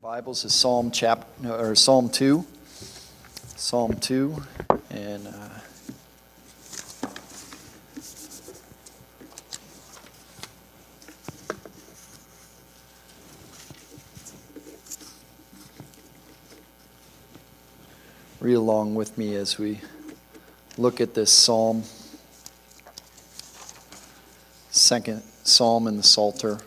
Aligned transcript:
Bibles 0.00 0.44
is 0.44 0.54
Psalm 0.54 0.92
chap 0.92 1.26
or 1.44 1.74
Psalm 1.74 2.08
two, 2.08 2.46
Psalm 3.56 3.94
two, 3.94 4.44
and 4.90 5.26
uh, 5.26 5.48
read 18.38 18.54
along 18.54 18.94
with 18.94 19.18
me 19.18 19.34
as 19.34 19.58
we 19.58 19.80
look 20.76 21.00
at 21.00 21.14
this 21.14 21.32
psalm, 21.32 21.82
second 24.70 25.24
psalm 25.42 25.88
in 25.88 25.96
the 25.96 26.04
Psalter. 26.04 26.60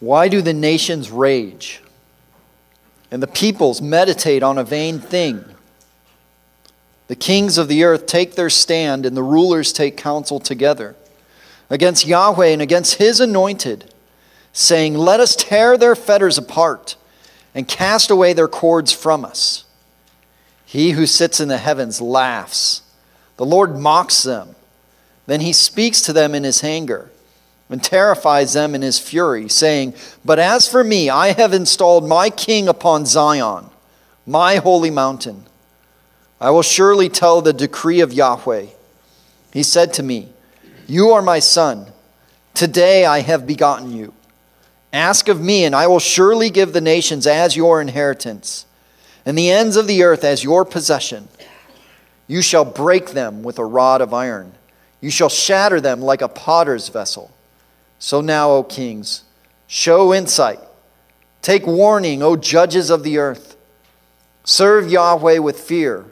Why 0.00 0.28
do 0.28 0.40
the 0.40 0.54
nations 0.54 1.10
rage 1.10 1.82
and 3.10 3.22
the 3.22 3.26
peoples 3.26 3.82
meditate 3.82 4.42
on 4.42 4.56
a 4.56 4.64
vain 4.64 4.98
thing? 4.98 5.44
The 7.08 7.16
kings 7.16 7.58
of 7.58 7.68
the 7.68 7.84
earth 7.84 8.06
take 8.06 8.34
their 8.34 8.50
stand, 8.50 9.04
and 9.04 9.16
the 9.16 9.22
rulers 9.22 9.72
take 9.72 9.96
counsel 9.96 10.40
together 10.40 10.96
against 11.68 12.06
Yahweh 12.06 12.46
and 12.46 12.62
against 12.62 12.94
his 12.94 13.20
anointed, 13.20 13.92
saying, 14.52 14.94
Let 14.94 15.20
us 15.20 15.36
tear 15.36 15.76
their 15.76 15.96
fetters 15.96 16.38
apart 16.38 16.96
and 17.54 17.68
cast 17.68 18.10
away 18.10 18.32
their 18.32 18.48
cords 18.48 18.92
from 18.92 19.24
us. 19.24 19.64
He 20.64 20.92
who 20.92 21.04
sits 21.04 21.40
in 21.40 21.48
the 21.48 21.58
heavens 21.58 22.00
laughs. 22.00 22.82
The 23.36 23.44
Lord 23.44 23.76
mocks 23.76 24.22
them. 24.22 24.54
Then 25.26 25.40
he 25.40 25.52
speaks 25.52 26.00
to 26.02 26.12
them 26.12 26.34
in 26.34 26.44
his 26.44 26.62
anger 26.62 27.10
and 27.70 27.82
terrifies 27.82 28.52
them 28.52 28.74
in 28.74 28.82
his 28.82 28.98
fury, 28.98 29.48
saying, 29.48 29.94
But 30.24 30.40
as 30.40 30.68
for 30.68 30.82
me, 30.82 31.08
I 31.08 31.32
have 31.32 31.54
installed 31.54 32.06
my 32.06 32.28
king 32.28 32.68
upon 32.68 33.06
Zion, 33.06 33.66
my 34.26 34.56
holy 34.56 34.90
mountain. 34.90 35.44
I 36.40 36.50
will 36.50 36.62
surely 36.62 37.08
tell 37.08 37.40
the 37.40 37.52
decree 37.52 38.00
of 38.00 38.12
Yahweh. 38.12 38.66
He 39.52 39.62
said 39.62 39.94
to 39.94 40.02
me, 40.02 40.30
You 40.88 41.10
are 41.10 41.22
my 41.22 41.38
son. 41.38 41.86
Today 42.54 43.06
I 43.06 43.20
have 43.20 43.46
begotten 43.46 43.92
you. 43.92 44.12
Ask 44.92 45.28
of 45.28 45.40
me, 45.40 45.64
and 45.64 45.74
I 45.74 45.86
will 45.86 46.00
surely 46.00 46.50
give 46.50 46.72
the 46.72 46.80
nations 46.80 47.24
as 47.24 47.56
your 47.56 47.80
inheritance, 47.80 48.66
and 49.24 49.38
the 49.38 49.50
ends 49.50 49.76
of 49.76 49.86
the 49.86 50.02
earth 50.02 50.24
as 50.24 50.42
your 50.42 50.64
possession. 50.64 51.28
You 52.26 52.42
shall 52.42 52.64
break 52.64 53.10
them 53.10 53.44
with 53.44 53.60
a 53.60 53.64
rod 53.64 54.00
of 54.00 54.12
iron, 54.12 54.54
you 55.00 55.10
shall 55.10 55.28
shatter 55.28 55.80
them 55.80 56.00
like 56.00 56.20
a 56.20 56.28
potter's 56.28 56.88
vessel. 56.88 57.30
So 58.00 58.20
now, 58.20 58.50
O 58.50 58.62
kings, 58.64 59.24
show 59.68 60.12
insight. 60.12 60.58
Take 61.42 61.66
warning, 61.66 62.22
O 62.22 62.34
judges 62.34 62.90
of 62.90 63.04
the 63.04 63.18
earth. 63.18 63.56
Serve 64.42 64.90
Yahweh 64.90 65.38
with 65.38 65.60
fear 65.60 66.06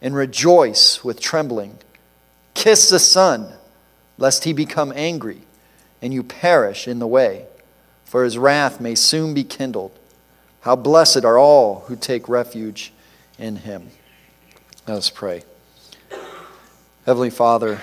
and 0.00 0.14
rejoice 0.14 1.04
with 1.04 1.20
trembling. 1.20 1.78
Kiss 2.54 2.88
the 2.88 3.00
Son, 3.00 3.52
lest 4.16 4.44
he 4.44 4.52
become 4.52 4.92
angry 4.94 5.42
and 6.00 6.14
you 6.14 6.22
perish 6.22 6.86
in 6.86 7.00
the 7.00 7.06
way, 7.06 7.46
for 8.04 8.22
his 8.22 8.38
wrath 8.38 8.80
may 8.80 8.94
soon 8.94 9.34
be 9.34 9.42
kindled. 9.42 9.98
How 10.60 10.76
blessed 10.76 11.24
are 11.24 11.38
all 11.38 11.80
who 11.88 11.96
take 11.96 12.28
refuge 12.28 12.92
in 13.38 13.56
him. 13.56 13.88
Let 14.86 14.98
us 14.98 15.10
pray. 15.10 15.42
Heavenly 17.06 17.30
Father, 17.30 17.80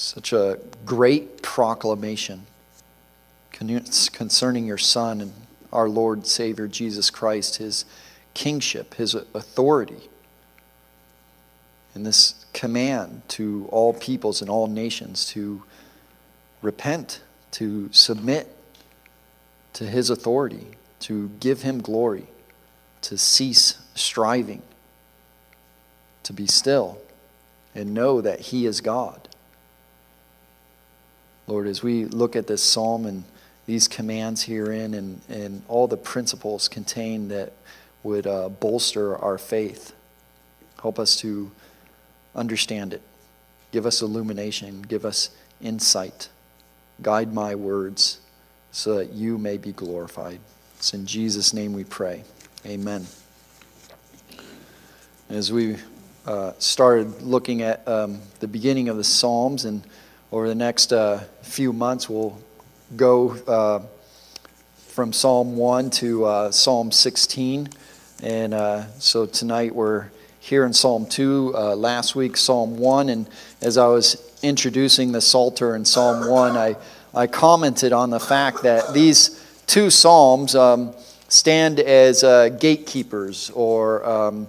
Such 0.00 0.32
a 0.32 0.60
great 0.86 1.42
proclamation 1.42 2.46
concerning 3.50 4.64
your 4.64 4.78
Son 4.78 5.20
and 5.20 5.32
our 5.72 5.88
Lord 5.88 6.24
Savior 6.24 6.68
Jesus 6.68 7.10
Christ, 7.10 7.56
his 7.56 7.84
kingship, 8.32 8.94
his 8.94 9.16
authority. 9.16 10.08
And 11.94 12.06
this 12.06 12.46
command 12.52 13.22
to 13.30 13.68
all 13.72 13.92
peoples 13.92 14.40
and 14.40 14.48
all 14.48 14.68
nations 14.68 15.26
to 15.30 15.64
repent, 16.62 17.20
to 17.50 17.88
submit 17.92 18.56
to 19.72 19.84
his 19.84 20.10
authority, 20.10 20.68
to 21.00 21.28
give 21.40 21.62
him 21.62 21.80
glory, 21.80 22.28
to 23.02 23.18
cease 23.18 23.78
striving, 23.96 24.62
to 26.22 26.32
be 26.32 26.46
still, 26.46 26.98
and 27.74 27.92
know 27.92 28.20
that 28.20 28.38
he 28.38 28.64
is 28.64 28.80
God. 28.80 29.28
Lord, 31.48 31.66
as 31.66 31.82
we 31.82 32.04
look 32.04 32.36
at 32.36 32.46
this 32.46 32.62
psalm 32.62 33.06
and 33.06 33.24
these 33.64 33.88
commands 33.88 34.42
herein 34.42 34.92
and, 34.92 35.22
and 35.30 35.62
all 35.66 35.88
the 35.88 35.96
principles 35.96 36.68
contained 36.68 37.30
that 37.30 37.54
would 38.02 38.26
uh, 38.26 38.50
bolster 38.50 39.16
our 39.16 39.38
faith, 39.38 39.94
help 40.80 40.98
us 40.98 41.16
to 41.16 41.50
understand 42.34 42.92
it. 42.92 43.00
Give 43.72 43.86
us 43.86 44.02
illumination, 44.02 44.82
give 44.82 45.06
us 45.06 45.30
insight. 45.60 46.28
Guide 47.00 47.32
my 47.32 47.54
words 47.54 48.20
so 48.70 48.96
that 48.96 49.12
you 49.12 49.38
may 49.38 49.56
be 49.56 49.72
glorified. 49.72 50.40
It's 50.76 50.92
in 50.92 51.06
Jesus' 51.06 51.54
name 51.54 51.72
we 51.72 51.84
pray. 51.84 52.24
Amen. 52.66 53.06
As 55.30 55.50
we 55.50 55.76
uh, 56.26 56.52
started 56.58 57.22
looking 57.22 57.62
at 57.62 57.88
um, 57.88 58.20
the 58.40 58.48
beginning 58.48 58.90
of 58.90 58.98
the 58.98 59.04
Psalms 59.04 59.64
and 59.64 59.82
over 60.30 60.48
the 60.48 60.54
next 60.54 60.92
uh, 60.92 61.24
few 61.42 61.72
months, 61.72 62.08
we'll 62.08 62.38
go 62.96 63.30
uh, 63.46 63.80
from 64.76 65.12
Psalm 65.12 65.56
1 65.56 65.90
to 65.90 66.24
uh, 66.24 66.50
Psalm 66.50 66.92
16. 66.92 67.68
And 68.22 68.52
uh, 68.52 68.86
so 68.98 69.24
tonight 69.24 69.74
we're 69.74 70.10
here 70.40 70.66
in 70.66 70.72
Psalm 70.72 71.06
2, 71.06 71.54
uh, 71.54 71.76
last 71.76 72.14
week, 72.14 72.36
Psalm 72.36 72.76
1. 72.76 73.08
And 73.08 73.28
as 73.62 73.78
I 73.78 73.86
was 73.86 74.38
introducing 74.42 75.12
the 75.12 75.20
Psalter 75.20 75.74
in 75.74 75.84
Psalm 75.84 76.28
1, 76.28 76.56
I, 76.56 76.76
I 77.14 77.26
commented 77.26 77.94
on 77.94 78.10
the 78.10 78.20
fact 78.20 78.62
that 78.64 78.92
these 78.92 79.42
two 79.66 79.88
Psalms 79.88 80.54
um, 80.54 80.94
stand 81.28 81.80
as 81.80 82.22
uh, 82.22 82.50
gatekeepers 82.50 83.50
or 83.50 84.04
um, 84.06 84.48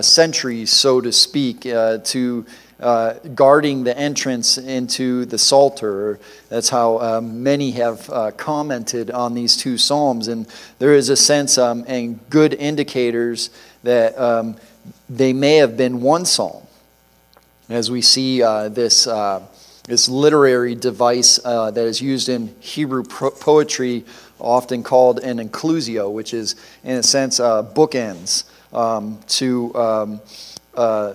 sentries, 0.00 0.70
so 0.70 1.02
to 1.02 1.12
speak, 1.12 1.60
to 1.62 2.46
uh, 2.80 3.14
guarding 3.34 3.84
the 3.84 3.96
entrance 3.96 4.58
into 4.58 5.24
the 5.26 5.38
Psalter. 5.38 6.18
That's 6.48 6.68
how 6.68 6.98
um, 6.98 7.42
many 7.42 7.70
have 7.72 8.10
uh, 8.10 8.30
commented 8.32 9.10
on 9.10 9.34
these 9.34 9.56
two 9.56 9.78
Psalms. 9.78 10.28
And 10.28 10.46
there 10.78 10.94
is 10.94 11.08
a 11.08 11.16
sense 11.16 11.56
um, 11.56 11.84
and 11.86 12.18
good 12.30 12.54
indicators 12.54 13.50
that 13.84 14.18
um, 14.18 14.56
they 15.08 15.32
may 15.32 15.56
have 15.56 15.76
been 15.76 16.00
one 16.00 16.24
Psalm. 16.24 16.62
As 17.68 17.90
we 17.90 18.02
see 18.02 18.42
uh, 18.42 18.68
this, 18.68 19.06
uh, 19.06 19.46
this 19.84 20.08
literary 20.08 20.74
device 20.74 21.38
uh, 21.44 21.70
that 21.70 21.84
is 21.86 22.00
used 22.00 22.28
in 22.28 22.54
Hebrew 22.60 23.04
poetry, 23.04 24.04
often 24.38 24.82
called 24.82 25.20
an 25.20 25.38
inclusio, 25.38 26.12
which 26.12 26.34
is, 26.34 26.56
in 26.82 26.96
a 26.96 27.02
sense, 27.02 27.38
bookends 27.38 28.44
um, 28.72 29.20
to. 29.28 29.74
Um, 29.74 30.20
uh, 30.74 31.14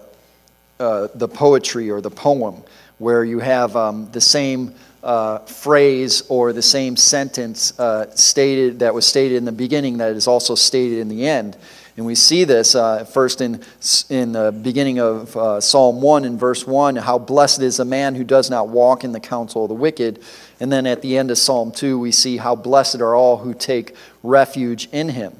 uh, 0.80 1.08
the 1.16 1.28
poetry 1.28 1.90
or 1.90 2.02
the 2.02 2.10
poem, 2.10 2.64
where 3.00 3.24
you 3.24 3.40
have 3.40 3.76
um, 3.76 4.10
the 4.12 4.22
same 4.22 4.74
uh, 5.04 5.40
phrase 5.40 6.22
or 6.30 6.54
the 6.54 6.62
same 6.62 6.96
sentence 6.96 7.78
uh, 7.80 8.14
stated 8.16 8.80
that 8.80 8.94
was 8.94 9.06
stated 9.06 9.36
in 9.36 9.46
the 9.46 9.52
beginning 9.52 9.98
that 9.98 10.12
is 10.12 10.28
also 10.28 10.56
stated 10.56 11.00
in 11.00 11.10
the 11.10 11.28
end. 11.28 11.58
And 11.98 12.06
we 12.06 12.16
see 12.16 12.46
this 12.46 12.76
uh, 12.76 13.04
first 13.04 13.42
in, 13.42 13.62
in 14.10 14.32
the 14.32 14.52
beginning 14.52 15.00
of 15.00 15.36
uh, 15.36 15.60
Psalm 15.60 16.02
1 16.02 16.24
in 16.24 16.38
verse 16.38 16.66
1 16.66 16.96
how 16.96 17.18
blessed 17.20 17.62
is 17.62 17.78
the 17.78 17.84
man 17.84 18.16
who 18.16 18.24
does 18.24 18.50
not 18.50 18.70
walk 18.70 19.04
in 19.04 19.12
the 19.12 19.20
counsel 19.20 19.64
of 19.64 19.70
the 19.70 19.76
wicked. 19.76 20.22
And 20.62 20.72
then 20.72 20.88
at 20.88 21.02
the 21.02 21.18
end 21.18 21.30
of 21.30 21.38
Psalm 21.38 21.74
2, 21.74 22.00
we 22.00 22.12
see 22.12 22.38
how 22.38 22.56
blessed 22.56 23.02
are 23.02 23.16
all 23.16 23.38
who 23.38 23.54
take 23.54 23.96
refuge 24.24 24.88
in 24.94 25.10
him. 25.10 25.36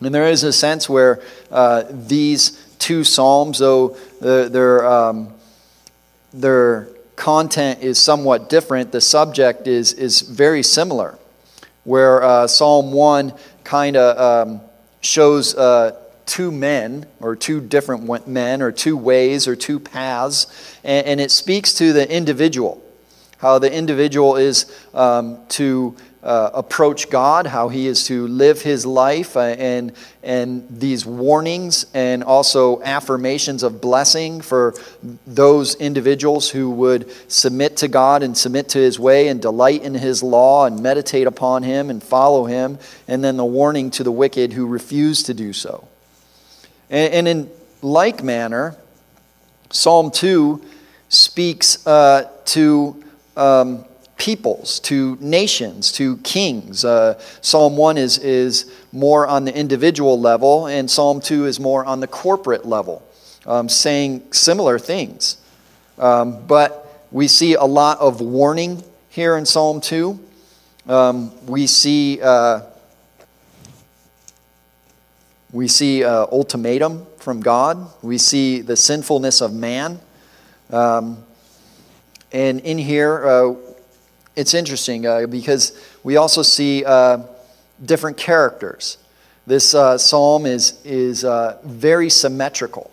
And 0.00 0.14
there 0.14 0.28
is 0.28 0.44
a 0.44 0.52
sense 0.52 0.88
where 0.88 1.22
uh, 1.50 1.84
these 1.90 2.69
two 2.80 3.04
Psalms, 3.04 3.60
though 3.60 3.96
their, 4.20 4.84
um, 4.84 5.32
their 6.32 6.88
content 7.14 7.80
is 7.82 7.98
somewhat 7.98 8.48
different, 8.48 8.90
the 8.90 9.00
subject 9.00 9.68
is, 9.68 9.92
is 9.92 10.22
very 10.22 10.64
similar. 10.64 11.16
Where 11.84 12.22
uh, 12.22 12.46
Psalm 12.46 12.92
1 12.92 13.32
kind 13.62 13.96
of 13.96 14.48
um, 14.48 14.60
shows 15.00 15.54
uh, 15.54 15.96
two 16.26 16.50
men, 16.50 17.06
or 17.20 17.36
two 17.36 17.60
different 17.60 18.26
men, 18.26 18.62
or 18.62 18.72
two 18.72 18.96
ways, 18.96 19.46
or 19.46 19.56
two 19.56 19.78
paths, 19.78 20.46
and, 20.82 21.06
and 21.06 21.20
it 21.20 21.30
speaks 21.30 21.74
to 21.74 21.92
the 21.92 22.10
individual. 22.10 22.82
How 23.38 23.58
the 23.58 23.72
individual 23.72 24.36
is 24.36 24.70
um, 24.92 25.38
to 25.50 25.96
uh, 26.22 26.50
approach 26.52 27.08
God, 27.08 27.46
how 27.46 27.68
he 27.68 27.86
is 27.86 28.04
to 28.06 28.26
live 28.26 28.60
his 28.60 28.84
life, 28.84 29.36
uh, 29.36 29.40
and, 29.40 29.92
and 30.22 30.66
these 30.68 31.06
warnings 31.06 31.86
and 31.94 32.22
also 32.22 32.82
affirmations 32.82 33.62
of 33.62 33.80
blessing 33.80 34.42
for 34.42 34.74
those 35.26 35.76
individuals 35.76 36.50
who 36.50 36.70
would 36.70 37.10
submit 37.30 37.78
to 37.78 37.88
God 37.88 38.22
and 38.22 38.36
submit 38.36 38.68
to 38.70 38.78
his 38.78 38.98
way 38.98 39.28
and 39.28 39.40
delight 39.40 39.82
in 39.82 39.94
his 39.94 40.22
law 40.22 40.66
and 40.66 40.82
meditate 40.82 41.26
upon 41.26 41.62
him 41.62 41.88
and 41.88 42.02
follow 42.02 42.44
him, 42.44 42.78
and 43.08 43.24
then 43.24 43.38
the 43.38 43.44
warning 43.44 43.90
to 43.92 44.04
the 44.04 44.12
wicked 44.12 44.52
who 44.52 44.66
refuse 44.66 45.22
to 45.22 45.32
do 45.32 45.54
so. 45.54 45.88
And, 46.90 47.14
and 47.14 47.28
in 47.28 47.50
like 47.80 48.22
manner, 48.22 48.76
Psalm 49.70 50.10
2 50.10 50.62
speaks 51.08 51.86
uh, 51.86 52.30
to. 52.46 53.02
Um, 53.36 53.84
peoples, 54.20 54.78
to 54.80 55.16
nations, 55.18 55.90
to 55.92 56.18
kings. 56.18 56.84
Uh, 56.84 57.18
Psalm 57.40 57.78
1 57.78 57.96
is, 57.96 58.18
is 58.18 58.70
more 58.92 59.26
on 59.26 59.46
the 59.46 59.56
individual 59.56 60.20
level, 60.20 60.66
and 60.66 60.90
Psalm 60.90 61.20
2 61.22 61.46
is 61.46 61.58
more 61.58 61.86
on 61.86 62.00
the 62.00 62.06
corporate 62.06 62.66
level, 62.66 63.02
um, 63.46 63.68
saying 63.68 64.22
similar 64.30 64.78
things. 64.78 65.38
Um, 65.98 66.46
but 66.46 67.06
we 67.10 67.28
see 67.28 67.54
a 67.54 67.64
lot 67.64 67.98
of 67.98 68.20
warning 68.20 68.84
here 69.08 69.38
in 69.38 69.46
Psalm 69.46 69.80
2. 69.80 70.20
Um, 70.86 71.46
we 71.46 71.66
see. 71.66 72.20
Uh, 72.22 72.60
we 75.52 75.66
see 75.66 76.04
uh, 76.04 76.26
ultimatum 76.30 77.06
from 77.16 77.40
God. 77.40 77.90
We 78.02 78.18
see 78.18 78.60
the 78.60 78.76
sinfulness 78.76 79.40
of 79.40 79.52
man. 79.52 79.98
Um, 80.70 81.24
and 82.30 82.60
in 82.60 82.78
here, 82.78 83.26
uh, 83.26 83.54
it's 84.36 84.54
interesting 84.54 85.06
uh, 85.06 85.26
because 85.26 85.78
we 86.02 86.16
also 86.16 86.42
see 86.42 86.84
uh, 86.84 87.18
different 87.84 88.16
characters. 88.16 88.98
This 89.46 89.74
uh, 89.74 89.98
psalm 89.98 90.46
is, 90.46 90.80
is 90.84 91.24
uh, 91.24 91.58
very 91.64 92.10
symmetrical. 92.10 92.90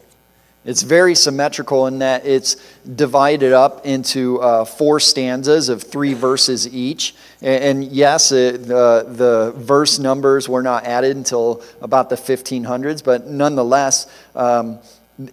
It's 0.66 0.82
very 0.82 1.16
symmetrical 1.16 1.88
in 1.88 2.00
that 2.00 2.26
it's 2.26 2.56
divided 2.84 3.54
up 3.54 3.86
into 3.86 4.42
uh, 4.42 4.66
four 4.66 5.00
stanzas 5.00 5.70
of 5.70 5.82
three 5.82 6.14
verses 6.14 6.68
each. 6.74 7.16
And, 7.42 7.64
and 7.64 7.84
yes, 7.86 8.32
it, 8.34 8.64
the, 8.66 9.06
the 9.08 9.54
verse 9.56 9.98
numbers 9.98 10.50
were 10.50 10.64
not 10.64 10.84
added 10.86 11.16
until 11.16 11.64
about 11.82 12.10
the 12.10 12.18
1500s, 12.18 13.02
but 13.02 13.28
nonetheless, 13.28 14.12
um, 14.36 14.80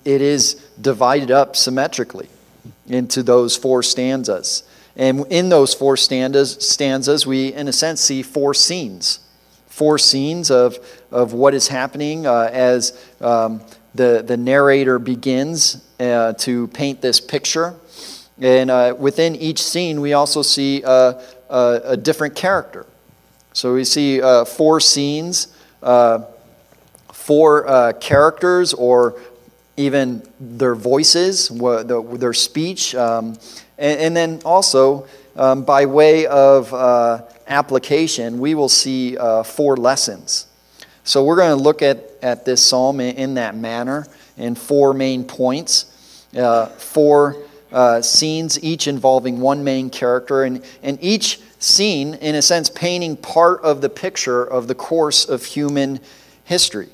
it 0.04 0.20
is 0.20 0.54
divided 0.80 1.30
up 1.32 1.56
symmetrically 1.56 2.28
into 2.86 3.22
those 3.22 3.56
four 3.56 3.82
stanzas. 3.82 4.62
And 4.96 5.26
in 5.30 5.48
those 5.48 5.74
four 5.74 5.96
stanzas, 5.96 6.56
stanzas 6.60 7.26
we, 7.26 7.52
in 7.52 7.68
a 7.68 7.72
sense, 7.72 8.00
see 8.00 8.22
four 8.22 8.54
scenes. 8.54 9.20
Four 9.66 9.98
scenes 9.98 10.50
of, 10.50 10.78
of 11.10 11.32
what 11.32 11.52
is 11.52 11.68
happening 11.68 12.26
uh, 12.26 12.48
as 12.52 12.96
um, 13.20 13.60
the, 13.94 14.22
the 14.24 14.36
narrator 14.36 14.98
begins 14.98 15.84
uh, 15.98 16.34
to 16.34 16.68
paint 16.68 17.00
this 17.00 17.20
picture. 17.20 17.74
And 18.40 18.70
uh, 18.70 18.94
within 18.98 19.36
each 19.36 19.62
scene, 19.62 20.00
we 20.00 20.12
also 20.12 20.42
see 20.42 20.82
a, 20.82 21.20
a, 21.48 21.80
a 21.84 21.96
different 21.96 22.36
character. 22.36 22.86
So 23.52 23.74
we 23.74 23.84
see 23.84 24.20
uh, 24.20 24.44
four 24.44 24.80
scenes, 24.80 25.56
uh, 25.82 26.24
four 27.12 27.66
uh, 27.68 27.92
characters, 27.94 28.74
or 28.74 29.20
even 29.76 30.28
their 30.38 30.74
voices, 30.74 31.48
their 31.48 32.32
speech. 32.32 32.94
Um, 32.94 33.36
and, 33.78 34.00
and 34.00 34.16
then 34.16 34.40
also, 34.44 35.06
um, 35.36 35.64
by 35.64 35.86
way 35.86 36.26
of 36.26 36.72
uh, 36.72 37.22
application, 37.46 38.38
we 38.38 38.54
will 38.54 38.68
see 38.68 39.16
uh, 39.16 39.42
four 39.42 39.76
lessons. 39.76 40.46
So 41.04 41.24
we're 41.24 41.36
going 41.36 41.56
to 41.56 41.62
look 41.62 41.82
at, 41.82 42.04
at 42.22 42.44
this 42.44 42.62
psalm 42.62 43.00
in, 43.00 43.16
in 43.16 43.34
that 43.34 43.56
manner 43.56 44.06
in 44.36 44.54
four 44.54 44.94
main 44.94 45.24
points, 45.24 46.26
uh, 46.36 46.66
four 46.66 47.36
uh, 47.72 48.00
scenes, 48.00 48.62
each 48.62 48.86
involving 48.86 49.40
one 49.40 49.64
main 49.64 49.90
character, 49.90 50.44
and, 50.44 50.64
and 50.82 50.98
each 51.00 51.40
scene, 51.58 52.14
in 52.14 52.34
a 52.34 52.42
sense, 52.42 52.68
painting 52.68 53.16
part 53.16 53.60
of 53.62 53.80
the 53.80 53.88
picture 53.88 54.44
of 54.44 54.68
the 54.68 54.74
course 54.74 55.28
of 55.28 55.44
human 55.44 56.00
history. 56.44 56.88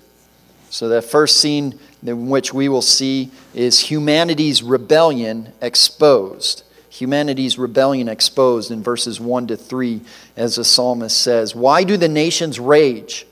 So, 0.70 0.88
the 0.88 1.02
first 1.02 1.40
scene 1.40 1.78
in 2.04 2.28
which 2.28 2.54
we 2.54 2.68
will 2.68 2.82
see 2.82 3.30
is 3.54 3.80
humanity's 3.80 4.62
rebellion 4.62 5.52
exposed 5.60 6.62
humanity's 7.00 7.58
rebellion 7.58 8.08
exposed 8.08 8.70
in 8.70 8.82
verses 8.82 9.20
1 9.20 9.48
to 9.48 9.56
3, 9.56 10.00
as 10.36 10.56
the 10.56 10.64
psalmist 10.64 11.16
says. 11.16 11.54
Why 11.54 11.84
do 11.84 11.96
the 11.96 12.08
nations 12.08 12.60
rage? 12.60 13.26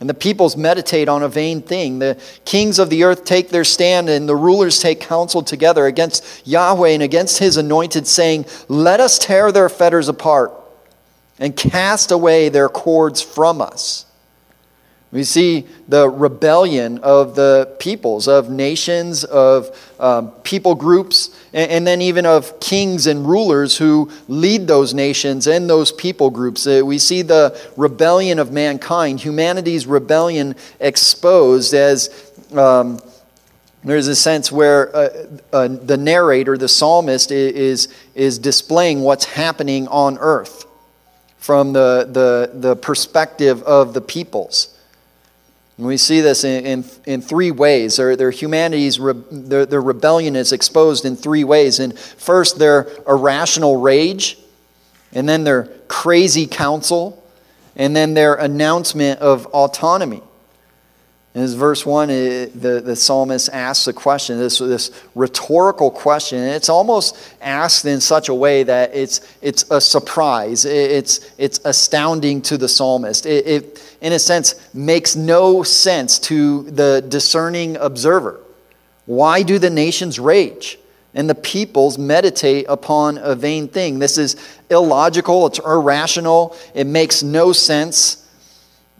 And 0.00 0.08
the 0.08 0.14
peoples 0.14 0.56
meditate 0.56 1.08
on 1.08 1.22
a 1.22 1.28
vain 1.28 1.60
thing. 1.60 1.98
The 1.98 2.20
kings 2.44 2.78
of 2.78 2.88
the 2.88 3.04
earth 3.04 3.24
take 3.24 3.48
their 3.48 3.64
stand, 3.64 4.08
and 4.08 4.28
the 4.28 4.36
rulers 4.36 4.80
take 4.80 5.00
counsel 5.00 5.42
together 5.42 5.86
against 5.86 6.46
Yahweh 6.46 6.90
and 6.90 7.02
against 7.02 7.38
his 7.38 7.56
anointed, 7.56 8.06
saying, 8.06 8.46
Let 8.68 9.00
us 9.00 9.18
tear 9.18 9.50
their 9.50 9.68
fetters 9.68 10.08
apart 10.08 10.52
and 11.38 11.56
cast 11.56 12.10
away 12.10 12.48
their 12.48 12.68
cords 12.68 13.20
from 13.20 13.60
us. 13.60 14.06
We 15.10 15.24
see 15.24 15.66
the 15.88 16.08
rebellion 16.08 16.98
of 16.98 17.34
the 17.34 17.74
peoples, 17.78 18.28
of 18.28 18.50
nations, 18.50 19.24
of 19.24 19.94
um, 19.98 20.32
people 20.42 20.74
groups, 20.74 21.30
and, 21.54 21.70
and, 21.70 21.86
then 21.86 22.02
even 22.02 22.26
of 22.26 22.60
kings 22.60 23.06
and 23.06 23.26
rulers 23.26 23.78
who 23.78 24.10
lead 24.28 24.66
those 24.66 24.92
nations 24.92 25.46
and 25.46 25.68
those 25.68 25.92
people 25.92 26.28
groups. 26.28 26.66
Uh, 26.66 26.82
we 26.84 26.98
see 26.98 27.22
the 27.22 27.58
rebellion 27.76 28.38
of 28.38 28.52
mankind, 28.52 29.20
humanity's 29.20 29.86
rebellion 29.86 30.54
exposed 30.78 31.72
as. 31.72 32.32
Um, 32.54 33.00
there's 33.84 34.08
a 34.08 34.16
sense 34.16 34.50
where 34.50 34.94
uh, 34.94 35.08
uh, 35.52 35.68
the 35.68 35.96
narrator, 35.96 36.58
the 36.58 36.68
psalmist, 36.68 37.30
is, 37.30 37.88
is 38.14 38.38
displaying 38.38 39.00
what's 39.00 39.24
happening 39.24 39.86
on 39.88 40.18
earth 40.18 40.66
from 41.38 41.72
the, 41.72 42.06
the, 42.10 42.50
the 42.52 42.76
perspective 42.76 43.62
of 43.62 43.94
the 43.94 44.00
peoples. 44.00 44.77
And 45.78 45.86
we 45.86 45.96
see 45.96 46.20
this 46.20 46.44
in, 46.44 46.66
in, 46.66 46.84
in 47.06 47.22
three 47.22 47.52
ways. 47.52 47.96
Their, 47.96 48.16
their 48.16 48.32
humanity's, 48.32 48.98
re, 48.98 49.14
their, 49.30 49.64
their 49.64 49.80
rebellion 49.80 50.36
is 50.36 50.52
exposed 50.52 51.04
in 51.04 51.16
three 51.16 51.44
ways. 51.44 51.78
And 51.78 51.96
first, 51.98 52.58
their 52.58 52.88
irrational 53.06 53.80
rage, 53.80 54.38
and 55.12 55.28
then 55.28 55.44
their 55.44 55.64
crazy 55.86 56.46
counsel, 56.48 57.24
and 57.76 57.94
then 57.94 58.14
their 58.14 58.34
announcement 58.34 59.20
of 59.20 59.46
autonomy. 59.46 60.20
In 61.38 61.44
this 61.44 61.54
verse 61.54 61.86
1, 61.86 62.10
it, 62.10 62.60
the, 62.60 62.80
the 62.80 62.96
psalmist 62.96 63.48
asks 63.52 63.86
a 63.86 63.92
question, 63.92 64.38
this, 64.38 64.58
this 64.58 64.90
rhetorical 65.14 65.88
question, 65.88 66.40
and 66.40 66.50
it's 66.52 66.68
almost 66.68 67.16
asked 67.40 67.84
in 67.84 68.00
such 68.00 68.28
a 68.28 68.34
way 68.34 68.64
that 68.64 68.92
it's, 68.92 69.20
it's 69.40 69.64
a 69.70 69.80
surprise. 69.80 70.64
It, 70.64 70.90
it's, 70.90 71.30
it's 71.38 71.60
astounding 71.64 72.42
to 72.42 72.58
the 72.58 72.68
psalmist. 72.68 73.24
It, 73.24 73.46
it, 73.46 73.96
in 74.00 74.14
a 74.14 74.18
sense, 74.18 74.56
makes 74.74 75.14
no 75.14 75.62
sense 75.62 76.18
to 76.18 76.62
the 76.72 77.06
discerning 77.08 77.76
observer. 77.76 78.40
Why 79.06 79.44
do 79.44 79.60
the 79.60 79.70
nations 79.70 80.18
rage? 80.18 80.76
And 81.14 81.30
the 81.30 81.36
peoples 81.36 81.98
meditate 81.98 82.66
upon 82.68 83.16
a 83.18 83.36
vain 83.36 83.68
thing. 83.68 84.00
This 84.00 84.18
is 84.18 84.34
illogical, 84.70 85.46
it's 85.46 85.60
irrational, 85.60 86.56
it 86.74 86.88
makes 86.88 87.22
no 87.22 87.52
sense. 87.52 88.27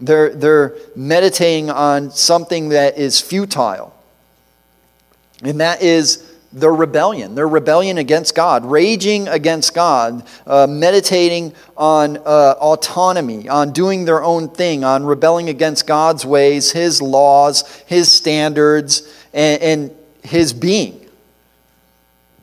They're, 0.00 0.34
they're 0.34 0.76
meditating 0.94 1.70
on 1.70 2.10
something 2.10 2.70
that 2.70 2.98
is 2.98 3.20
futile. 3.20 3.94
And 5.42 5.60
that 5.60 5.82
is 5.82 6.24
their 6.52 6.72
rebellion, 6.72 7.34
their 7.34 7.48
rebellion 7.48 7.98
against 7.98 8.34
God, 8.34 8.64
raging 8.64 9.28
against 9.28 9.74
God, 9.74 10.26
uh, 10.46 10.66
meditating 10.66 11.52
on 11.76 12.16
uh, 12.18 12.54
autonomy, 12.58 13.48
on 13.48 13.72
doing 13.72 14.04
their 14.04 14.22
own 14.22 14.48
thing, 14.48 14.82
on 14.82 15.04
rebelling 15.04 15.48
against 15.48 15.86
God's 15.86 16.24
ways, 16.24 16.72
His 16.72 17.02
laws, 17.02 17.68
His 17.86 18.10
standards, 18.10 19.02
and, 19.34 19.62
and 19.62 19.96
His 20.22 20.52
being. 20.52 21.07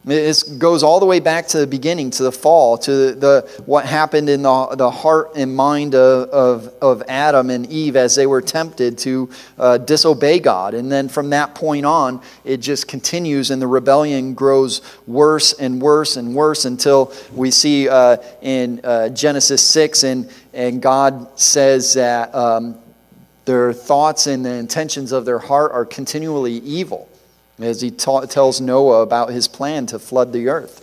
It 0.08 0.60
goes 0.60 0.84
all 0.84 1.00
the 1.00 1.06
way 1.08 1.20
back 1.20 1.48
to 1.48 1.58
the 1.58 1.66
beginning, 1.66 2.12
to 2.12 2.24
the 2.24 2.32
fall, 2.32 2.78
to 2.80 3.14
the, 3.14 3.64
what 3.66 3.88
happened 3.88 4.30
in 4.30 4.44
the, 4.44 4.76
the 4.78 4.92
heart 4.92 5.32
and 5.36 5.56
mind 5.56 5.96
of, 5.96 6.30
of, 6.30 6.74
of 6.80 7.04
Adam 7.08 7.50
and 7.50 7.66
Eve 7.72 7.96
as 7.96 8.16
they 8.16 8.28
were 8.28 8.42
tempted 8.42 9.00
to 9.00 9.30
uh, 9.58 9.80
disobey 9.80 10.40
God. 10.40 10.76
And 10.76 10.92
then 10.92 11.10
from 11.10 11.32
that 11.32 11.56
point 11.56 11.88
on, 11.88 12.22
it 12.44 12.58
just 12.58 12.88
continues 12.88 13.50
and 13.50 13.60
the 13.60 13.68
rebellion 13.68 14.36
grows 14.36 14.82
worse 15.08 15.54
and 15.54 15.82
worse 15.82 16.18
and 16.18 16.36
worse 16.36 16.66
until 16.66 17.12
we 17.34 17.50
see 17.50 17.90
uh, 17.90 18.18
in 18.44 18.82
uh, 18.84 19.10
Genesis 19.10 19.64
6 19.64 20.04
and, 20.04 20.30
and 20.54 20.84
God 20.84 21.40
says 21.40 21.96
that 21.96 22.34
um, 22.36 22.78
their 23.46 23.74
thoughts 23.74 24.28
and 24.28 24.46
the 24.46 24.54
intentions 24.54 25.12
of 25.12 25.26
their 25.26 25.40
heart 25.40 25.72
are 25.72 25.86
continually 25.86 26.58
evil 26.58 27.10
as 27.60 27.82
he 27.82 27.92
ta- 27.92 28.26
tells 28.26 28.60
Noah 28.60 29.02
about 29.02 29.30
his 29.30 29.48
plan 29.48 29.86
to 29.88 30.00
flood 30.00 30.34
the 30.34 30.50
earth. 30.50 30.82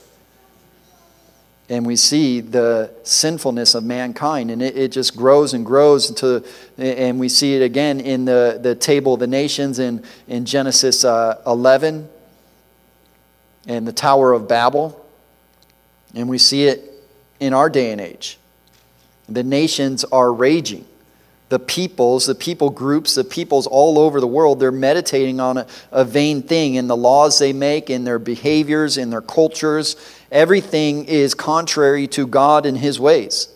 and 1.68 1.86
we 1.86 1.96
see 1.96 2.40
the 2.40 2.90
sinfulness 3.02 3.74
of 3.74 3.84
mankind 3.84 4.50
and 4.50 4.60
it, 4.60 4.76
it 4.76 4.92
just 4.92 5.16
grows 5.16 5.54
and 5.54 5.64
grows 5.64 6.10
and 6.76 7.20
we 7.20 7.28
see 7.28 7.54
it 7.54 7.62
again 7.62 8.00
in 8.00 8.24
the, 8.24 8.58
the 8.60 8.74
table 8.74 9.14
of 9.14 9.20
the 9.20 9.26
nations 9.26 9.78
in, 9.78 10.02
in 10.28 10.44
genesis 10.44 11.04
uh, 11.04 11.40
11 11.46 12.08
and 13.66 13.86
the 13.86 13.92
tower 13.92 14.32
of 14.32 14.48
babel. 14.48 14.98
And 16.14 16.28
we 16.28 16.38
see 16.38 16.64
it 16.64 16.90
in 17.40 17.54
our 17.54 17.70
day 17.70 17.92
and 17.92 18.00
age. 18.00 18.38
The 19.28 19.42
nations 19.42 20.04
are 20.04 20.32
raging 20.32 20.86
the 21.52 21.58
peoples, 21.58 22.24
the 22.24 22.34
people 22.34 22.70
groups, 22.70 23.14
the 23.14 23.24
peoples 23.24 23.66
all 23.66 23.98
over 23.98 24.22
the 24.22 24.26
world, 24.26 24.58
they're 24.58 24.72
meditating 24.72 25.38
on 25.38 25.58
a, 25.58 25.66
a, 25.90 26.02
vain 26.02 26.40
thing 26.40 26.76
in 26.76 26.86
the 26.86 26.96
laws 26.96 27.38
they 27.38 27.52
make, 27.52 27.90
in 27.90 28.04
their 28.04 28.18
behaviors, 28.18 28.96
in 28.96 29.10
their 29.10 29.20
cultures. 29.20 29.94
Everything 30.30 31.04
is 31.04 31.34
contrary 31.34 32.06
to 32.06 32.26
God 32.26 32.64
and 32.64 32.78
His 32.78 32.98
ways. 32.98 33.48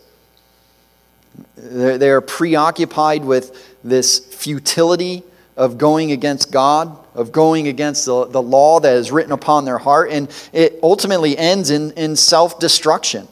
They're, 1.57 1.97
they're 1.97 2.21
preoccupied 2.21 3.25
with 3.25 3.79
this 3.83 4.19
futility 4.19 5.23
of 5.57 5.79
going 5.79 6.13
against 6.13 6.53
God, 6.53 6.99
of 7.15 7.33
going 7.33 7.67
against 7.67 8.05
the, 8.05 8.27
the 8.27 8.43
law 8.43 8.79
that 8.79 8.95
is 8.95 9.11
written 9.11 9.33
upon 9.33 9.65
their 9.65 9.79
heart, 9.79 10.11
and 10.11 10.29
it 10.53 10.79
ultimately 10.83 11.39
ends 11.39 11.71
in, 11.71 11.93
in 11.93 12.15
self 12.15 12.59
destruction. 12.59 13.27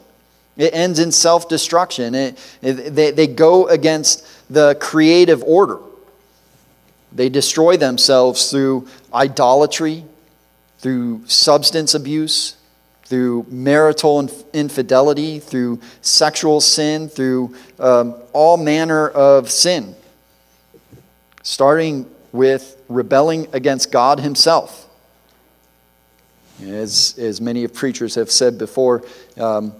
It 0.57 0.73
ends 0.73 0.99
in 0.99 1.11
self 1.11 1.49
destruction. 1.49 2.15
It, 2.15 2.57
it, 2.61 2.95
they, 2.95 3.11
they 3.11 3.27
go 3.27 3.67
against 3.67 4.25
the 4.49 4.75
creative 4.79 5.43
order. 5.43 5.79
They 7.11 7.29
destroy 7.29 7.77
themselves 7.77 8.51
through 8.51 8.87
idolatry, 9.13 10.05
through 10.79 11.25
substance 11.27 11.93
abuse, 11.93 12.55
through 13.05 13.45
marital 13.49 14.29
infidelity, 14.53 15.39
through 15.39 15.79
sexual 16.01 16.59
sin, 16.59 17.07
through 17.07 17.55
um, 17.79 18.15
all 18.33 18.57
manner 18.57 19.07
of 19.09 19.49
sin, 19.49 19.95
starting 21.43 22.09
with 22.31 22.81
rebelling 22.89 23.47
against 23.53 23.91
God 23.91 24.19
Himself. 24.19 24.87
As, 26.61 27.15
as 27.17 27.39
many 27.39 27.63
of 27.63 27.73
preachers 27.73 28.15
have 28.15 28.31
said 28.31 28.57
before, 28.57 29.03
um, 29.37 29.73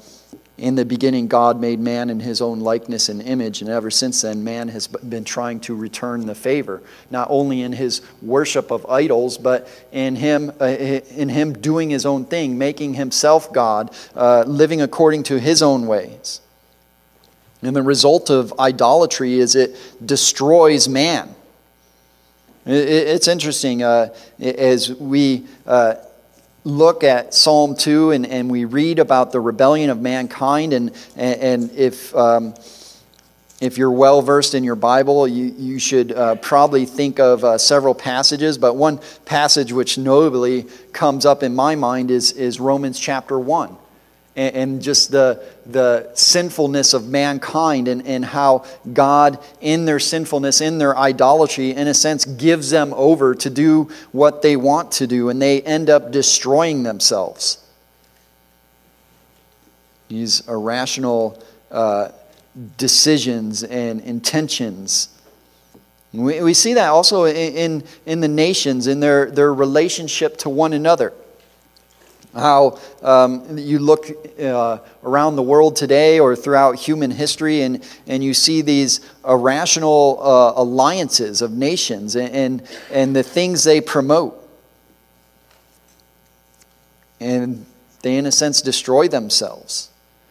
in 0.58 0.76
the 0.76 0.86
beginning, 0.86 1.28
God 1.28 1.60
made 1.60 1.80
man 1.80 2.10
in 2.10 2.22
his 2.22 2.42
own 2.42 2.62
likeness 2.62 3.10
and 3.10 3.22
image, 3.22 3.62
and 3.62 3.70
ever 3.70 3.92
since 3.92 4.22
then, 4.22 4.44
man 4.44 4.70
has 4.70 4.88
been 4.88 5.26
trying 5.26 5.60
to 5.62 5.76
return 5.76 6.26
the 6.26 6.36
favor, 6.36 6.82
not 7.12 7.28
only 7.30 7.62
in 7.62 7.74
his 7.74 8.02
worship 8.22 8.72
of 8.72 8.86
idols, 8.86 9.38
but 9.38 9.68
in 9.92 10.16
him, 10.16 10.54
uh, 10.62 10.66
in 10.66 11.28
him 11.28 11.52
doing 11.52 11.90
his 11.90 12.06
own 12.06 12.24
thing, 12.24 12.58
making 12.58 12.94
himself 12.94 13.52
God, 13.52 13.94
uh, 14.16 14.46
living 14.48 14.82
according 14.82 15.24
to 15.24 15.40
his 15.40 15.62
own 15.62 15.88
ways. 15.88 16.40
And 17.62 17.76
the 17.76 17.84
result 17.84 18.30
of 18.30 18.54
idolatry 18.58 19.40
is 19.40 19.56
it 19.56 19.76
destroys 20.06 20.88
man. 20.88 21.36
It's 22.66 23.28
interesting 23.28 23.84
uh, 23.84 24.16
as 24.40 24.94
we 24.94 25.46
uh, 25.68 25.96
look 26.66 27.04
at 27.04 27.34
Psalm 27.34 27.76
2 27.76 28.12
and, 28.12 28.26
and 28.26 28.50
we 28.50 28.66
read 28.66 29.00
about 29.00 29.32
the 29.32 29.40
rebellion 29.40 29.90
of 29.90 30.02
mankind, 30.02 30.74
and, 30.74 30.92
and, 31.16 31.72
if, 31.72 32.14
um, 32.16 32.56
if 33.62 33.78
you're 33.78 33.92
well 33.92 34.22
versed 34.22 34.56
in 34.56 34.64
your 34.64 34.76
Bible, 34.76 35.28
you, 35.28 35.54
you 35.58 35.80
should 35.80 36.12
uh, 36.12 36.36
probably 36.36 36.86
think 36.86 37.20
of 37.20 37.44
uh, 37.44 37.58
several 37.58 37.94
passages, 37.94 38.58
but 38.58 38.76
one 38.76 39.00
passage 39.26 39.72
which 39.72 39.98
notably 39.98 40.64
comes 40.92 41.26
up 41.26 41.44
in 41.44 41.56
my 41.56 41.76
mind 41.76 42.10
is, 42.12 42.32
is 42.34 42.60
Romans 42.60 43.00
chapter 43.00 43.40
1 43.40 43.78
and, 44.36 44.82
just 44.82 45.12
the, 45.12 45.44
the 45.66 46.10
sinfulness 46.14 46.94
of 46.94 47.08
mankind 47.08 47.88
and, 47.88 48.06
and 48.06 48.26
how 48.26 48.66
God, 48.92 49.40
in 49.62 49.86
their 49.86 50.00
sinfulness, 50.00 50.60
in 50.60 50.78
their 50.78 50.98
idolatry, 50.98 51.72
in 51.72 51.88
a 51.88 51.94
sense, 51.94 52.26
gives 52.26 52.70
them 52.70 52.94
over 52.96 53.34
to 53.36 53.50
do 53.50 53.90
what 54.12 54.42
they 54.42 54.58
want 54.58 54.92
to 54.94 55.08
do, 55.08 55.30
and 55.30 55.42
they 55.42 55.62
end 55.62 55.90
up 55.90 56.12
destroying 56.12 56.84
themselves. 56.84 57.66
These 60.10 60.48
irrational 60.48 61.42
uh, 61.72 62.10
decisions 62.78 63.64
and 63.64 64.02
intentions. 64.02 65.10
We, 66.12 66.42
we 66.42 66.54
see 66.54 66.74
that 66.74 66.90
also 66.90 67.24
in, 67.24 67.36
in, 67.36 67.84
in 68.06 68.20
the 68.20 68.28
nations, 68.28 68.88
in 68.88 69.00
their, 69.00 69.32
their 69.32 69.54
relationship 69.54 70.38
to 70.38 70.50
one 70.50 70.74
another 70.74 71.14
how 72.36 72.80
um, 73.02 73.58
you 73.58 73.80
look 73.80 74.08
uh, 74.40 74.80
around 75.04 75.38
the 75.38 75.42
world 75.42 75.76
today 75.76 76.20
or 76.20 76.36
throughout 76.36 76.76
human 76.76 77.10
history 77.10 77.62
and, 77.62 77.84
and 78.08 78.24
you 78.24 78.34
see 78.34 78.62
these 78.62 79.00
irrational 79.26 80.20
uh, 80.22 80.62
alliances 80.62 81.42
of 81.42 81.52
nations 81.52 82.16
and, 82.16 82.36
and, 82.36 82.68
and 82.92 83.16
the 83.16 83.24
things 83.24 83.64
they 83.64 83.80
promote. 83.80 84.42
And 87.20 87.66
they, 88.02 88.18
in 88.18 88.26
a 88.26 88.32
sense, 88.32 88.62
destroy 88.62 89.08
themselves. 89.08 89.90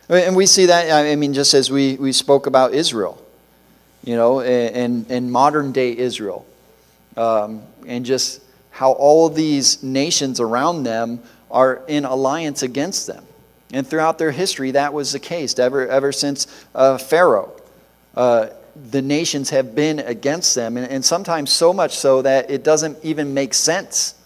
And 0.09 0.37
we 0.37 0.45
see 0.45 0.67
that, 0.67 0.93
I 0.93 1.17
mean, 1.17 1.33
just 1.33 1.55
as 1.55 1.71
we, 1.71 1.97
we 1.97 2.13
spoke 2.13 2.47
about 2.47 2.75
Israel, 2.75 3.21
you 4.05 4.17
know, 4.17 4.41
and, 4.43 5.11
and 5.11 5.33
modern 5.33 5.73
day 5.73 5.97
Israel, 5.97 6.45
um, 7.17 7.63
and 7.87 8.05
just 8.05 8.43
how 8.71 8.93
all 8.93 9.27
of 9.27 9.35
these 9.35 9.83
nations 9.83 10.41
around 10.41 10.83
them 10.83 11.23
are 11.55 11.85
in 11.87 12.05
alliance 12.05 12.63
against 12.63 13.07
them. 13.07 13.25
And 13.73 13.87
throughout 13.87 14.19
their 14.19 14.33
history, 14.33 14.73
that 14.73 14.93
was 14.93 15.13
the 15.13 15.21
case, 15.21 15.57
ever, 15.59 15.87
ever 15.87 16.11
since 16.13 16.49
uh, 16.75 16.99
Pharaoh. 16.99 17.53
Uh, 18.15 18.49
the 18.91 19.01
nations 19.01 19.51
have 19.51 19.75
been 19.75 20.01
against 20.01 20.57
them, 20.57 20.77
and, 20.77 20.91
and, 20.91 21.05
sometimes 21.05 21.53
so 21.53 21.73
much 21.73 21.97
so 21.97 22.23
that 22.23 22.51
it 22.51 22.65
doesn't 22.65 22.99
even 23.05 23.33
make 23.33 23.55
sense. 23.55 24.17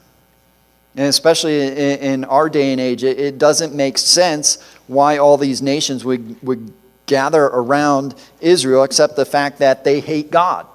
And 0.96 1.06
especially 1.06 1.66
in, 1.66 1.98
in 1.98 2.24
our 2.24 2.48
day 2.48 2.72
and 2.72 2.80
age, 2.80 3.04
it, 3.04 3.20
it, 3.20 3.38
doesn't 3.38 3.74
make 3.74 3.98
sense 3.98 4.58
why 4.86 5.18
all 5.18 5.36
these 5.36 5.60
nations 5.60 6.04
would, 6.04 6.42
would 6.42 6.72
gather 7.04 7.44
around 7.44 8.14
Israel, 8.40 8.84
except 8.84 9.16
the 9.16 9.26
fact 9.26 9.58
that 9.58 9.84
they 9.84 10.00
hate 10.00 10.30
God. 10.30 10.66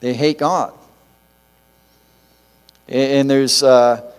They 0.00 0.12
hate 0.12 0.38
God. 0.38 0.74
And, 2.86 3.12
and 3.12 3.30
there's. 3.30 3.62
Uh, 3.62 4.10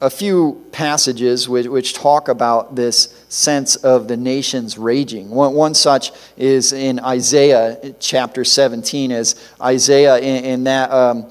a 0.00 0.10
few 0.10 0.66
passages 0.72 1.48
which, 1.48 1.66
which, 1.66 1.94
talk 1.94 2.28
about 2.28 2.74
this 2.74 3.24
sense 3.28 3.76
of 3.76 4.08
the 4.08 4.16
nations 4.16 4.76
raging. 4.76 5.30
One, 5.30 5.54
one 5.54 5.74
such 5.74 6.12
is 6.36 6.72
in 6.72 7.00
Isaiah 7.00 7.94
chapter 7.98 8.44
17, 8.44 9.10
as 9.10 9.34
Isaiah 9.60 10.18
in, 10.18 10.44
in 10.44 10.64
that 10.64 10.90
um, 10.90 11.30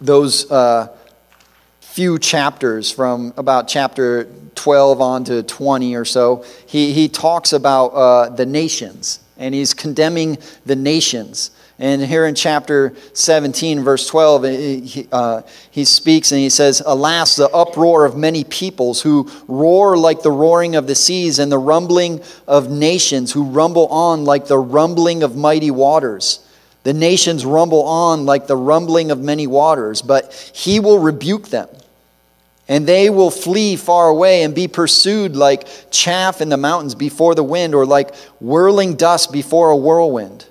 those 0.00 0.50
uh, 0.50 0.88
few 1.80 2.18
chapters 2.18 2.90
from 2.90 3.32
about 3.36 3.68
chapter 3.68 4.24
12 4.56 5.00
on 5.00 5.24
to 5.24 5.44
20 5.44 5.94
or 5.94 6.04
so, 6.04 6.44
he, 6.66 6.92
he 6.92 7.08
talks 7.08 7.52
about 7.52 7.86
uh, 7.88 8.28
the 8.30 8.46
nations 8.46 9.20
and 9.38 9.54
he's 9.54 9.72
condemning 9.72 10.38
the 10.66 10.76
nations. 10.76 11.50
And 11.80 12.02
here 12.02 12.26
in 12.26 12.34
chapter 12.34 12.94
17, 13.12 13.84
verse 13.84 14.08
12, 14.08 14.44
he, 14.44 15.08
uh, 15.12 15.42
he 15.70 15.84
speaks 15.84 16.32
and 16.32 16.40
he 16.40 16.50
says, 16.50 16.82
Alas, 16.84 17.36
the 17.36 17.48
uproar 17.50 18.04
of 18.04 18.16
many 18.16 18.42
peoples 18.42 19.02
who 19.02 19.30
roar 19.46 19.96
like 19.96 20.22
the 20.22 20.32
roaring 20.32 20.74
of 20.74 20.88
the 20.88 20.96
seas, 20.96 21.38
and 21.38 21.52
the 21.52 21.58
rumbling 21.58 22.20
of 22.48 22.68
nations 22.68 23.32
who 23.32 23.44
rumble 23.44 23.86
on 23.86 24.24
like 24.24 24.48
the 24.48 24.58
rumbling 24.58 25.22
of 25.22 25.36
mighty 25.36 25.70
waters. 25.70 26.44
The 26.82 26.94
nations 26.94 27.44
rumble 27.44 27.82
on 27.82 28.26
like 28.26 28.48
the 28.48 28.56
rumbling 28.56 29.12
of 29.12 29.20
many 29.20 29.46
waters, 29.46 30.02
but 30.02 30.32
he 30.54 30.80
will 30.80 30.98
rebuke 30.98 31.48
them. 31.48 31.68
And 32.68 32.86
they 32.86 33.08
will 33.08 33.30
flee 33.30 33.76
far 33.76 34.08
away 34.08 34.42
and 34.42 34.54
be 34.54 34.68
pursued 34.68 35.34
like 35.34 35.66
chaff 35.90 36.40
in 36.40 36.50
the 36.50 36.58
mountains 36.58 36.94
before 36.94 37.34
the 37.34 37.42
wind, 37.42 37.74
or 37.74 37.86
like 37.86 38.14
whirling 38.40 38.94
dust 38.94 39.32
before 39.32 39.70
a 39.70 39.76
whirlwind. 39.76 40.44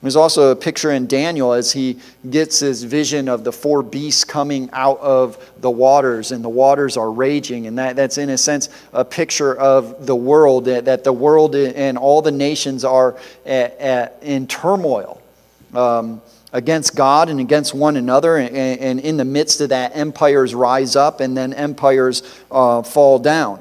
There's 0.00 0.16
also 0.16 0.52
a 0.52 0.56
picture 0.56 0.92
in 0.92 1.08
Daniel 1.08 1.52
as 1.52 1.72
he 1.72 1.98
gets 2.30 2.60
his 2.60 2.84
vision 2.84 3.28
of 3.28 3.42
the 3.42 3.50
four 3.50 3.82
beasts 3.82 4.22
coming 4.22 4.70
out 4.72 5.00
of 5.00 5.52
the 5.60 5.70
waters, 5.70 6.30
and 6.30 6.44
the 6.44 6.48
waters 6.48 6.96
are 6.96 7.10
raging. 7.10 7.66
And 7.66 7.78
that, 7.78 7.96
that's, 7.96 8.16
in 8.16 8.30
a 8.30 8.38
sense, 8.38 8.68
a 8.92 9.04
picture 9.04 9.56
of 9.56 10.06
the 10.06 10.14
world, 10.14 10.66
that, 10.66 11.02
the 11.02 11.12
world 11.12 11.56
and 11.56 11.98
all 11.98 12.22
the 12.22 12.30
nations 12.30 12.84
are 12.84 13.16
at, 13.44 13.76
at, 13.78 14.18
in 14.22 14.46
turmoil 14.46 15.20
um, 15.74 16.22
against 16.52 16.96
God 16.96 17.28
and 17.28 17.40
against 17.40 17.74
one 17.74 17.96
another. 17.96 18.36
And, 18.36 18.54
and, 18.56 19.00
in 19.00 19.16
the 19.16 19.24
midst 19.24 19.60
of 19.60 19.68
that, 19.68 19.94
empires 19.94 20.54
rise 20.54 20.96
up 20.96 21.20
and 21.20 21.36
then 21.36 21.52
empires 21.52 22.22
uh, 22.50 22.82
fall 22.82 23.18
down. 23.18 23.60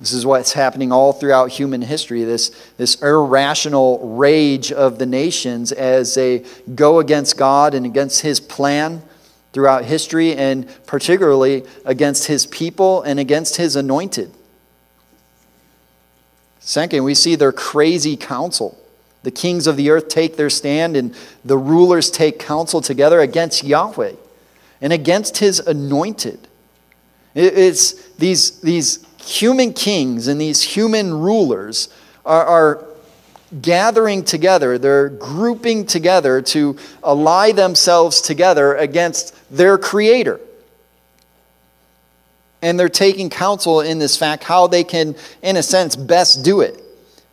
This 0.00 0.12
is 0.12 0.26
what's 0.26 0.52
happening 0.52 0.92
all 0.92 1.12
throughout 1.12 1.50
human 1.50 1.80
history 1.80 2.24
this, 2.24 2.50
this 2.76 3.00
irrational 3.00 4.16
rage 4.16 4.70
of 4.72 4.98
the 4.98 5.06
nations 5.06 5.72
as 5.72 6.14
they 6.14 6.44
go 6.74 6.98
against 6.98 7.38
God 7.38 7.74
and 7.74 7.86
against 7.86 8.20
His 8.20 8.40
plan 8.40 9.02
throughout 9.54 9.84
history, 9.84 10.34
and 10.34 10.68
particularly 10.84 11.64
against 11.84 12.26
his 12.26 12.44
people 12.44 13.02
and 13.02 13.20
against 13.20 13.56
his 13.56 13.76
anointed. 13.76 14.30
Second, 16.58 17.04
we 17.04 17.14
see 17.14 17.36
their 17.36 17.52
crazy 17.52 18.16
counsel. 18.16 18.76
The 19.24 19.30
kings 19.30 19.66
of 19.66 19.76
the 19.76 19.90
earth 19.90 20.08
take 20.08 20.36
their 20.36 20.50
stand, 20.50 20.96
and 20.96 21.14
the 21.44 21.58
rulers 21.58 22.10
take 22.10 22.38
counsel 22.38 22.80
together 22.80 23.20
against 23.20 23.64
Yahweh 23.64 24.12
and 24.80 24.92
against 24.92 25.38
his 25.38 25.58
anointed. 25.60 26.46
It's 27.34 27.92
these, 28.12 28.60
these 28.60 29.04
human 29.18 29.72
kings 29.72 30.28
and 30.28 30.40
these 30.40 30.62
human 30.62 31.12
rulers 31.14 31.88
are, 32.24 32.44
are 32.44 32.86
gathering 33.62 34.24
together, 34.24 34.78
they're 34.78 35.08
grouping 35.08 35.86
together 35.86 36.42
to 36.42 36.76
ally 37.02 37.52
themselves 37.52 38.20
together 38.20 38.74
against 38.74 39.34
their 39.50 39.78
creator. 39.78 40.38
And 42.60 42.78
they're 42.78 42.88
taking 42.88 43.30
counsel 43.30 43.80
in 43.80 43.98
this 43.98 44.16
fact 44.16 44.44
how 44.44 44.66
they 44.66 44.84
can, 44.84 45.16
in 45.42 45.56
a 45.56 45.62
sense, 45.62 45.96
best 45.96 46.44
do 46.44 46.60
it, 46.60 46.82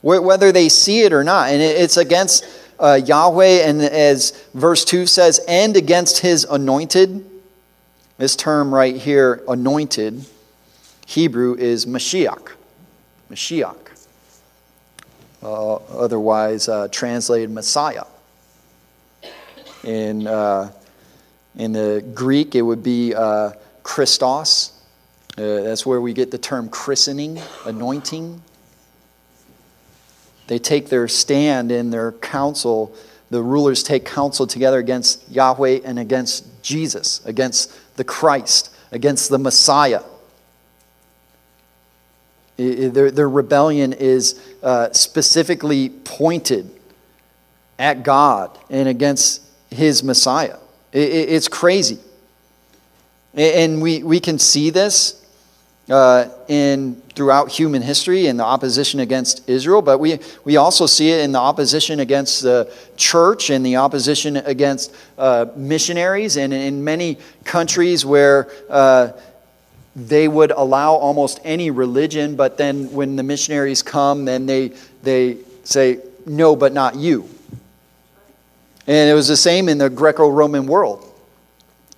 whether 0.02 0.52
they 0.52 0.70
see 0.70 1.02
it 1.02 1.14
or 1.14 1.24
not. 1.24 1.50
And 1.50 1.62
it's 1.62 1.98
against 1.98 2.46
uh, 2.80 3.00
Yahweh, 3.06 3.68
and 3.68 3.82
as 3.82 4.32
verse 4.54 4.84
2 4.84 5.06
says, 5.06 5.40
and 5.48 5.78
against 5.78 6.20
his 6.20 6.46
anointed. 6.50 7.30
This 8.18 8.36
term 8.36 8.74
right 8.74 8.96
here, 8.96 9.44
anointed, 9.48 10.26
Hebrew 11.06 11.56
is 11.56 11.86
Mashiach. 11.86 12.52
Mashiach. 13.30 13.76
Uh, 15.44 15.76
otherwise 15.76 16.70
uh, 16.70 16.88
translated 16.90 17.50
Messiah. 17.50 18.04
In, 19.84 20.28
uh, 20.28 20.72
in 21.56 21.72
the 21.72 22.06
Greek, 22.14 22.54
it 22.54 22.62
would 22.62 22.84
be 22.84 23.16
uh, 23.16 23.52
Christos. 23.82 24.80
Uh, 25.38 25.62
that's 25.62 25.86
where 25.86 26.00
we 26.00 26.14
get 26.14 26.30
the 26.30 26.38
term 26.38 26.70
christening, 26.70 27.40
anointing. 27.66 28.42
They 30.52 30.60
take 30.60 30.90
their 30.90 31.08
stand 31.08 31.72
in 31.72 31.92
their 31.92 32.12
council. 32.12 32.94
The 33.30 33.42
rulers 33.42 33.84
take 33.84 34.04
counsel 34.04 34.46
together 34.46 34.80
against 34.80 35.32
Yahweh 35.32 35.80
and 35.86 35.98
against 35.98 36.62
Jesus, 36.62 37.26
against 37.26 37.72
the 37.96 38.04
Christ, 38.04 38.70
against 38.92 39.30
the 39.30 39.38
Messiah. 39.38 40.02
Their, 42.58 43.12
their 43.12 43.30
rebellion 43.30 43.94
is 43.94 44.42
uh, 44.62 44.92
specifically 44.92 45.88
pointed 45.88 46.70
at 47.80 48.04
God 48.04 48.60
and 48.70 48.90
against 48.90 49.44
his 49.70 50.04
Messiah. 50.04 50.58
It, 50.92 51.30
it's 51.30 51.48
crazy. 51.48 51.98
And 53.36 53.82
we, 53.82 54.04
we 54.04 54.20
can 54.20 54.38
see 54.38 54.70
this 54.70 55.26
uh, 55.90 56.26
in 56.50 57.01
throughout 57.16 57.52
human 57.52 57.82
history 57.82 58.28
in 58.28 58.38
the 58.38 58.44
opposition 58.44 59.00
against 59.00 59.48
Israel, 59.50 59.82
but 59.82 60.00
we, 60.00 60.20
we 60.44 60.58
also 60.58 60.86
see 60.86 61.12
it 61.12 61.22
in 61.22 61.32
the 61.32 61.40
opposition 61.40 62.00
against 62.00 62.42
the 62.42 62.72
church 62.96 63.50
and 63.50 63.66
the 63.66 63.76
opposition 63.76 64.38
against 64.38 64.96
uh, 65.18 65.46
missionaries, 65.56 66.38
and 66.38 66.54
in 66.54 66.84
many 66.84 67.18
countries 67.44 68.06
where 68.06 68.50
uh, 68.70 69.12
they 69.96 70.28
would 70.28 70.52
allow 70.52 70.94
almost 70.94 71.40
any 71.44 71.70
religion, 71.70 72.36
but 72.36 72.58
then 72.58 72.92
when 72.92 73.16
the 73.18 73.24
missionaries 73.24 73.84
come, 73.84 74.26
then 74.26 74.46
they, 74.46 74.72
they 75.04 75.38
say, 75.64 76.00
no, 76.26 76.56
but 76.56 76.72
not 76.72 76.96
you. 76.96 77.28
And 78.88 79.10
it 79.10 79.14
was 79.14 79.28
the 79.28 79.38
same 79.38 79.70
in 79.70 79.78
the 79.78 79.90
Greco 79.90 80.30
Roman 80.30 80.66
world. 80.66 81.08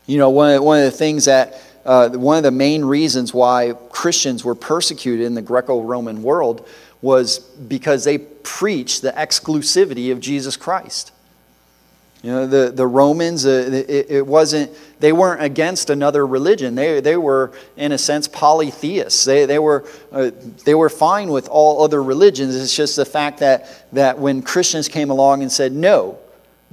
You 0.05 0.17
know, 0.17 0.31
one 0.31 0.55
of, 0.55 0.63
one 0.63 0.79
of 0.79 0.85
the 0.85 0.97
things 0.97 1.25
that, 1.25 1.61
uh, 1.85 2.09
one 2.09 2.37
of 2.37 2.43
the 2.43 2.51
main 2.51 2.85
reasons 2.85 3.33
why 3.33 3.73
Christians 3.89 4.43
were 4.43 4.55
persecuted 4.55 5.25
in 5.25 5.33
the 5.33 5.41
Greco 5.41 5.81
Roman 5.81 6.23
world 6.23 6.67
was 7.01 7.39
because 7.39 8.05
they 8.05 8.17
preached 8.17 9.01
the 9.01 9.11
exclusivity 9.11 10.11
of 10.11 10.19
Jesus 10.19 10.55
Christ. 10.55 11.11
You 12.23 12.31
know, 12.31 12.47
the, 12.47 12.71
the 12.71 12.87
Romans, 12.87 13.45
uh, 13.45 13.83
it, 13.89 14.09
it, 14.09 14.25
wasn't, 14.25 14.71
they 15.01 15.11
weren't 15.11 15.43
against 15.43 15.89
another 15.89 16.25
religion. 16.25 16.73
They, 16.73 17.01
they 17.01 17.17
were, 17.17 17.51
in 17.75 17.91
a 17.91 17.97
sense, 17.97 18.29
polytheists. 18.29 19.25
They, 19.25 19.45
they, 19.45 19.59
were, 19.59 19.85
uh, 20.09 20.31
they 20.63 20.73
were 20.73 20.89
fine 20.89 21.31
with 21.31 21.49
all 21.49 21.83
other 21.83 22.01
religions. 22.01 22.55
It's 22.55 22.73
just 22.73 22.95
the 22.95 23.03
fact 23.03 23.39
that, 23.39 23.91
that 23.91 24.19
when 24.19 24.41
Christians 24.41 24.87
came 24.87 25.09
along 25.09 25.41
and 25.41 25.51
said, 25.51 25.73
no, 25.73 26.17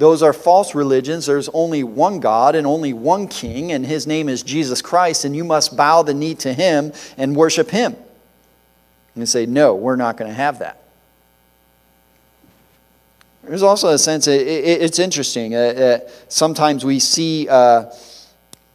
those 0.01 0.23
are 0.23 0.33
false 0.33 0.75
religions. 0.75 1.27
There's 1.27 1.51
only 1.51 1.85
one 1.85 2.21
God 2.21 2.55
and 2.55 2.67
only 2.67 2.95
one 2.95 3.29
king, 3.29 3.71
and 3.71 3.85
his 3.85 4.07
name 4.07 4.31
is 4.31 4.43
Jesus 4.43 4.81
Christ, 4.81 5.27
and 5.27 5.37
you 5.37 5.45
must 5.45 5.77
bow 5.77 6.03
the 6.03 6.15
knee 6.15 6.35
to 6.37 6.55
him 6.55 6.95
and 7.19 7.37
worship 7.37 7.69
him. 7.69 7.95
And 9.15 9.29
say, 9.29 9.45
no, 9.45 9.75
we're 9.75 9.97
not 9.97 10.17
going 10.17 10.31
to 10.31 10.35
have 10.35 10.61
that. 10.61 10.83
There's 13.45 13.63
also 13.63 13.89
a 13.89 13.99
sense, 13.99 14.27
it, 14.27 14.41
it, 14.41 14.81
it's 14.81 14.99
interesting. 14.99 15.55
Uh, 15.55 15.59
uh, 15.59 15.99
sometimes 16.29 16.83
we 16.83 16.99
see, 16.99 17.47
uh, 17.47 17.91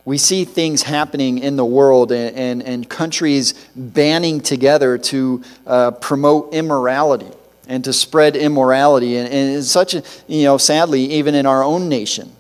we 0.04 0.20
see 0.20 0.46
things 0.46 0.84
happening 0.84 1.40
in 1.40 1.56
the 1.56 1.66
world 1.66 2.12
and, 2.12 2.36
and, 2.36 2.62
and 2.62 2.88
countries 2.88 3.54
banning 3.76 4.42
together 4.42 5.00
to 5.00 5.44
uh, 5.66 5.90
promote 5.90 6.54
immorality 6.54 7.32
and 7.68 7.84
to 7.84 7.94
spread 7.94 8.36
immorality. 8.36 9.18
And, 9.18 9.32
and 9.32 9.64
such 9.64 9.94
a, 9.94 10.04
you 10.28 10.44
know, 10.44 10.58
sadly, 10.58 11.02
even 11.14 11.36
in 11.36 11.46
our 11.46 11.64
own 11.64 11.90
nation, 11.90 12.32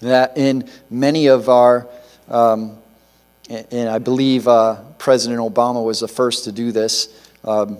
that 0.00 0.36
in 0.36 0.68
many 0.88 1.26
of 1.26 1.48
our, 1.48 1.86
um, 2.28 2.76
and 3.48 3.88
I 3.88 3.98
believe 3.98 4.46
uh, 4.48 4.76
President 4.98 5.40
Obama 5.40 5.84
was 5.84 6.00
the 6.00 6.08
first 6.08 6.44
to 6.44 6.52
do 6.52 6.72
this. 6.72 7.08
Um, 7.44 7.78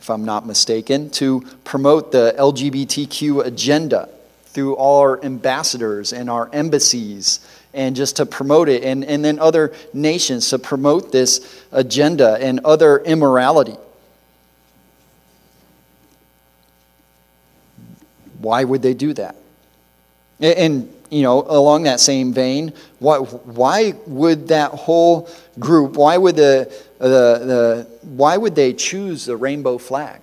if 0.00 0.10
I'm 0.10 0.24
not 0.24 0.46
mistaken, 0.46 1.10
to 1.10 1.42
promote 1.64 2.12
the 2.12 2.34
LGBTQ 2.38 3.44
agenda 3.44 4.08
through 4.46 4.74
all 4.74 5.00
our 5.00 5.22
ambassadors 5.22 6.12
and 6.12 6.30
our 6.30 6.48
embassies 6.52 7.40
and 7.74 7.94
just 7.94 8.16
to 8.16 8.26
promote 8.26 8.68
it, 8.68 8.82
and, 8.82 9.04
and 9.04 9.24
then 9.24 9.38
other 9.38 9.74
nations 9.92 10.48
to 10.50 10.58
promote 10.58 11.12
this 11.12 11.62
agenda 11.70 12.38
and 12.40 12.60
other 12.64 12.98
immorality. 12.98 13.76
Why 18.38 18.64
would 18.64 18.82
they 18.82 18.94
do 18.94 19.12
that? 19.14 19.36
And, 20.40 20.92
you 21.10 21.22
know, 21.22 21.42
along 21.42 21.84
that 21.84 22.00
same 22.00 22.32
vein, 22.32 22.72
why, 23.00 23.18
why 23.18 23.94
would 24.06 24.48
that 24.48 24.70
whole 24.70 25.28
group, 25.58 25.96
why 25.96 26.16
would 26.16 26.36
the, 26.36 26.72
the, 26.98 27.06
the 27.06 27.88
why 28.02 28.36
would 28.36 28.54
they 28.54 28.72
choose 28.72 29.24
the 29.24 29.36
rainbow 29.36 29.78
flag? 29.78 30.20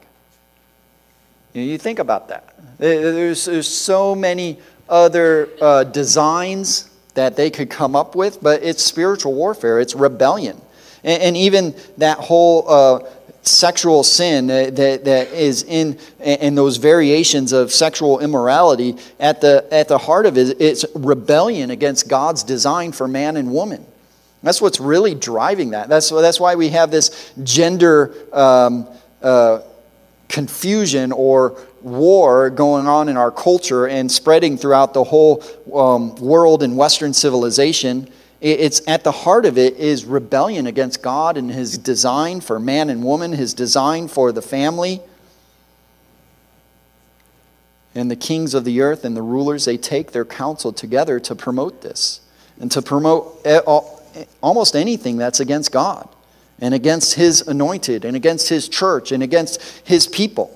You, 1.54 1.62
know, 1.62 1.68
you 1.68 1.78
think 1.78 2.00
about 2.00 2.30
that. 2.30 2.56
There's, 2.78 3.46
there's 3.46 3.68
so 3.68 4.16
many 4.16 4.60
other 4.88 5.50
uh, 5.62 5.84
designs 5.84 6.90
that 7.16 7.36
they 7.36 7.50
could 7.50 7.70
come 7.70 7.96
up 7.96 8.16
with, 8.16 8.42
but 8.42 8.62
it's 8.64 8.84
spiritual 8.84 9.34
warfare, 9.34 9.80
it's 9.80 9.96
rebellion. 9.96 10.62
And, 11.04 11.24
and 11.24 11.38
even 11.38 11.76
that 11.98 12.20
whole 12.20 12.70
uh, 12.70 13.00
sexual 13.48 14.04
sin 14.04 14.48
that, 14.48 14.76
that, 14.76 15.28
is 15.32 15.64
in, 15.64 15.98
in 16.20 16.56
those 16.56 16.78
variations 16.78 17.52
of 17.52 17.72
sexual 17.72 18.20
immorality, 18.20 18.96
at 19.20 19.42
the, 19.42 19.68
at 19.72 19.88
the 19.88 19.98
heart 19.98 20.26
of 20.26 20.38
it, 20.38 20.60
it's 20.60 20.86
rebellion 20.96 21.72
against 21.72 22.08
God's 22.08 22.44
design 22.44 22.92
for 22.92 23.08
man 23.08 23.38
and 23.38 23.52
woman. 23.52 23.86
That's 24.44 24.62
what's 24.62 24.80
really 24.80 25.16
driving 25.16 25.72
that. 25.72 25.90
That's, 25.90 26.10
that's 26.10 26.40
why 26.40 26.56
we 26.56 26.70
have 26.70 26.92
this 26.92 27.34
gender 27.44 28.14
um, 28.32 28.88
uh, 29.22 29.62
confusion 30.30 31.12
or 31.12 31.58
war 31.82 32.50
going 32.50 32.88
on 32.88 33.10
in 33.10 33.18
our 33.18 33.32
culture 33.32 33.88
and 33.88 34.12
spreading 34.12 34.58
throughout 34.58 34.94
the 34.94 35.04
whole 35.04 35.44
um, 35.74 36.16
world 36.16 36.64
and 36.64 36.78
Western 36.78 37.14
civilization. 37.14 38.08
It's 38.42 38.82
at 38.88 39.04
the 39.04 39.12
heart 39.12 39.46
of 39.46 39.58
it 39.58 39.78
is 39.78 40.06
rebellion 40.06 40.68
against 40.68 41.02
God 41.02 41.38
and 41.38 41.50
His 41.50 41.78
design 41.78 42.42
for 42.42 42.60
man 42.60 42.90
and 42.90 43.04
woman, 43.04 43.32
His 43.32 43.54
design 43.54 44.08
for 44.08 44.32
the 44.32 44.42
family. 44.42 45.02
And 47.96 48.12
the 48.12 48.16
kings 48.18 48.54
of 48.54 48.66
the 48.66 48.82
earth 48.82 49.06
and 49.06 49.16
the 49.16 49.22
rulers, 49.22 49.66
they 49.66 49.78
take 49.78 50.12
their 50.12 50.26
counsel 50.26 50.74
together 50.74 51.20
to 51.22 51.34
promote 51.34 51.82
this 51.82 52.20
and 52.60 52.70
to 52.72 52.82
promote 52.82 53.46
almost 54.42 54.76
anything 54.76 55.18
that's 55.18 55.40
against 55.40 55.72
God 55.72 56.10
and 56.60 56.74
against 56.74 57.14
His 57.14 57.42
anointed 57.42 58.04
and 58.04 58.16
against 58.16 58.50
His 58.50 58.68
church 58.68 59.14
and 59.14 59.24
against 59.24 59.62
His 59.88 60.08
people. 60.08 60.52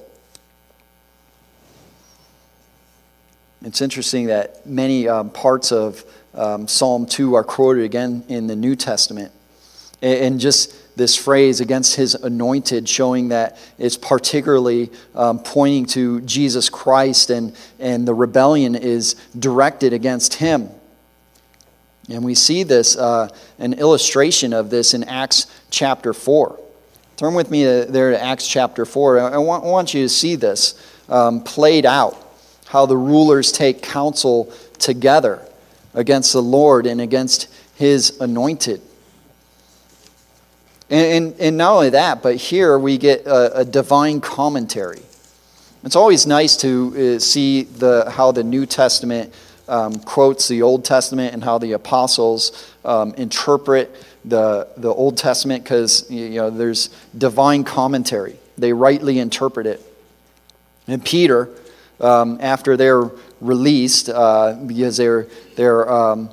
It's 3.63 3.81
interesting 3.81 4.27
that 4.27 4.65
many 4.65 5.07
um, 5.07 5.29
parts 5.29 5.71
of 5.71 6.05
um, 6.39 6.67
Psalm 6.69 7.05
2 7.05 7.35
are 7.35 7.43
quoted 7.43 7.83
again 7.83 8.23
in 8.29 8.47
the 8.47 8.55
New 8.55 8.75
Testament. 8.75 9.33
And 10.01 10.39
just 10.39 10.73
this 10.95 11.15
phrase, 11.17 11.59
against 11.59 11.95
his 11.95 12.15
anointed, 12.15 12.87
showing 12.87 13.29
that 13.29 13.57
it's 13.77 13.97
particularly 13.97 14.89
um, 15.13 15.39
pointing 15.39 15.85
to 15.87 16.21
Jesus 16.21 16.69
Christ 16.69 17.29
and, 17.29 17.53
and 17.79 18.07
the 18.07 18.13
rebellion 18.13 18.75
is 18.75 19.15
directed 19.37 19.91
against 19.91 20.35
him. 20.35 20.69
And 22.09 22.23
we 22.23 22.33
see 22.33 22.63
this, 22.63 22.95
uh, 22.95 23.27
an 23.59 23.73
illustration 23.73 24.53
of 24.53 24.69
this 24.69 24.93
in 24.93 25.03
Acts 25.03 25.47
chapter 25.69 26.13
4. 26.13 26.57
Turn 27.17 27.33
with 27.33 27.51
me 27.51 27.65
there 27.65 28.11
to 28.11 28.21
Acts 28.21 28.47
chapter 28.47 28.85
4. 28.85 29.19
I 29.19 29.37
want, 29.37 29.65
I 29.65 29.67
want 29.67 29.93
you 29.93 30.03
to 30.03 30.09
see 30.09 30.35
this 30.35 30.81
um, 31.09 31.43
played 31.43 31.85
out, 31.85 32.17
how 32.67 32.85
the 32.85 32.97
rulers 32.97 33.51
take 33.51 33.81
counsel 33.81 34.53
together 34.79 35.45
against 35.93 36.33
the 36.33 36.41
Lord 36.41 36.85
and 36.85 37.01
against 37.01 37.53
his 37.75 38.19
anointed. 38.19 38.81
And, 40.89 41.25
and, 41.31 41.39
and 41.39 41.57
not 41.57 41.73
only 41.73 41.89
that, 41.91 42.23
but 42.23 42.35
here 42.35 42.77
we 42.77 42.97
get 42.97 43.25
a, 43.25 43.59
a 43.59 43.65
divine 43.65 44.21
commentary. 44.21 45.01
It's 45.83 45.95
always 45.95 46.27
nice 46.27 46.57
to 46.57 47.15
uh, 47.15 47.19
see 47.19 47.63
the, 47.63 48.09
how 48.09 48.31
the 48.31 48.43
New 48.43 48.65
Testament 48.65 49.33
um, 49.67 49.99
quotes 49.99 50.47
the 50.47 50.61
Old 50.61 50.83
Testament 50.83 51.33
and 51.33 51.43
how 51.43 51.57
the 51.57 51.73
apostles 51.73 52.73
um, 52.83 53.13
interpret 53.13 53.95
the, 54.25 54.67
the 54.77 54.89
Old 54.89 55.17
Testament 55.17 55.63
because 55.63 56.09
you 56.11 56.31
know, 56.31 56.49
there's 56.49 56.89
divine 57.17 57.63
commentary. 57.63 58.37
They 58.57 58.73
rightly 58.73 59.19
interpret 59.19 59.67
it. 59.67 59.81
And 60.87 61.05
Peter, 61.05 61.49
um, 62.01 62.39
after 62.41 62.75
they're 62.75 63.11
released, 63.41 64.09
uh, 64.09 64.53
because 64.65 64.97
they're, 64.97 65.27
they're 65.55 65.91
um, 65.91 66.29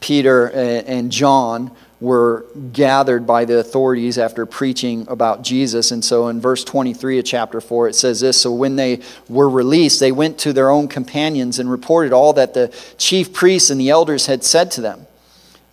Peter 0.00 0.46
and, 0.48 0.86
and 0.86 1.12
John 1.12 1.70
were 2.00 2.44
gathered 2.72 3.26
by 3.26 3.44
the 3.46 3.58
authorities 3.58 4.18
after 4.18 4.44
preaching 4.44 5.06
about 5.08 5.42
Jesus. 5.42 5.90
And 5.90 6.04
so 6.04 6.28
in 6.28 6.40
verse 6.40 6.62
23 6.62 7.18
of 7.18 7.24
chapter 7.24 7.60
4, 7.60 7.88
it 7.88 7.94
says 7.94 8.20
this 8.20 8.40
So 8.40 8.52
when 8.52 8.76
they 8.76 9.00
were 9.28 9.48
released, 9.48 10.00
they 10.00 10.12
went 10.12 10.38
to 10.40 10.52
their 10.52 10.70
own 10.70 10.88
companions 10.88 11.58
and 11.58 11.70
reported 11.70 12.12
all 12.12 12.34
that 12.34 12.54
the 12.54 12.74
chief 12.98 13.32
priests 13.32 13.70
and 13.70 13.80
the 13.80 13.90
elders 13.90 14.26
had 14.26 14.44
said 14.44 14.70
to 14.72 14.80
them. 14.80 15.06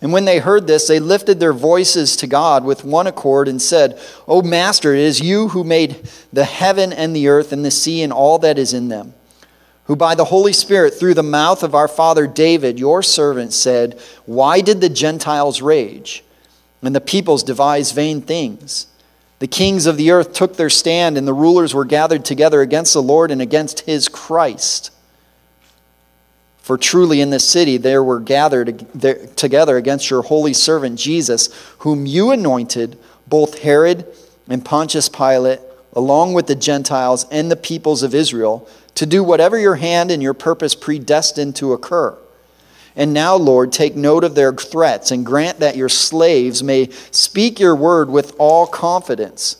And 0.00 0.12
when 0.12 0.24
they 0.24 0.38
heard 0.38 0.66
this, 0.66 0.86
they 0.86 0.98
lifted 0.98 1.40
their 1.40 1.52
voices 1.52 2.16
to 2.16 2.26
God 2.26 2.64
with 2.64 2.84
one 2.84 3.06
accord 3.06 3.48
and 3.48 3.60
said, 3.60 3.98
O 4.28 4.42
Master, 4.42 4.92
it 4.94 5.00
is 5.00 5.20
you 5.20 5.48
who 5.48 5.64
made 5.64 6.08
the 6.32 6.44
heaven 6.44 6.92
and 6.92 7.14
the 7.14 7.28
earth 7.28 7.52
and 7.52 7.64
the 7.64 7.70
sea 7.70 8.02
and 8.02 8.12
all 8.12 8.38
that 8.38 8.58
is 8.58 8.74
in 8.74 8.88
them 8.88 9.14
who 9.84 9.96
by 9.96 10.14
the 10.14 10.26
Holy 10.26 10.52
Spirit, 10.52 10.94
through 10.94 11.14
the 11.14 11.22
mouth 11.22 11.62
of 11.62 11.74
our 11.74 11.88
father 11.88 12.26
David, 12.26 12.78
your 12.78 13.02
servant, 13.02 13.52
said, 13.52 13.98
Why 14.24 14.60
did 14.60 14.80
the 14.80 14.88
Gentiles 14.88 15.60
rage 15.60 16.24
and 16.82 16.94
the 16.94 17.00
peoples 17.00 17.42
devise 17.42 17.92
vain 17.92 18.22
things? 18.22 18.86
The 19.40 19.46
kings 19.46 19.84
of 19.84 19.96
the 19.96 20.10
earth 20.10 20.32
took 20.32 20.56
their 20.56 20.70
stand, 20.70 21.18
and 21.18 21.28
the 21.28 21.34
rulers 21.34 21.74
were 21.74 21.84
gathered 21.84 22.24
together 22.24 22.62
against 22.62 22.94
the 22.94 23.02
Lord 23.02 23.30
and 23.30 23.42
against 23.42 23.80
his 23.80 24.08
Christ. 24.08 24.90
For 26.58 26.78
truly 26.78 27.20
in 27.20 27.28
this 27.28 27.46
city 27.46 27.76
there 27.76 28.02
were 28.02 28.20
gathered 28.20 28.86
together 29.36 29.76
against 29.76 30.08
your 30.08 30.22
holy 30.22 30.54
servant 30.54 30.98
Jesus, 30.98 31.50
whom 31.80 32.06
you 32.06 32.30
anointed, 32.30 32.98
both 33.26 33.58
Herod 33.58 34.06
and 34.48 34.64
Pontius 34.64 35.10
Pilate, 35.10 35.60
along 35.94 36.34
with 36.34 36.46
the 36.46 36.54
Gentiles 36.54 37.26
and 37.30 37.50
the 37.50 37.56
peoples 37.56 38.02
of 38.02 38.14
Israel 38.14 38.68
to 38.94 39.06
do 39.06 39.22
whatever 39.22 39.58
your 39.58 39.76
hand 39.76 40.10
and 40.10 40.22
your 40.22 40.34
purpose 40.34 40.74
predestined 40.74 41.56
to 41.56 41.72
occur. 41.72 42.16
And 42.96 43.12
now, 43.12 43.34
Lord, 43.34 43.72
take 43.72 43.96
note 43.96 44.22
of 44.22 44.34
their 44.34 44.52
threats 44.52 45.10
and 45.10 45.26
grant 45.26 45.58
that 45.58 45.76
your 45.76 45.88
slaves 45.88 46.62
may 46.62 46.90
speak 47.10 47.58
your 47.58 47.74
word 47.74 48.08
with 48.08 48.34
all 48.38 48.66
confidence, 48.66 49.56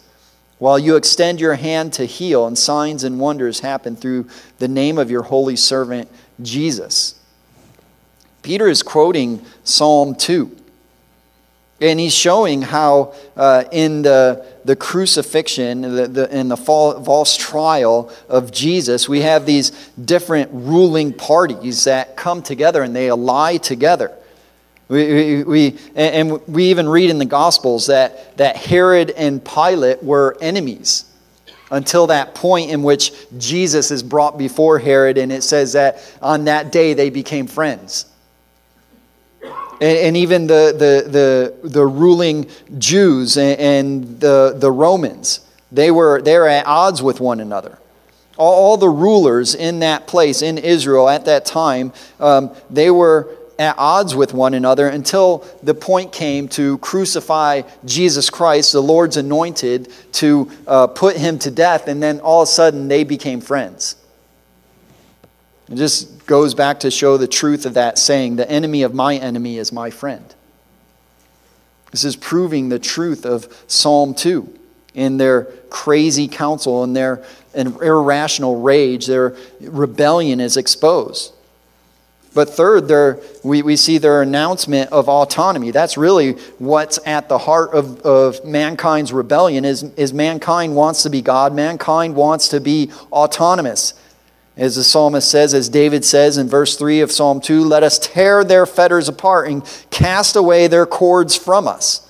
while 0.59 0.79
you 0.79 0.95
extend 0.95 1.41
your 1.41 1.55
hand 1.55 1.93
to 1.95 2.05
heal, 2.05 2.47
and 2.47 2.57
signs 2.57 3.03
and 3.03 3.19
wonders 3.19 3.61
happen 3.61 3.97
through 3.97 4.29
the 4.59 4.69
name 4.69 4.99
of 4.99 5.11
your 5.11 5.23
holy 5.23 5.57
servant, 5.57 6.09
Jesus. 6.41 7.21
Peter 8.43 8.69
is 8.69 8.83
quoting 8.83 9.45
Psalm 9.65 10.15
2. 10.15 10.57
And 11.85 12.01
he's 12.01 12.15
showing 12.15 12.63
how 12.63 13.13
uh, 13.37 13.65
in 13.71 14.01
the, 14.01 14.47
the 14.65 14.75
crucifixion 14.75 15.83
the, 15.83 16.09
the, 16.09 16.35
in 16.35 16.49
the 16.49 16.57
false 16.57 17.37
trial 17.37 18.11
of 18.27 18.51
Jesus, 18.51 19.07
we 19.07 19.21
have 19.21 19.45
these 19.45 19.71
different 20.03 20.49
ruling 20.55 21.13
parties 21.13 21.85
that 21.85 22.17
come 22.17 22.41
together 22.41 22.83
and 22.83 22.97
they 22.97 23.11
ally 23.11 23.59
together. 23.59 24.17
We, 24.89 25.13
we, 25.13 25.45
we, 25.45 25.79
and 25.95 26.47
we 26.49 26.71
even 26.71 26.89
read 26.89 27.11
in 27.11 27.19
the 27.19 27.27
Gospels 27.27 27.89
that, 27.89 28.35
that 28.39 28.57
Herod 28.57 29.11
and 29.11 29.45
Pilate 29.45 30.03
were 30.03 30.39
enemies 30.41 31.05
until 31.71 32.07
that 32.07 32.35
point 32.35 32.71
in 32.71 32.83
which 32.83 33.13
Jesus 33.37 33.91
is 33.91 34.03
brought 34.03 34.39
before 34.39 34.79
Herod, 34.79 35.19
and 35.19 35.31
it 35.31 35.43
says 35.43 35.75
that 35.75 36.03
on 36.23 36.47
that 36.47 36.73
day 36.73 36.95
they 36.95 37.11
became 37.11 37.47
friends 37.47 38.07
and, 39.81 40.17
even 40.17 40.47
the, 40.47 40.75
the, 40.77 41.11
the, 41.11 41.69
the 41.69 41.87
ruling 41.87 42.49
Jews 42.79 43.37
and, 43.37 43.61
and 43.61 44.21
the, 44.21 44.55
the 44.57 44.71
Romans, 44.71 45.41
they 45.73 45.91
were, 45.91 46.23
they 46.23 46.39
were 46.39 46.49
at 46.49 46.67
odds 46.67 47.03
with 47.03 47.21
one 47.21 47.41
another. 47.41 47.79
All, 48.37 48.55
all 48.55 48.77
the 48.77 48.89
rulers 48.89 49.55
in 49.55 49.81
that 49.81 50.07
place, 50.07 50.43
in 50.43 50.59
Israel 50.59 51.09
at 51.09 51.25
that 51.27 51.45
time, 51.45 51.93
um, 52.21 52.55
they 52.71 52.91
were 52.91 53.29
at 53.59 53.77
odds 53.79 54.15
with 54.15 54.35
one 54.35 54.55
another 54.55 54.89
until 54.89 55.47
the 55.63 55.75
point 55.75 56.13
came 56.13 56.49
to 56.49 56.79
crucify 56.79 57.63
Jesus 57.85 58.31
Christ, 58.31 58.73
the 58.73 58.83
Lord's 58.83 59.17
anointed, 59.17 59.93
to 60.13 60.51
uh, 60.67 60.87
put 60.89 61.17
him 61.17 61.39
to 61.41 61.51
death, 61.51 61.87
and 61.87 62.03
then 62.03 62.21
all 62.21 62.43
of 62.43 62.49
a 62.49 62.51
sudden 62.51 62.89
they 62.89 63.05
became 63.05 63.41
friends. 63.41 63.97
It 65.71 65.77
just 65.77 66.27
goes 66.27 66.55
back 66.55 66.81
to 66.81 66.91
show 66.91 67.17
the 67.17 67.27
truth 67.27 67.65
of 67.67 67.75
that 67.75 67.99
saying 67.99 68.37
the 68.37 68.51
enemy 68.51 68.83
of 68.83 68.95
my 68.95 69.17
enemy 69.17 69.59
is 69.59 69.73
my 69.73 69.91
friend. 69.91 70.35
This 71.91 72.05
is 72.05 72.17
proving 72.17 72.69
the 72.69 72.79
truth 72.79 73.25
of 73.25 73.65
Psalm 73.67 74.15
2 74.15 74.59
in 74.95 75.17
their 75.17 75.45
crazy 75.71 76.29
counsel 76.29 76.83
and 76.83 76.95
their 76.95 77.25
irrational 77.55 78.61
rage. 78.61 79.07
Their 79.07 79.37
rebellion 79.61 80.41
is 80.41 80.57
exposed. 80.57 81.33
But 82.35 82.51
third, 82.51 82.89
there, 82.89 83.21
we, 83.45 83.63
we 83.63 83.77
see 83.77 83.99
their 83.99 84.21
announcement 84.21 84.91
of 84.91 85.09
autonomy. 85.09 85.71
That's 85.71 85.97
really 85.97 86.33
what's 86.59 86.99
at 87.07 87.29
the 87.29 87.39
heart 87.39 87.73
of, 87.75 88.01
of 88.01 88.45
mankind's 88.45 89.13
rebellion 89.13 89.65
is, 89.65 89.85
is 89.97 90.13
mankind 90.13 90.75
wants 90.75 91.05
to 91.05 91.11
be 91.11 91.23
God. 91.23 91.55
Mankind 91.55 92.17
wants 92.17 92.49
to 92.49 92.61
be 92.61 92.91
autonomous. 93.13 93.95
As 94.57 94.77
the 94.77 94.85
psalmist 94.85 95.29
says, 95.29 95.53
as 95.53 95.69
David 95.69 96.05
says 96.05 96.39
in 96.39 96.49
verse 96.49 96.77
3 96.77 97.01
of 97.01 97.11
Psalm 97.11 97.41
2, 97.41 97.65
let 97.65 97.83
us 97.83 97.99
tear 97.99 98.45
their 98.45 98.67
fetters 98.67 99.09
apart 99.09 99.49
and 99.49 99.65
cast 99.91 100.37
away 100.37 100.69
their 100.69 100.87
cords 100.87 101.35
from 101.35 101.67
us. 101.67 102.09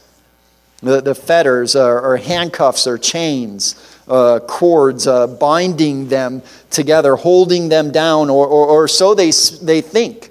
The, 0.83 1.01
the 1.01 1.15
fetters 1.15 1.75
are, 1.75 2.03
are 2.03 2.17
handcuffs 2.19 2.87
or 2.87 2.99
chains, 2.99 3.75
uh, 4.07 4.41
cords 4.41 5.07
uh, 5.07 5.27
binding 5.27 6.09
them 6.09 6.43
together, 6.69 7.17
holding 7.17 7.71
them 7.71 7.91
down, 7.91 8.29
or, 8.29 8.47
or, 8.47 8.67
or 8.67 8.89
so 8.89 9.15
they, 9.15 9.31
they 9.63 9.81
think. 9.81 10.31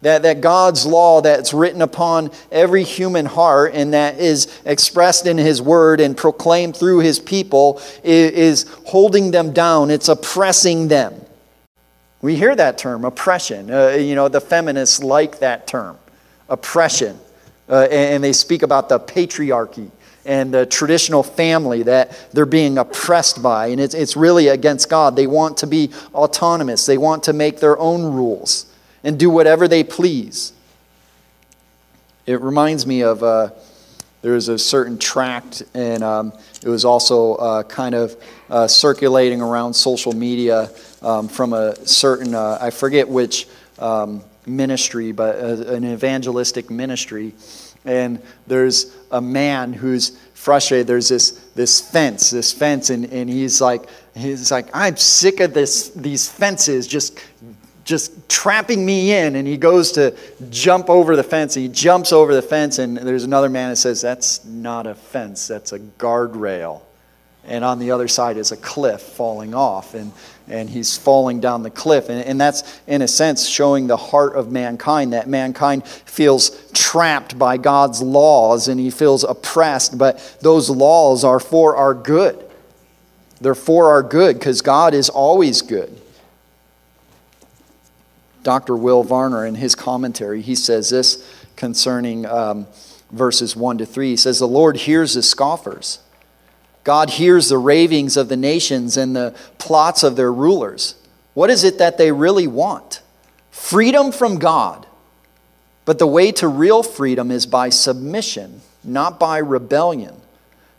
That, 0.00 0.22
that 0.22 0.40
God's 0.40 0.84
law 0.84 1.20
that's 1.20 1.54
written 1.54 1.80
upon 1.80 2.32
every 2.50 2.82
human 2.82 3.24
heart 3.24 3.70
and 3.72 3.94
that 3.94 4.18
is 4.18 4.60
expressed 4.64 5.28
in 5.28 5.38
His 5.38 5.62
word 5.62 6.00
and 6.00 6.16
proclaimed 6.16 6.76
through 6.76 6.98
His 6.98 7.20
people 7.20 7.80
is, 8.02 8.64
is 8.64 8.76
holding 8.84 9.30
them 9.30 9.52
down, 9.52 9.92
it's 9.92 10.08
oppressing 10.08 10.88
them. 10.88 11.14
We 12.22 12.36
hear 12.36 12.54
that 12.54 12.78
term, 12.78 13.04
oppression. 13.04 13.70
Uh, 13.70 13.88
you 13.88 14.14
know, 14.14 14.28
the 14.28 14.40
feminists 14.40 15.02
like 15.02 15.40
that 15.40 15.66
term, 15.66 15.98
oppression. 16.48 17.18
Uh, 17.68 17.88
and 17.90 18.22
they 18.22 18.32
speak 18.32 18.62
about 18.62 18.88
the 18.88 19.00
patriarchy 19.00 19.90
and 20.24 20.54
the 20.54 20.64
traditional 20.64 21.24
family 21.24 21.82
that 21.82 22.16
they're 22.32 22.46
being 22.46 22.78
oppressed 22.78 23.42
by. 23.42 23.66
And 23.68 23.80
it's, 23.80 23.94
it's 23.94 24.16
really 24.16 24.48
against 24.48 24.88
God. 24.88 25.16
They 25.16 25.26
want 25.26 25.58
to 25.58 25.66
be 25.66 25.90
autonomous, 26.14 26.86
they 26.86 26.98
want 26.98 27.24
to 27.24 27.32
make 27.32 27.58
their 27.58 27.78
own 27.78 28.04
rules 28.04 28.66
and 29.02 29.18
do 29.18 29.28
whatever 29.28 29.66
they 29.66 29.82
please. 29.82 30.52
It 32.24 32.40
reminds 32.40 32.86
me 32.86 33.02
of 33.02 33.24
uh, 33.24 33.50
there 34.20 34.34
was 34.34 34.46
a 34.46 34.56
certain 34.56 34.96
tract, 34.96 35.64
and 35.74 36.04
um, 36.04 36.32
it 36.64 36.68
was 36.68 36.84
also 36.84 37.34
uh, 37.34 37.62
kind 37.64 37.96
of 37.96 38.16
uh, 38.48 38.68
circulating 38.68 39.42
around 39.42 39.74
social 39.74 40.12
media 40.12 40.70
um, 41.02 41.28
from 41.28 41.52
a 41.52 41.74
certain, 41.86 42.34
uh, 42.34 42.58
I 42.60 42.70
forget 42.70 43.08
which 43.08 43.46
um, 43.78 44.22
ministry, 44.46 45.12
but 45.12 45.36
a, 45.36 45.74
an 45.74 45.84
evangelistic 45.84 46.70
ministry. 46.70 47.34
And 47.84 48.22
there's 48.46 48.96
a 49.10 49.20
man 49.20 49.72
who's 49.72 50.10
frustrated. 50.34 50.86
There's 50.86 51.08
this, 51.08 51.30
this 51.54 51.80
fence, 51.80 52.30
this 52.30 52.52
fence, 52.52 52.90
and, 52.90 53.04
and 53.12 53.28
he's 53.28 53.60
like, 53.60 53.88
he's 54.14 54.50
like, 54.50 54.68
I'm 54.72 54.96
sick 54.96 55.40
of 55.40 55.54
this, 55.54 55.90
these 55.90 56.28
fences 56.28 56.86
just 56.86 57.18
just 57.84 58.28
trapping 58.28 58.86
me 58.86 59.10
in 59.10 59.34
and 59.34 59.44
he 59.44 59.56
goes 59.56 59.90
to 59.90 60.16
jump 60.50 60.88
over 60.88 61.16
the 61.16 61.22
fence 61.24 61.56
and 61.56 61.64
he 61.64 61.68
jumps 61.68 62.12
over 62.12 62.32
the 62.32 62.40
fence 62.40 62.78
and 62.78 62.96
there's 62.96 63.24
another 63.24 63.48
man 63.48 63.70
that 63.70 63.76
says 63.76 64.00
that's 64.00 64.44
not 64.44 64.86
a 64.86 64.94
fence 64.94 65.48
that's 65.48 65.72
a 65.72 65.80
guardrail 65.80 66.80
and 67.44 67.64
on 67.64 67.78
the 67.78 67.90
other 67.90 68.08
side 68.08 68.36
is 68.36 68.52
a 68.52 68.56
cliff 68.56 69.00
falling 69.00 69.54
off. 69.54 69.94
And, 69.94 70.12
and 70.48 70.68
he's 70.68 70.96
falling 70.96 71.40
down 71.40 71.62
the 71.62 71.70
cliff. 71.70 72.08
And, 72.08 72.24
and 72.24 72.40
that's, 72.40 72.80
in 72.86 73.02
a 73.02 73.08
sense, 73.08 73.46
showing 73.46 73.86
the 73.86 73.96
heart 73.96 74.34
of 74.34 74.50
mankind 74.50 75.12
that 75.12 75.28
mankind 75.28 75.86
feels 75.86 76.50
trapped 76.72 77.38
by 77.38 77.56
God's 77.56 78.02
laws 78.02 78.68
and 78.68 78.78
he 78.78 78.90
feels 78.90 79.24
oppressed, 79.24 79.96
but 79.98 80.36
those 80.40 80.68
laws 80.68 81.24
are 81.24 81.40
for 81.40 81.76
our 81.76 81.94
good. 81.94 82.48
They're 83.40 83.54
for 83.54 83.90
our 83.90 84.02
good 84.02 84.38
because 84.38 84.62
God 84.62 84.94
is 84.94 85.08
always 85.08 85.62
good. 85.62 86.00
Dr. 88.42 88.76
Will 88.76 89.02
Varner, 89.02 89.46
in 89.46 89.54
his 89.54 89.74
commentary, 89.74 90.42
he 90.42 90.54
says 90.54 90.90
this 90.90 91.28
concerning 91.56 92.26
um, 92.26 92.66
verses 93.10 93.54
1 93.54 93.78
to 93.78 93.86
3. 93.86 94.10
He 94.10 94.16
says, 94.16 94.38
The 94.38 94.48
Lord 94.48 94.76
hears 94.76 95.14
the 95.14 95.22
scoffers. 95.22 96.00
God 96.84 97.10
hears 97.10 97.48
the 97.48 97.58
ravings 97.58 98.16
of 98.16 98.28
the 98.28 98.36
nations 98.36 98.96
and 98.96 99.14
the 99.14 99.36
plots 99.58 100.02
of 100.02 100.16
their 100.16 100.32
rulers. 100.32 100.96
What 101.34 101.50
is 101.50 101.64
it 101.64 101.78
that 101.78 101.98
they 101.98 102.12
really 102.12 102.46
want? 102.46 103.00
Freedom 103.50 104.12
from 104.12 104.38
God. 104.38 104.86
But 105.84 105.98
the 105.98 106.06
way 106.06 106.32
to 106.32 106.48
real 106.48 106.82
freedom 106.82 107.30
is 107.30 107.46
by 107.46 107.68
submission, 107.68 108.60
not 108.84 109.18
by 109.18 109.38
rebellion. 109.38 110.14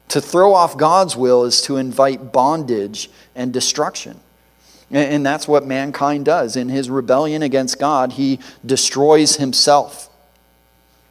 To 0.09 0.21
throw 0.21 0.53
off 0.53 0.77
God's 0.77 1.15
will 1.15 1.43
is 1.45 1.61
to 1.63 1.77
invite 1.77 2.31
bondage 2.31 3.09
and 3.35 3.51
destruction. 3.51 4.19
And 4.91 5.25
that's 5.25 5.47
what 5.47 5.65
mankind 5.65 6.25
does. 6.25 6.55
In 6.55 6.69
his 6.69 6.89
rebellion 6.89 7.41
against 7.41 7.79
God, 7.79 8.13
he 8.13 8.39
destroys 8.65 9.37
himself. 9.37 10.09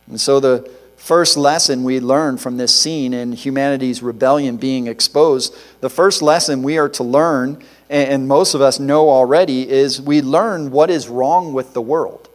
And 0.07 0.21
so 0.21 0.39
the 0.39 0.71
first 1.03 1.37
lesson 1.37 1.83
we 1.83 1.99
learn 1.99 2.39
from 2.39 2.59
this 2.59 2.73
scene 2.73 3.13
in 3.13 3.33
humanity's 3.33 4.05
rebellion 4.05 4.57
being 4.57 4.87
exposed, 4.87 5.53
the 5.81 5.91
first 5.91 6.23
lesson 6.23 6.63
we 6.63 6.79
are 6.79 6.89
to 6.89 7.03
learn, 7.03 7.61
and 7.91 8.29
most 8.29 8.55
of 8.55 8.61
us 8.61 8.79
know 8.79 9.11
already, 9.11 9.69
is 9.69 10.01
we 10.01 10.23
learn 10.23 10.71
what 10.71 10.91
is 10.91 11.09
wrong 11.09 11.53
with 11.53 11.75
the 11.75 11.83
world. 11.83 12.29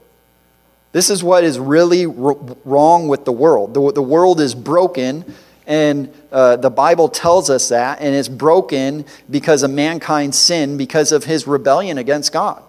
This 0.91 1.09
is 1.09 1.23
what 1.23 1.45
is 1.45 1.57
really 1.57 2.05
wrong 2.05 3.07
with 3.07 3.23
the 3.23 3.31
world. 3.31 3.73
The, 3.73 3.93
the 3.93 4.01
world 4.01 4.41
is 4.41 4.53
broken, 4.53 5.23
and 5.65 6.13
uh, 6.29 6.57
the 6.57 6.69
Bible 6.69 7.07
tells 7.07 7.49
us 7.49 7.69
that, 7.69 8.01
and 8.01 8.13
it's 8.13 8.27
broken 8.27 9.05
because 9.29 9.63
of 9.63 9.71
mankind's 9.71 10.37
sin, 10.37 10.75
because 10.75 11.13
of 11.13 11.23
his 11.23 11.47
rebellion 11.47 11.97
against 11.97 12.33
God. 12.33 12.61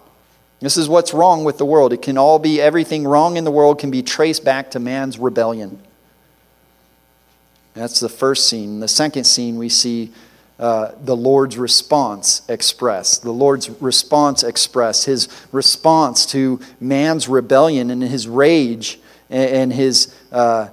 This 0.61 0.77
is 0.77 0.87
what's 0.87 1.13
wrong 1.13 1.43
with 1.43 1.57
the 1.57 1.65
world. 1.65 1.91
It 1.91 2.01
can 2.01 2.17
all 2.17 2.39
be, 2.39 2.61
everything 2.61 3.05
wrong 3.05 3.35
in 3.35 3.43
the 3.43 3.51
world 3.51 3.79
can 3.79 3.91
be 3.91 4.01
traced 4.01 4.45
back 4.45 4.71
to 4.71 4.79
man's 4.79 5.19
rebellion. 5.19 5.81
That's 7.79 8.01
the 8.01 8.09
first 8.09 8.49
scene. 8.49 8.81
The 8.81 8.89
second 8.89 9.23
scene, 9.23 9.57
we 9.57 9.69
see 9.69 10.11
uh, 10.59 10.91
the 11.01 11.15
Lord's 11.15 11.57
response 11.57 12.41
expressed. 12.49 13.23
The 13.23 13.31
Lord's 13.31 13.69
response 13.81 14.43
expressed. 14.43 15.05
His 15.05 15.29
response 15.53 16.25
to 16.25 16.59
man's 16.81 17.29
rebellion 17.29 17.89
and 17.89 18.03
his 18.03 18.27
rage 18.27 18.99
and 19.29 19.71
his, 19.71 20.13
uh, 20.29 20.67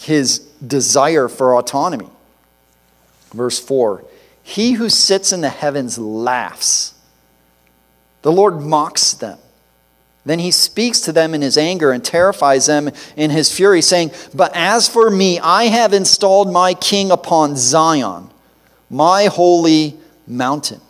his 0.00 0.38
desire 0.66 1.28
for 1.28 1.54
autonomy. 1.54 2.08
Verse 3.34 3.58
4 3.58 4.06
He 4.42 4.72
who 4.72 4.88
sits 4.88 5.34
in 5.34 5.42
the 5.42 5.50
heavens 5.50 5.98
laughs, 5.98 6.94
the 8.22 8.32
Lord 8.32 8.62
mocks 8.62 9.12
them. 9.12 9.38
Then 10.26 10.40
he 10.40 10.50
speaks 10.50 11.00
to 11.02 11.12
them 11.12 11.34
in 11.34 11.40
his 11.40 11.56
anger 11.56 11.92
and 11.92 12.04
terrifies 12.04 12.66
them 12.66 12.90
in 13.16 13.30
his 13.30 13.50
fury, 13.52 13.80
saying, 13.80 14.10
But 14.34 14.50
as 14.56 14.88
for 14.88 15.08
me, 15.08 15.38
I 15.38 15.64
have 15.64 15.92
installed 15.92 16.52
my 16.52 16.74
king 16.74 17.12
upon 17.12 17.56
Zion, 17.56 18.28
my 18.90 19.26
holy 19.26 19.96
mountain. 20.26 20.80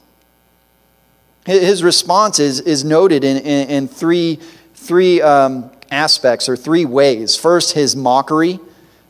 His 1.44 1.84
response 1.84 2.40
is, 2.40 2.60
is 2.60 2.82
noted 2.82 3.24
in, 3.24 3.36
in, 3.36 3.68
in 3.68 3.88
three, 3.88 4.40
three 4.74 5.20
um, 5.20 5.70
aspects 5.90 6.48
or 6.48 6.56
three 6.56 6.86
ways. 6.86 7.36
First, 7.36 7.74
his 7.74 7.94
mockery, 7.94 8.58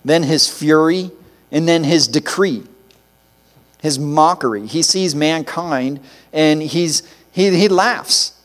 then 0.05 0.25
his 0.25 0.49
fury, 0.49 1.13
and 1.53 1.69
then 1.69 1.85
his 1.85 2.09
decree. 2.09 2.65
His 3.81 3.97
mockery. 3.97 4.67
He 4.67 4.83
sees 4.83 5.15
mankind 5.15 6.01
and 6.33 6.61
he's, 6.61 7.05
he, 7.31 7.57
he 7.57 7.69
laughs. 7.69 8.36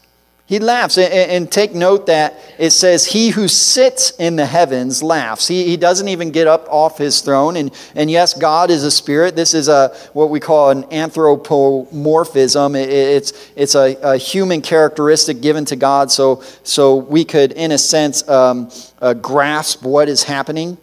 He 0.52 0.60
laughs. 0.60 0.98
And 0.98 1.50
take 1.50 1.74
note 1.74 2.08
that 2.08 2.38
it 2.60 2.72
says, 2.72 3.06
He 3.06 3.30
who 3.30 3.48
sits 3.48 4.12
in 4.20 4.36
the 4.36 4.46
heavens 4.46 5.02
laughs. 5.02 5.48
He, 5.48 5.64
he 5.64 5.78
doesn't 5.78 6.10
even 6.10 6.32
get 6.32 6.46
up 6.46 6.68
off 6.70 6.98
his 6.98 7.22
throne. 7.22 7.56
And, 7.56 7.72
and 7.96 8.12
yes, 8.12 8.34
God 8.34 8.70
is 8.70 8.84
a 8.84 8.92
spirit. 8.92 9.38
This 9.38 9.54
is 9.54 9.70
a, 9.70 9.96
what 10.12 10.30
we 10.30 10.42
call 10.42 10.72
an 10.72 10.84
anthropomorphism. 10.92 12.76
it's 12.76 13.32
it's 13.56 13.76
a, 13.76 13.96
a 14.04 14.18
human 14.18 14.62
characteristic 14.62 15.40
given 15.40 15.64
to 15.64 15.78
God. 15.78 16.12
So, 16.12 16.44
so 16.64 16.98
we 16.98 17.24
could, 17.24 17.54
in 17.54 17.72
a 17.72 17.78
sense, 17.78 18.28
um, 18.28 18.70
uh, 19.02 19.14
grasp 19.14 19.84
what 19.84 20.10
is 20.10 20.24
happening. 20.24 20.78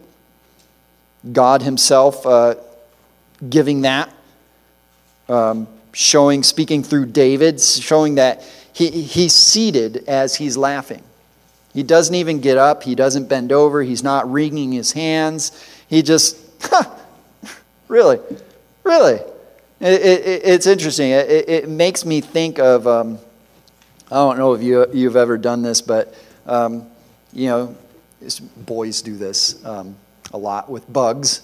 God 1.31 1.61
Himself 1.61 2.25
uh, 2.25 2.55
giving 3.47 3.81
that, 3.81 4.11
um, 5.27 5.67
showing, 5.93 6.41
speaking 6.41 6.81
through 6.81 7.05
David, 7.05 7.61
showing 7.61 8.15
that 8.15 8.43
he, 8.79 9.01
he's 9.01 9.35
seated 9.35 10.05
as 10.07 10.35
he's 10.37 10.55
laughing. 10.55 11.03
He 11.73 11.83
doesn't 11.83 12.15
even 12.15 12.39
get 12.39 12.57
up, 12.57 12.81
he 12.83 12.95
doesn't 12.95 13.27
bend 13.27 13.51
over, 13.51 13.83
he's 13.83 14.03
not 14.03 14.31
wringing 14.31 14.71
his 14.71 14.93
hands. 14.93 15.51
He 15.89 16.01
just, 16.01 16.37
really, 17.89 18.19
really. 18.85 19.15
It, 19.81 20.01
it, 20.01 20.41
it's 20.45 20.65
interesting. 20.65 21.11
It, 21.11 21.49
it, 21.49 21.69
makes 21.69 22.05
me 22.05 22.21
think 22.21 22.57
of, 22.57 22.87
um, 22.87 23.19
I 24.09 24.15
don't 24.15 24.37
know 24.37 24.53
if 24.53 24.63
you, 24.63 24.87
you've 24.93 25.17
ever 25.17 25.37
done 25.37 25.61
this, 25.61 25.81
but, 25.81 26.15
um, 26.45 26.87
you 27.33 27.47
know, 27.47 27.75
boys 28.55 29.01
do 29.01 29.17
this 29.17 29.63
um, 29.65 29.95
a 30.31 30.37
lot 30.37 30.69
with 30.69 30.91
bugs. 30.91 31.41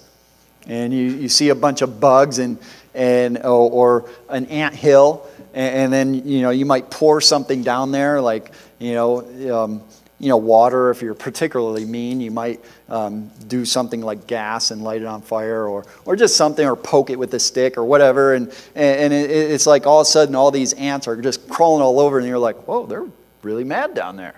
And 0.67 0.93
you, 0.93 1.04
you 1.04 1.30
see 1.30 1.50
a 1.50 1.56
bunch 1.56 1.82
of 1.82 2.00
bugs 2.00 2.39
and, 2.39 2.58
and, 2.93 3.39
or, 3.39 4.06
or 4.06 4.10
an 4.30 4.45
ant 4.45 4.74
hill, 4.74 5.28
and, 5.56 5.94
then 5.94 6.28
you 6.28 6.41
know 6.41 6.50
you 6.50 6.65
might 6.65 6.89
pour 6.91 7.22
something 7.22 7.63
down 7.63 7.91
there, 7.91 8.22
like 8.22 8.52
you 8.80 8.94
know. 8.94 9.63
Um, 9.63 9.82
you 10.18 10.30
know, 10.30 10.38
water. 10.38 10.91
If 10.91 11.02
you're 11.02 11.13
particularly 11.13 11.86
mean, 11.86 12.22
you 12.22 12.32
might 12.32 12.62
um, 12.88 13.30
do 13.48 13.65
something 13.65 14.02
like 14.02 14.28
gas 14.28 14.72
and 14.72 14.82
light 14.82 15.02
it 15.02 15.08
on 15.08 15.22
fire, 15.22 15.68
or 15.68 15.86
or 16.06 16.15
just 16.15 16.38
something, 16.38 16.65
or 16.65 16.76
poke 16.76 17.10
it 17.10 17.20
with 17.20 17.34
a 17.34 17.39
stick 17.39 17.78
or 17.78 17.84
whatever. 17.84 18.34
And 18.34 18.52
and 18.76 19.13
it, 19.13 19.30
it's 19.30 19.68
like 19.68 19.86
all 19.86 20.00
of 20.00 20.08
a 20.08 20.10
sudden, 20.10 20.34
all 20.34 20.52
these 20.52 20.74
ants 20.74 21.08
are 21.08 21.15
just 21.18 21.50
crawling 21.50 21.82
all 21.82 22.00
over, 22.00 22.18
and 22.18 22.28
you're 22.28 22.39
like, 22.39 22.56
whoa, 22.68 22.86
they're 22.86 23.06
really 23.41 23.65
mad 23.65 23.94
down 23.94 24.15
there. 24.15 24.36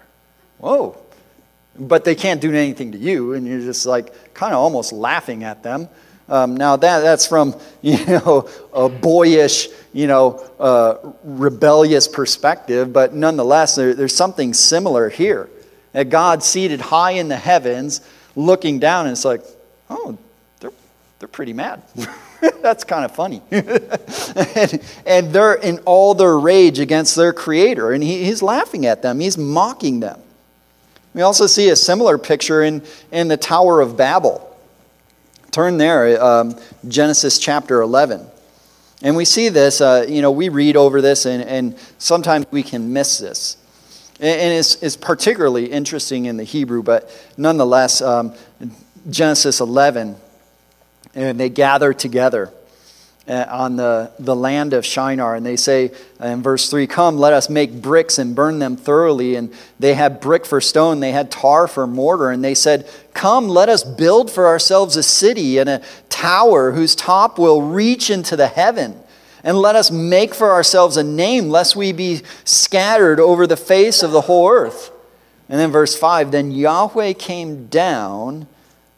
Whoa, 0.58 0.98
but 1.78 2.04
they 2.04 2.16
can't 2.16 2.42
do 2.42 2.52
anything 2.52 2.92
to 2.94 2.98
you, 2.98 3.34
and 3.34 3.46
you're 3.46 3.62
just 3.62 3.86
like 3.86 4.34
kind 4.34 4.54
of 4.54 4.60
almost 4.60 4.92
laughing 4.92 5.44
at 5.44 5.62
them. 5.62 5.90
Um, 6.30 6.58
now 6.58 6.76
that 6.76 7.00
that's 7.00 7.26
from 7.26 7.56
you 7.82 8.06
know 8.06 8.50
a 8.74 8.90
boyish 8.90 9.70
you 9.98 10.06
know, 10.06 10.40
uh, 10.60 10.98
rebellious 11.24 12.08
perspective, 12.08 12.94
but 12.94 13.16
nonetheless, 13.16 13.74
there, 13.74 13.96
there's 13.96 14.16
something 14.16 14.54
similar 14.54 15.10
here. 15.10 15.50
That 15.94 16.12
God 16.12 16.44
seated 16.44 16.80
high 16.82 17.14
in 17.14 17.30
the 17.30 17.36
heavens, 17.36 18.02
looking 18.36 18.78
down, 18.78 19.08
and 19.08 19.14
it's 19.14 19.26
like, 19.26 19.42
oh, 19.90 20.16
they're, 20.60 20.72
they're 21.18 21.28
pretty 21.28 21.54
mad. 21.54 21.82
That's 22.62 22.84
kind 22.84 23.06
of 23.06 23.16
funny. 23.16 23.42
and, 23.50 24.84
and, 25.08 25.34
they're 25.34 25.56
in 25.56 25.80
all 25.80 26.14
their 26.14 26.38
rage 26.38 26.78
against 26.78 27.16
their 27.16 27.34
creator, 27.34 27.92
and 27.92 28.04
he, 28.04 28.24
he's 28.24 28.44
laughing 28.44 28.86
at 28.86 29.02
them, 29.02 29.20
he's 29.20 29.36
mocking 29.36 30.00
them. 30.00 30.22
We 31.16 31.24
also 31.24 31.48
see 31.48 31.70
a 31.70 31.76
similar 31.76 32.20
picture 32.20 32.62
in, 32.62 32.84
in 33.12 33.30
the 33.30 33.38
Tower 33.38 33.82
of 33.82 33.98
Babel. 33.98 34.56
Turn 35.52 35.78
there, 35.78 36.22
um, 36.24 36.56
Genesis 36.88 37.40
chapter 37.40 37.82
11. 37.82 38.26
And 39.02 39.16
we 39.16 39.26
see 39.26 39.50
this, 39.50 39.80
uh, 39.82 40.06
you 40.08 40.22
know, 40.22 40.32
we 40.32 40.50
read 40.50 40.76
over 40.76 41.02
this, 41.02 41.26
and, 41.26 41.44
and 41.44 41.78
sometimes 41.98 42.46
we 42.52 42.64
can 42.64 42.94
miss 42.94 43.20
this. 43.20 43.58
And, 44.20 44.54
it's, 44.54 44.82
it's, 44.82 44.98
particularly 44.98 45.66
interesting 45.68 46.26
in 46.26 46.38
the 46.38 46.44
Hebrew, 46.44 46.82
but 46.82 47.10
nonetheless, 47.38 48.02
um, 48.02 48.34
Genesis 49.10 49.60
11, 49.60 50.16
and 51.14 51.40
they 51.40 51.50
gather 51.50 51.94
together 51.94 52.52
Uh, 53.28 53.46
on 53.50 53.76
the, 53.76 54.10
the 54.20 54.34
land 54.34 54.72
of 54.72 54.86
Shinar. 54.86 55.36
And 55.36 55.46
they 55.46 55.58
say 55.58 55.92
in 56.22 56.42
verse 56.42 56.70
3 56.70 56.88
Come, 56.88 57.18
let 57.18 57.34
us 57.34 57.50
make 57.50 57.82
bricks 57.82 58.20
and 58.20 58.34
burn 58.34 58.60
them 58.60 58.78
thoroughly. 58.78 59.36
And 59.36 59.54
they 59.80 59.96
had 59.96 60.22
brick 60.22 60.46
for 60.46 60.62
stone, 60.62 61.02
they 61.02 61.12
had 61.12 61.30
tar 61.30 61.68
for 61.68 61.86
mortar. 61.86 62.32
And 62.32 62.42
they 62.42 62.56
said, 62.56 62.90
Come, 63.14 63.50
let 63.50 63.68
us 63.68 63.84
build 63.84 64.32
for 64.32 64.48
ourselves 64.48 64.96
a 64.96 65.04
city 65.04 65.58
and 65.58 65.68
a 65.68 65.82
tower 66.08 66.72
whose 66.72 66.96
top 66.96 67.38
will 67.38 67.62
reach 67.62 68.10
into 68.10 68.38
the 68.38 68.48
heaven. 68.48 68.98
And 69.44 69.58
let 69.58 69.76
us 69.76 69.92
make 69.92 70.34
for 70.34 70.52
ourselves 70.52 70.96
a 70.96 71.04
name, 71.04 71.50
lest 71.50 71.76
we 71.76 71.92
be 71.92 72.22
scattered 72.46 73.20
over 73.20 73.46
the 73.46 73.58
face 73.58 74.04
of 74.04 74.12
the 74.12 74.22
whole 74.22 74.50
earth. 74.50 74.90
And 75.50 75.60
then 75.60 75.72
verse 75.72 75.98
5 75.98 76.32
Then 76.32 76.52
Yahweh 76.52 77.12
came 77.12 77.68
down 77.68 78.48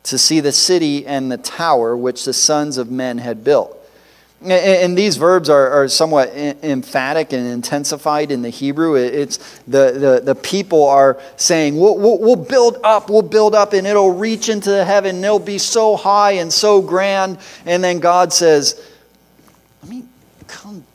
to 0.04 0.20
see 0.20 0.40
the 0.40 0.52
city 0.52 1.08
and 1.08 1.32
the 1.32 1.38
tower 1.38 1.98
which 1.98 2.26
the 2.26 2.34
sons 2.34 2.78
of 2.78 2.92
men 2.92 3.18
had 3.18 3.44
built. 3.44 3.78
And 4.42 4.98
these 4.98 5.18
verbs 5.18 5.50
are, 5.50 5.88
somewhat 5.90 6.30
emphatic 6.34 7.34
and 7.34 7.46
intensified 7.46 8.32
in 8.32 8.42
the 8.42 8.50
Hebrew. 8.50 8.96
It's 8.96 9.38
the, 9.68 9.92
the, 9.92 10.22
the 10.24 10.36
people 10.36 10.88
are 10.88 11.20
saying, 11.36 11.78
we'll, 11.78 11.98
we'll, 11.98 12.38
build 12.38 12.78
up, 12.84 13.10
we'll 13.10 13.22
build 13.22 13.54
up, 13.54 13.74
and 13.74 13.86
it'll 13.86 14.14
reach 14.14 14.48
into 14.48 14.70
the 14.70 14.86
heaven, 14.86 15.18
and 15.18 15.26
it'll 15.26 15.40
be 15.40 15.58
so 15.58 15.98
high 15.98 16.34
and 16.34 16.54
so 16.54 16.82
grand. 16.82 17.38
And 17.66 17.84
then 17.84 18.00
God 18.00 18.32
says, 18.32 18.82
I 19.84 19.88
mean, 19.88 20.08
come, 20.48 20.86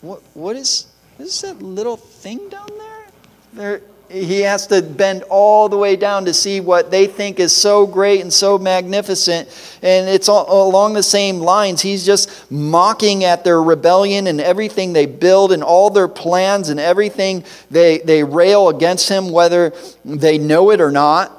what, 0.00 0.20
what, 0.34 0.56
is, 0.56 0.88
is 1.20 1.40
that 1.42 1.62
little 1.62 1.96
thing 1.96 2.48
down 2.48 2.68
there? 2.76 3.06
There, 3.52 3.82
he 4.10 4.40
has 4.40 4.66
to 4.66 4.82
bend 4.82 5.22
all 5.30 5.68
the 5.68 5.76
way 5.76 5.94
down 5.94 6.24
to 6.24 6.34
see 6.34 6.60
what 6.60 6.90
they 6.90 7.06
think 7.06 7.38
is 7.38 7.56
so 7.56 7.86
great 7.86 8.20
and 8.20 8.32
so 8.32 8.58
magnificent. 8.58 9.48
And 9.82 10.08
it's 10.08 10.28
all, 10.28 10.68
along 10.68 10.94
the 10.94 11.02
same 11.02 11.38
lines. 11.38 11.80
He's 11.80 12.04
just 12.04 12.50
mocking 12.50 13.22
at 13.22 13.44
their 13.44 13.62
rebellion 13.62 14.26
and 14.26 14.40
everything 14.40 14.92
they 14.92 15.06
build 15.06 15.52
and 15.52 15.62
all 15.62 15.90
their 15.90 16.08
plans 16.08 16.70
and 16.70 16.80
everything 16.80 17.44
they, 17.70 17.98
they 17.98 18.24
rail 18.24 18.68
against 18.68 19.08
him, 19.08 19.30
whether 19.30 19.72
they 20.04 20.38
know 20.38 20.70
it 20.70 20.80
or 20.80 20.90
not. 20.90 21.30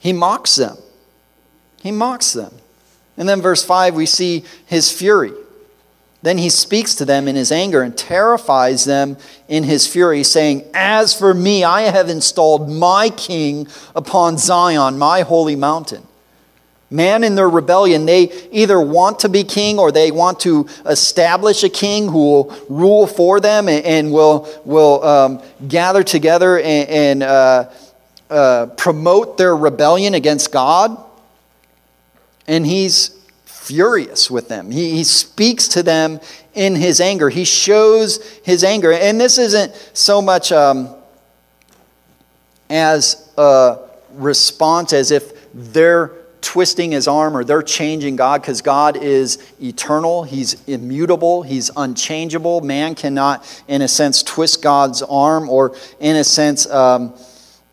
He 0.00 0.12
mocks 0.12 0.56
them. 0.56 0.76
He 1.80 1.92
mocks 1.92 2.32
them. 2.32 2.52
And 3.16 3.28
then, 3.28 3.40
verse 3.40 3.64
5, 3.64 3.94
we 3.94 4.06
see 4.06 4.44
his 4.66 4.90
fury. 4.90 5.32
Then 6.26 6.38
he 6.38 6.48
speaks 6.48 6.96
to 6.96 7.04
them 7.04 7.28
in 7.28 7.36
his 7.36 7.52
anger 7.52 7.82
and 7.82 7.96
terrifies 7.96 8.84
them 8.84 9.16
in 9.46 9.62
his 9.62 9.86
fury, 9.86 10.24
saying, 10.24 10.64
As 10.74 11.16
for 11.16 11.32
me, 11.32 11.62
I 11.62 11.82
have 11.82 12.08
installed 12.08 12.68
my 12.68 13.10
king 13.10 13.68
upon 13.94 14.36
Zion, 14.36 14.98
my 14.98 15.20
holy 15.20 15.54
mountain. 15.54 16.04
Man, 16.90 17.22
in 17.22 17.36
their 17.36 17.48
rebellion, 17.48 18.06
they 18.06 18.32
either 18.50 18.80
want 18.80 19.20
to 19.20 19.28
be 19.28 19.44
king 19.44 19.78
or 19.78 19.92
they 19.92 20.10
want 20.10 20.40
to 20.40 20.66
establish 20.84 21.62
a 21.62 21.68
king 21.68 22.08
who 22.08 22.18
will 22.18 22.56
rule 22.68 23.06
for 23.06 23.38
them 23.38 23.68
and, 23.68 23.84
and 23.84 24.12
will, 24.12 24.48
will 24.64 25.04
um, 25.04 25.42
gather 25.68 26.02
together 26.02 26.58
and, 26.58 26.88
and 26.88 27.22
uh, 27.22 27.70
uh, 28.30 28.66
promote 28.76 29.38
their 29.38 29.54
rebellion 29.54 30.14
against 30.14 30.50
God. 30.50 31.00
And 32.48 32.66
he's 32.66 33.15
furious 33.66 34.30
with 34.30 34.48
them. 34.48 34.70
He, 34.70 34.92
he 34.92 35.04
speaks 35.04 35.66
to 35.68 35.82
them 35.82 36.20
in 36.54 36.76
his 36.76 37.00
anger. 37.00 37.28
He 37.28 37.44
shows 37.44 38.24
his 38.44 38.62
anger. 38.62 38.92
And 38.92 39.20
this 39.20 39.38
isn't 39.38 39.74
so 39.92 40.22
much 40.22 40.52
um, 40.52 40.94
as 42.70 43.28
a 43.36 43.78
response 44.12 44.92
as 44.92 45.10
if 45.10 45.52
they're 45.52 46.12
twisting 46.40 46.92
his 46.92 47.08
arm 47.08 47.36
or 47.36 47.42
they're 47.42 47.60
changing 47.60 48.14
God 48.14 48.40
because 48.40 48.62
God 48.62 48.96
is 48.96 49.38
eternal. 49.60 50.22
He's 50.22 50.62
immutable. 50.68 51.42
He's 51.42 51.72
unchangeable. 51.76 52.60
Man 52.60 52.94
cannot, 52.94 53.44
in 53.66 53.82
a 53.82 53.88
sense, 53.88 54.22
twist 54.22 54.62
God's 54.62 55.02
arm 55.02 55.48
or, 55.48 55.74
in 55.98 56.14
a 56.14 56.22
sense, 56.22 56.66
um, 56.70 57.14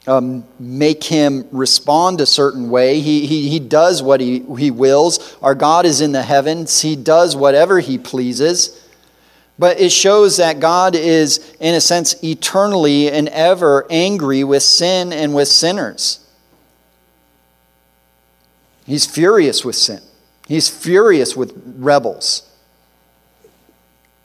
um, 0.05 0.45
make 0.59 1.03
him 1.03 1.47
respond 1.51 2.19
a 2.19 2.25
certain 2.25 2.69
way. 2.69 2.99
He, 2.99 3.25
he, 3.25 3.49
he 3.49 3.59
does 3.59 4.03
what 4.03 4.19
he, 4.19 4.39
he 4.57 4.71
wills. 4.71 5.37
Our 5.41 5.55
God 5.55 5.85
is 5.85 6.01
in 6.01 6.11
the 6.11 6.23
heavens, 6.23 6.81
he 6.81 6.95
does 6.95 7.35
whatever 7.35 7.79
he 7.79 7.97
pleases. 7.97 8.79
But 9.59 9.79
it 9.79 9.91
shows 9.91 10.37
that 10.37 10.59
God 10.59 10.95
is, 10.95 11.55
in 11.59 11.75
a 11.75 11.81
sense, 11.81 12.21
eternally 12.23 13.09
and 13.11 13.29
ever 13.29 13.85
angry 13.89 14.43
with 14.43 14.63
sin 14.63 15.13
and 15.13 15.35
with 15.35 15.47
sinners. 15.47 16.19
He's 18.85 19.05
furious 19.05 19.63
with 19.63 19.75
sin. 19.75 20.01
He's 20.47 20.67
furious 20.67 21.37
with 21.37 21.53
rebels. 21.77 22.49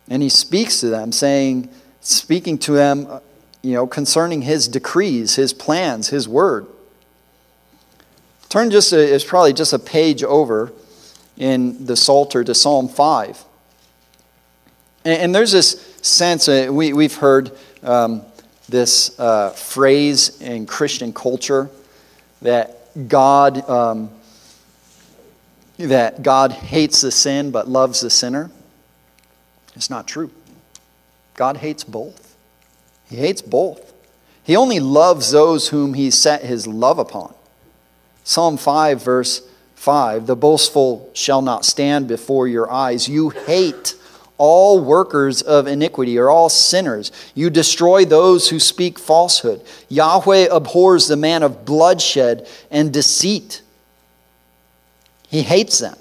And 0.09 0.23
he 0.23 0.31
speaks 0.31 0.81
to 0.81 0.89
them, 0.89 1.13
saying, 1.13 1.69
speaking 2.01 2.59
to 2.59 2.73
them 2.73 3.21
you 3.63 3.73
know, 3.73 3.87
concerning 3.87 4.43
his 4.43 4.69
decrees, 4.69 5.35
his 5.35 5.53
plans, 5.53 6.09
his 6.09 6.29
word. 6.29 6.67
Turn 8.49 8.71
just, 8.71 8.93
a, 8.93 9.15
it's 9.15 9.25
probably 9.25 9.53
just 9.53 9.73
a 9.73 9.79
page 9.79 10.23
over 10.23 10.73
in 11.37 11.85
the 11.85 11.97
Psalter 11.97 12.45
to 12.45 12.55
Psalm 12.55 12.89
5. 12.89 13.45
And, 15.05 15.23
and 15.23 15.35
there's 15.35 15.53
this 15.53 15.99
sense, 16.03 16.49
uh, 16.49 16.69
we, 16.71 16.93
we've 16.93 17.17
heard 17.17 17.53
um, 17.83 18.23
this 18.69 19.19
uh, 19.19 19.51
phrase 19.51 20.41
in 20.41 20.67
Christian 20.67 21.13
culture 21.13 21.71
that 22.43 22.77
God, 23.09 23.69
um, 23.69 24.11
that 25.79 26.23
God 26.23 26.53
hates 26.53 27.01
the 27.01 27.11
sin 27.11 27.51
but 27.51 27.69
loves 27.69 28.01
the 28.01 28.11
sinner. 28.11 28.51
It's 29.75 29.91
not 29.91 30.07
true. 30.07 30.31
God 31.35 31.59
hates 31.59 31.85
both. 31.85 32.28
He 33.09 33.17
hates 33.17 33.43
both. 33.43 33.93
He 34.43 34.57
only 34.57 34.81
loves 34.81 35.31
those 35.31 35.69
whom 35.69 35.95
he 35.95 36.11
set 36.11 36.43
his 36.43 36.67
love 36.67 36.99
upon. 36.99 37.35
Psalm 38.25 38.57
5, 38.57 39.03
verse 39.03 39.43
5 39.75 40.27
The 40.27 40.37
boastful 40.37 41.11
shall 41.13 41.43
not 41.43 41.65
stand 41.65 42.09
before 42.09 42.49
your 42.49 42.71
eyes. 42.71 43.09
You 43.09 43.31
hate 43.31 43.95
all 44.37 44.81
workers 44.81 45.43
of 45.43 45.67
iniquity 45.67 46.19
or 46.19 46.31
all 46.31 46.49
sinners. 46.49 47.11
You 47.35 47.51
destroy 47.51 48.05
those 48.05 48.49
who 48.49 48.61
speak 48.61 48.99
falsehood. 48.99 49.63
Yahweh 49.89 50.49
abhors 50.51 51.09
the 51.09 51.17
man 51.17 51.43
of 51.43 51.65
bloodshed 51.65 52.47
and 52.71 52.93
deceit. 52.93 53.63
He 55.29 55.43
hates 55.43 55.79
them. 55.79 55.97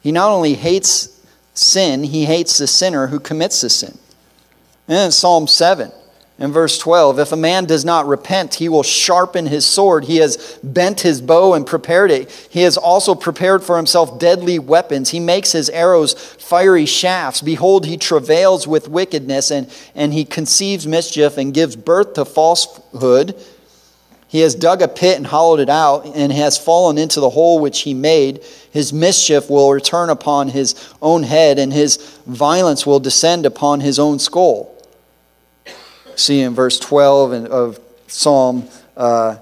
He 0.00 0.10
not 0.10 0.30
only 0.30 0.54
hates 0.54 1.20
sin, 1.54 2.02
he 2.02 2.24
hates 2.24 2.58
the 2.58 2.66
sinner 2.66 3.06
who 3.06 3.20
commits 3.20 3.60
the 3.60 3.70
sin. 3.70 3.98
And 4.88 5.14
Psalm 5.14 5.46
7 5.46 5.92
in 6.38 6.50
verse 6.50 6.78
12, 6.78 7.18
if 7.18 7.30
a 7.32 7.36
man 7.36 7.66
does 7.66 7.84
not 7.84 8.06
repent, 8.06 8.54
he 8.54 8.68
will 8.68 8.82
sharpen 8.82 9.46
his 9.46 9.66
sword. 9.66 10.06
He 10.06 10.16
has 10.16 10.58
bent 10.62 11.02
his 11.02 11.20
bow 11.20 11.54
and 11.54 11.66
prepared 11.66 12.10
it. 12.10 12.30
He 12.50 12.62
has 12.62 12.76
also 12.76 13.14
prepared 13.14 13.62
for 13.62 13.76
himself 13.76 14.18
deadly 14.18 14.58
weapons. 14.58 15.10
He 15.10 15.20
makes 15.20 15.52
his 15.52 15.68
arrows 15.70 16.14
fiery 16.14 16.86
shafts. 16.86 17.42
Behold, 17.42 17.84
he 17.86 17.98
travails 17.98 18.66
with 18.66 18.88
wickedness, 18.88 19.50
and, 19.50 19.70
and 19.94 20.14
he 20.14 20.24
conceives 20.24 20.86
mischief 20.86 21.36
and 21.36 21.52
gives 21.52 21.76
birth 21.76 22.14
to 22.14 22.24
falsehood. 22.24 23.36
He 24.26 24.40
has 24.40 24.54
dug 24.54 24.80
a 24.80 24.88
pit 24.88 25.18
and 25.18 25.26
hollowed 25.26 25.60
it 25.60 25.68
out, 25.68 26.06
and 26.06 26.32
has 26.32 26.56
fallen 26.56 26.96
into 26.96 27.20
the 27.20 27.30
hole 27.30 27.60
which 27.60 27.82
he 27.82 27.92
made. 27.92 28.42
His 28.70 28.90
mischief 28.90 29.50
will 29.50 29.70
return 29.70 30.08
upon 30.08 30.48
his 30.48 30.74
own 31.02 31.24
head, 31.24 31.58
and 31.58 31.70
his 31.70 31.98
violence 32.26 32.86
will 32.86 33.00
descend 33.00 33.44
upon 33.44 33.80
his 33.80 33.98
own 33.98 34.18
skull 34.18 34.71
see 36.16 36.40
in 36.40 36.54
verse 36.54 36.78
12 36.78 37.46
of 37.46 37.80
Psalm, 38.06 38.68
uh, 38.96 39.36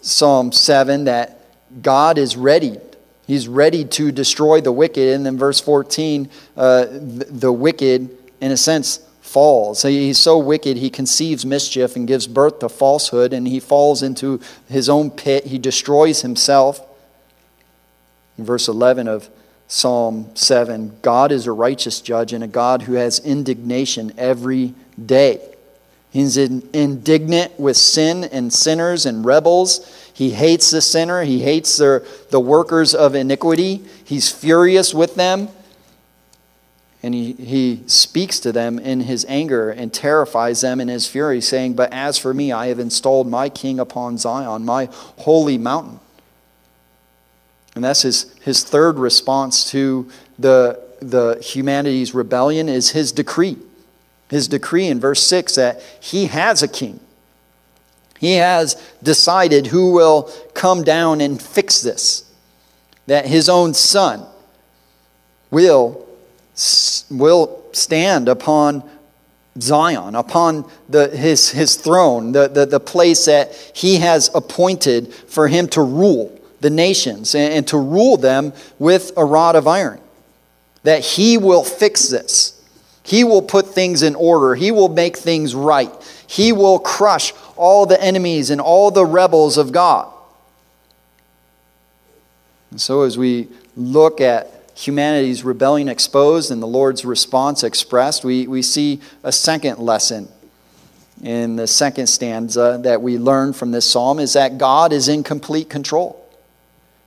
Psalm 0.00 0.52
7 0.52 1.04
that 1.04 1.40
God 1.82 2.18
is 2.18 2.36
ready. 2.36 2.78
He's 3.26 3.48
ready 3.48 3.84
to 3.86 4.12
destroy 4.12 4.60
the 4.60 4.72
wicked. 4.72 5.14
And 5.14 5.24
then 5.24 5.38
verse 5.38 5.60
14, 5.60 6.28
uh, 6.56 6.86
the, 6.90 7.52
wicked, 7.52 8.10
in 8.40 8.52
a 8.52 8.56
sense, 8.56 8.98
falls. 9.20 9.82
He's 9.82 10.18
so 10.18 10.38
wicked, 10.38 10.76
he 10.76 10.90
conceives 10.90 11.44
mischief 11.44 11.96
and 11.96 12.06
gives 12.06 12.28
birth 12.28 12.60
to 12.60 12.68
falsehood, 12.68 13.32
and 13.32 13.48
he 13.48 13.58
falls 13.58 14.02
into 14.02 14.40
his 14.68 14.88
own 14.88 15.10
pit. 15.10 15.46
He 15.46 15.58
destroys 15.58 16.22
himself. 16.22 16.80
In 18.38 18.44
verse 18.44 18.68
11 18.68 19.08
of 19.08 19.28
Psalm 19.66 20.30
7 20.34 20.98
God 21.02 21.32
is 21.32 21.46
a 21.46 21.52
righteous 21.52 22.00
judge 22.00 22.32
and 22.32 22.44
a 22.44 22.46
God 22.46 22.82
who 22.82 22.94
has 22.94 23.18
indignation 23.18 24.12
every 24.18 24.74
day. 25.04 25.53
He's 26.14 26.36
indignant 26.36 27.58
with 27.58 27.76
sin 27.76 28.22
and 28.22 28.52
sinners 28.52 29.04
and 29.04 29.24
rebels. 29.24 30.12
He 30.14 30.30
hates 30.30 30.70
the 30.70 30.80
sinner. 30.80 31.24
He 31.24 31.42
hates 31.42 31.76
the, 31.76 32.06
the 32.30 32.38
workers 32.38 32.94
of 32.94 33.16
iniquity. 33.16 33.84
He's 34.04 34.30
furious 34.30 34.94
with 34.94 35.16
them. 35.16 35.48
And 37.02 37.14
he, 37.14 37.32
he 37.32 37.82
speaks 37.88 38.38
to 38.40 38.52
them 38.52 38.78
in 38.78 39.00
his 39.00 39.26
anger 39.28 39.70
and 39.70 39.92
terrifies 39.92 40.60
them 40.60 40.80
in 40.80 40.86
his 40.86 41.08
fury, 41.08 41.40
saying, 41.40 41.74
But 41.74 41.92
as 41.92 42.16
for 42.16 42.32
me, 42.32 42.52
I 42.52 42.68
have 42.68 42.78
installed 42.78 43.26
my 43.26 43.48
king 43.48 43.80
upon 43.80 44.16
Zion, 44.16 44.64
my 44.64 44.88
holy 44.92 45.58
mountain. 45.58 45.98
And 47.74 47.82
that's 47.82 48.02
his, 48.02 48.32
his 48.40 48.62
third 48.62 49.00
response 49.00 49.68
to 49.72 50.08
the, 50.38 50.80
the 51.00 51.42
humanity's 51.42 52.14
rebellion 52.14 52.68
is 52.68 52.90
his 52.90 53.10
decree 53.10 53.56
his 54.34 54.48
decree 54.48 54.88
in 54.88 55.00
verse 55.00 55.24
6 55.26 55.54
that 55.54 55.80
he 56.00 56.26
has 56.26 56.62
a 56.62 56.68
king. 56.68 57.00
He 58.18 58.34
has 58.34 58.74
decided 59.02 59.68
who 59.68 59.92
will 59.92 60.30
come 60.54 60.82
down 60.82 61.20
and 61.20 61.40
fix 61.40 61.82
this, 61.82 62.30
that 63.06 63.26
his 63.26 63.48
own 63.48 63.74
son 63.74 64.26
will, 65.50 66.06
will 67.10 67.64
stand 67.72 68.28
upon 68.28 68.82
Zion, 69.60 70.16
upon 70.16 70.68
the, 70.88 71.08
his, 71.08 71.50
his 71.50 71.76
throne, 71.76 72.32
the, 72.32 72.48
the, 72.48 72.66
the 72.66 72.80
place 72.80 73.26
that 73.26 73.54
he 73.74 73.96
has 73.96 74.30
appointed 74.34 75.14
for 75.14 75.46
him 75.46 75.68
to 75.68 75.82
rule 75.82 76.40
the 76.60 76.70
nations 76.70 77.36
and, 77.36 77.52
and 77.52 77.68
to 77.68 77.78
rule 77.78 78.16
them 78.16 78.52
with 78.80 79.12
a 79.16 79.24
rod 79.24 79.54
of 79.54 79.68
iron. 79.68 80.00
that 80.82 81.04
He 81.04 81.38
will 81.38 81.62
fix 81.62 82.08
this. 82.08 82.53
He 83.04 83.22
will 83.22 83.42
put 83.42 83.68
things 83.68 84.02
in 84.02 84.14
order. 84.14 84.54
He 84.54 84.72
will 84.72 84.88
make 84.88 85.16
things 85.16 85.54
right. 85.54 85.92
He 86.26 86.52
will 86.52 86.78
crush 86.78 87.34
all 87.54 87.84
the 87.84 88.02
enemies 88.02 88.50
and 88.50 88.60
all 88.60 88.90
the 88.90 89.04
rebels 89.04 89.58
of 89.58 89.72
God. 89.72 90.10
And 92.70 92.80
so, 92.80 93.02
as 93.02 93.16
we 93.16 93.48
look 93.76 94.20
at 94.20 94.50
humanity's 94.74 95.44
rebellion 95.44 95.88
exposed 95.88 96.50
and 96.50 96.62
the 96.62 96.66
Lord's 96.66 97.04
response 97.04 97.62
expressed, 97.62 98.24
we, 98.24 98.48
we 98.48 98.62
see 98.62 99.00
a 99.22 99.30
second 99.30 99.78
lesson 99.78 100.28
in 101.22 101.56
the 101.56 101.66
second 101.66 102.06
stanza 102.08 102.80
that 102.82 103.00
we 103.00 103.18
learn 103.18 103.52
from 103.52 103.70
this 103.70 103.88
psalm 103.88 104.18
is 104.18 104.32
that 104.32 104.58
God 104.58 104.92
is 104.92 105.08
in 105.08 105.22
complete 105.22 105.68
control. 105.68 106.23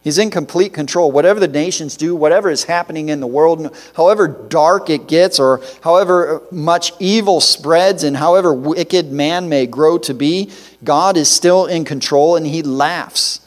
He's 0.02 0.18
in 0.18 0.30
complete 0.30 0.74
control. 0.74 1.12
Whatever 1.12 1.40
the 1.40 1.48
nations 1.48 1.98
do, 1.98 2.16
whatever 2.16 2.50
is 2.50 2.64
happening 2.64 3.10
in 3.10 3.20
the 3.20 3.28
world, 3.28 3.76
however 3.96 4.28
dark 4.28 4.90
it 4.90 5.08
gets, 5.08 5.40
or 5.40 5.62
however 5.82 6.42
much 6.52 6.94
evil 7.00 7.42
spreads, 7.42 8.04
and 8.04 8.16
however 8.16 8.54
wicked 8.54 9.12
man 9.12 9.50
may 9.50 9.66
grow 9.66 9.98
to 10.00 10.14
be, 10.14 10.52
God 10.84 11.18
is 11.18 11.30
still 11.30 11.66
in 11.66 11.84
control 11.84 12.36
and 12.36 12.48
he 12.48 12.62
laughs. 12.62 13.42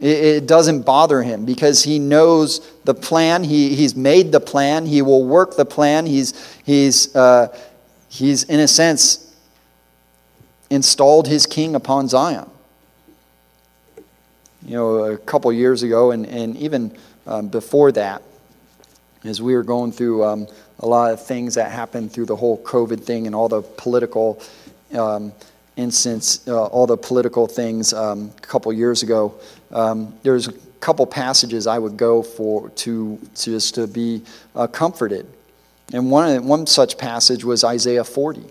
It, 0.00 0.46
doesn't 0.46 0.86
bother 0.86 1.22
him 1.22 1.44
because 1.44 1.84
he 1.84 1.98
knows 1.98 2.66
the 2.84 2.94
plan. 2.94 3.44
He, 3.44 3.74
he's 3.76 3.94
made 3.94 4.32
the 4.32 4.40
plan. 4.40 4.86
He 4.86 5.02
will 5.02 5.26
work 5.26 5.56
the 5.56 5.66
plan. 5.66 6.06
He's, 6.06 6.56
he's, 6.64 7.14
uh, 7.14 7.54
he's, 8.08 8.44
in 8.44 8.60
a 8.60 8.66
sense, 8.66 9.36
installed 10.70 11.28
his 11.28 11.46
king 11.46 11.74
upon 11.74 12.08
Zion 12.08 12.50
you 14.64 14.74
know, 14.74 15.04
a 15.04 15.18
couple 15.18 15.52
years 15.52 15.82
ago, 15.82 16.10
and, 16.10 16.26
and 16.26 16.56
even 16.56 16.96
um, 17.26 17.48
before 17.48 17.92
that, 17.92 18.22
as 19.24 19.40
we 19.40 19.54
were 19.54 19.62
going 19.62 19.92
through 19.92 20.24
um, 20.24 20.46
a 20.78 20.86
lot 20.86 21.12
of 21.12 21.24
things 21.24 21.54
that 21.54 21.70
happened 21.70 22.12
through 22.12 22.26
the 22.26 22.36
whole 22.36 22.62
COVID 22.62 23.04
thing 23.04 23.26
and 23.26 23.34
all 23.34 23.48
the 23.48 23.62
political 23.62 24.40
um, 24.96 25.32
instance, 25.76 26.46
uh, 26.48 26.64
all 26.66 26.86
the 26.86 26.96
political 26.96 27.46
things 27.46 27.92
um, 27.92 28.32
a 28.36 28.40
couple 28.40 28.72
years 28.72 29.02
ago, 29.02 29.34
um, 29.72 30.14
there's 30.22 30.48
a 30.48 30.52
couple 30.80 31.06
passages 31.06 31.66
I 31.66 31.78
would 31.78 31.96
go 31.96 32.22
for 32.22 32.70
to, 32.70 33.18
to 33.18 33.50
just 33.50 33.74
to 33.74 33.86
be 33.86 34.22
uh, 34.54 34.66
comforted. 34.66 35.26
And 35.92 36.10
one, 36.10 36.46
one 36.46 36.66
such 36.66 36.96
passage 36.98 37.44
was 37.44 37.64
Isaiah 37.64 38.04
40 38.04 38.44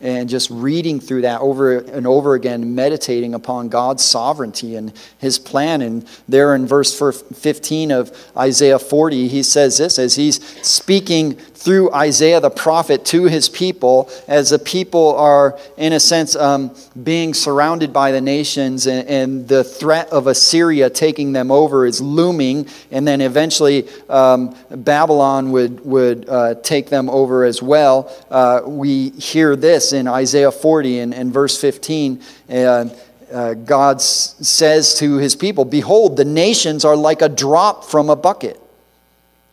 and 0.00 0.28
just 0.28 0.50
reading 0.50 1.00
through 1.00 1.22
that 1.22 1.40
over 1.40 1.78
and 1.78 2.06
over 2.06 2.34
again, 2.34 2.74
meditating 2.74 3.34
upon 3.34 3.68
God's 3.68 4.04
sovereignty 4.04 4.76
and 4.76 4.92
his 5.18 5.38
plan. 5.38 5.82
And 5.82 6.08
there 6.28 6.54
in 6.54 6.66
verse 6.66 6.98
15 6.98 7.90
of 7.90 8.30
Isaiah 8.36 8.78
40, 8.78 9.28
he 9.28 9.42
says 9.42 9.78
this 9.78 9.98
as 9.98 10.14
he's 10.14 10.44
speaking 10.66 11.36
through 11.58 11.92
Isaiah 11.92 12.38
the 12.38 12.50
prophet 12.50 13.04
to 13.06 13.24
his 13.24 13.48
people, 13.48 14.08
as 14.28 14.50
the 14.50 14.60
people 14.60 15.16
are, 15.16 15.58
in 15.76 15.92
a 15.92 15.98
sense, 15.98 16.36
um, 16.36 16.72
being 17.02 17.34
surrounded 17.34 17.92
by 17.92 18.12
the 18.12 18.20
nations, 18.20 18.86
and, 18.86 19.08
and, 19.08 19.48
the 19.48 19.64
threat 19.64 20.08
of 20.10 20.28
Assyria 20.28 20.88
taking 20.88 21.32
them 21.32 21.50
over 21.50 21.84
is 21.84 22.00
looming, 22.00 22.68
and 22.92 23.08
then 23.08 23.20
eventually 23.20 23.88
um, 24.08 24.54
Babylon 24.70 25.50
would, 25.50 25.84
would 25.84 26.28
uh, 26.28 26.54
take 26.62 26.90
them 26.90 27.10
over 27.10 27.44
as 27.44 27.60
well. 27.60 28.14
Uh, 28.30 28.60
we 28.64 29.10
hear 29.10 29.56
this 29.56 29.92
in 29.92 30.06
Isaiah 30.06 30.52
40 30.52 31.00
and, 31.00 31.14
and 31.14 31.32
verse 31.32 31.60
15. 31.60 32.22
And, 32.48 32.96
uh, 33.32 33.54
God 33.54 34.00
says 34.00 34.94
to 35.00 35.16
his 35.16 35.34
people, 35.34 35.64
Behold, 35.64 36.16
the 36.16 36.24
nations 36.24 36.84
are 36.84 36.96
like 36.96 37.20
a 37.20 37.28
drop 37.28 37.84
from 37.84 38.08
a 38.10 38.16
bucket 38.16 38.58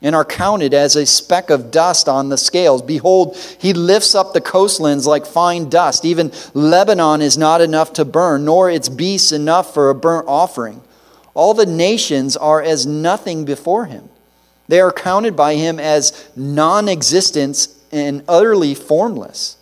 and 0.06 0.16
are 0.16 0.24
counted 0.24 0.72
as 0.72 0.96
a 0.96 1.04
speck 1.04 1.50
of 1.50 1.72
dust 1.72 2.08
on 2.08 2.30
the 2.30 2.38
scales. 2.38 2.84
Behold, 2.84 3.36
he 3.58 3.74
lifts 3.74 4.14
up 4.14 4.34
the 4.34 4.40
coastlands 4.40 5.08
like 5.08 5.26
fine 5.26 5.68
dust. 5.68 6.06
Even 6.06 6.32
Lebanon 6.54 7.24
is 7.24 7.40
not 7.40 7.60
enough 7.60 7.92
to 7.94 8.06
burn, 8.06 8.46
nor 8.46 8.70
its 8.70 8.88
beasts 8.88 9.32
enough 9.32 9.74
for 9.74 9.90
a 9.90 9.96
burnt 9.96 10.28
offering. 10.28 10.80
All 11.34 11.56
the 11.56 11.66
nations 11.66 12.38
are 12.38 12.62
as 12.62 12.86
nothing 12.86 13.46
before 13.46 13.86
him. 13.86 14.08
They 14.68 14.80
are 14.80 14.92
counted 14.92 15.36
by 15.36 15.56
him 15.56 15.80
as 15.80 16.30
non 16.36 16.88
existence 16.88 17.76
and 17.92 18.24
utterly 18.28 18.76
formless. 18.76 19.58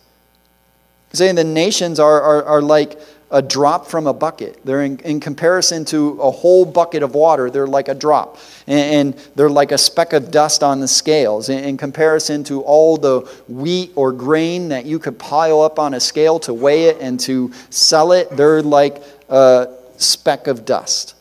Saying 1.14 1.36
the 1.36 1.44
nations 1.44 1.98
are, 1.98 2.20
are, 2.20 2.44
are 2.44 2.62
like 2.62 3.00
a 3.30 3.42
drop 3.42 3.86
from 3.86 4.06
a 4.06 4.12
bucket. 4.12 4.64
They're 4.64 4.82
in, 4.82 4.98
in, 5.00 5.20
comparison 5.20 5.84
to 5.86 6.20
a 6.20 6.30
whole 6.30 6.64
bucket 6.64 7.02
of 7.02 7.14
water, 7.14 7.50
they're 7.50 7.66
like 7.66 7.88
a 7.88 7.94
drop. 7.94 8.38
And, 8.66 9.14
and 9.14 9.28
they're 9.34 9.50
like 9.50 9.72
a 9.72 9.78
speck 9.78 10.12
of 10.12 10.30
dust 10.30 10.62
on 10.62 10.80
the 10.80 10.88
scales. 10.88 11.48
In, 11.48 11.64
in, 11.64 11.76
comparison 11.76 12.44
to 12.44 12.62
all 12.62 12.96
the 12.96 13.20
wheat 13.48 13.92
or 13.96 14.12
grain 14.12 14.68
that 14.68 14.84
you 14.84 14.98
could 14.98 15.18
pile 15.18 15.62
up 15.62 15.78
on 15.78 15.94
a 15.94 16.00
scale 16.00 16.38
to 16.40 16.54
weigh 16.54 16.84
it 16.84 16.98
and 17.00 17.18
to 17.20 17.52
sell 17.70 18.12
it, 18.12 18.30
they're 18.30 18.62
like 18.62 19.02
a 19.28 19.68
speck 19.96 20.46
of 20.46 20.64
dust. 20.64 21.14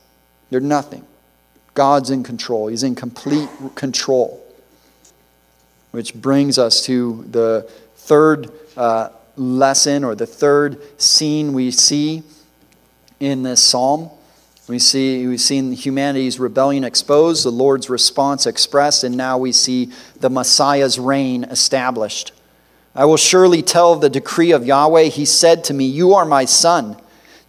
They're 0.50 0.60
nothing. 0.60 1.06
God's 1.74 2.12
in 2.12 2.24
control, 2.24 2.68
He's 2.68 2.84
in 2.84 2.96
complete 2.96 3.50
control. 3.76 4.40
Which 5.92 6.14
brings 6.14 6.58
us 6.58 6.86
to 6.86 7.24
the 7.30 7.70
third. 7.96 8.52
Uh, 8.76 9.10
lesson 9.36 10.04
or 10.04 10.16
the 10.16 10.26
third 10.26 10.80
scene 11.02 11.54
we 11.54 11.72
see 11.72 12.24
in 13.20 13.44
this 13.44 13.64
psalm. 13.64 14.10
We 14.68 14.80
see 14.80 15.28
we've 15.28 15.42
seen 15.42 15.74
humanity's 15.74 16.40
rebellion 16.40 16.84
exposed, 16.84 17.44
the 17.44 17.52
Lord's 17.52 17.90
response 17.90 18.46
expressed, 18.46 19.04
and 19.04 19.18
now 19.18 19.38
we 19.38 19.52
see 19.52 19.92
the 20.20 20.30
Messiah's 20.30 20.98
reign 20.98 21.44
established. 21.44 22.32
I 22.96 23.06
will 23.06 23.18
surely 23.18 23.62
tell 23.62 23.96
the 23.96 24.10
decree 24.10 24.52
of 24.52 24.66
Yahweh. 24.66 25.06
He 25.06 25.26
said 25.26 25.64
to 25.66 25.74
me, 25.74 25.86
You 25.86 26.14
are 26.14 26.26
my 26.26 26.46
son. 26.46 26.96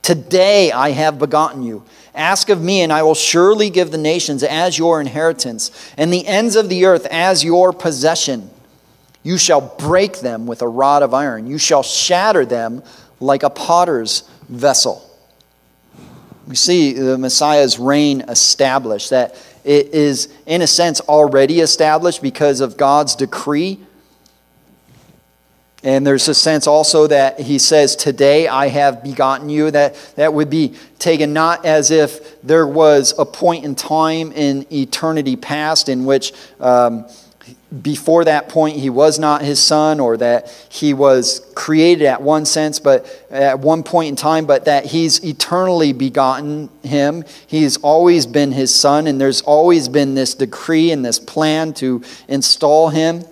Today 0.02 0.72
I 0.72 0.90
have 0.90 1.18
begotten 1.18 1.62
you. 1.62 1.84
Ask 2.14 2.48
of 2.48 2.62
me, 2.62 2.80
and 2.80 2.92
I 2.92 3.02
will 3.02 3.14
surely 3.14 3.70
give 3.70 3.90
the 3.90 3.98
nations 3.98 4.42
as 4.42 4.78
your 4.78 5.00
inheritance, 5.00 5.70
and 5.96 6.12
the 6.12 6.26
ends 6.26 6.56
of 6.56 6.68
the 6.68 6.84
earth 6.84 7.06
as 7.10 7.44
your 7.44 7.72
possession. 7.72 8.50
You 9.24 9.38
shall 9.38 9.62
break 9.78 10.20
them 10.20 10.46
with 10.46 10.62
a 10.62 10.68
rod 10.68 11.02
of 11.02 11.14
iron. 11.14 11.46
You 11.46 11.58
shall 11.58 11.82
shatter 11.82 12.44
them 12.44 12.82
like 13.18 13.42
a 13.42 13.50
potter's 13.50 14.22
vessel. 14.48 15.02
We 16.46 16.54
see 16.54 16.92
the 16.92 17.16
Messiah's 17.16 17.78
reign 17.78 18.20
established, 18.28 19.10
that 19.10 19.34
it 19.64 19.88
is, 19.88 20.28
in 20.44 20.60
a 20.60 20.66
sense, 20.66 21.00
already 21.00 21.60
established 21.60 22.20
because 22.20 22.60
of 22.60 22.76
God's 22.76 23.16
decree. 23.16 23.80
And 25.82 26.06
there's 26.06 26.28
a 26.28 26.34
sense 26.34 26.66
also 26.66 27.06
that 27.06 27.40
he 27.40 27.58
says, 27.58 27.96
Today 27.96 28.46
I 28.46 28.68
have 28.68 29.02
begotten 29.02 29.48
you. 29.48 29.70
That, 29.70 29.96
that 30.16 30.34
would 30.34 30.50
be 30.50 30.74
taken 30.98 31.32
not 31.32 31.64
as 31.64 31.90
if 31.90 32.42
there 32.42 32.66
was 32.66 33.14
a 33.18 33.24
point 33.24 33.64
in 33.64 33.74
time 33.74 34.32
in 34.32 34.66
eternity 34.70 35.36
past 35.36 35.88
in 35.88 36.04
which. 36.04 36.34
Um, 36.60 37.06
before 37.82 38.24
that 38.24 38.48
point 38.48 38.76
he 38.76 38.90
was 38.90 39.18
not 39.18 39.42
his 39.42 39.60
son 39.60 39.98
or 39.98 40.16
that 40.16 40.48
he 40.68 40.94
was 40.94 41.40
created 41.54 42.04
at 42.04 42.22
one 42.22 42.44
sense 42.44 42.78
but 42.78 43.06
at 43.30 43.58
one 43.58 43.82
point 43.82 44.08
in 44.08 44.16
time 44.16 44.46
but 44.46 44.66
that 44.66 44.86
he's 44.86 45.24
eternally 45.24 45.92
begotten 45.92 46.68
him. 46.82 47.24
He's 47.46 47.76
always 47.78 48.26
been 48.26 48.52
his 48.52 48.74
son 48.74 49.06
and 49.06 49.20
there's 49.20 49.40
always 49.42 49.88
been 49.88 50.14
this 50.14 50.34
decree 50.34 50.90
and 50.90 51.04
this 51.04 51.18
plan 51.18 51.72
to 51.74 52.02
install 52.28 52.90
him 52.90 53.24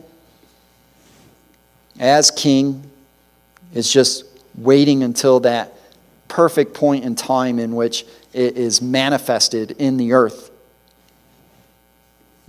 as 2.00 2.30
king. 2.30 2.90
It's 3.74 3.92
just 3.92 4.24
waiting 4.54 5.02
until 5.02 5.40
that 5.40 5.74
perfect 6.28 6.74
point 6.74 7.04
in 7.04 7.14
time 7.14 7.58
in 7.58 7.74
which 7.74 8.06
it 8.32 8.56
is 8.56 8.80
manifested 8.80 9.72
in 9.72 9.98
the 9.98 10.12
earth 10.12 10.51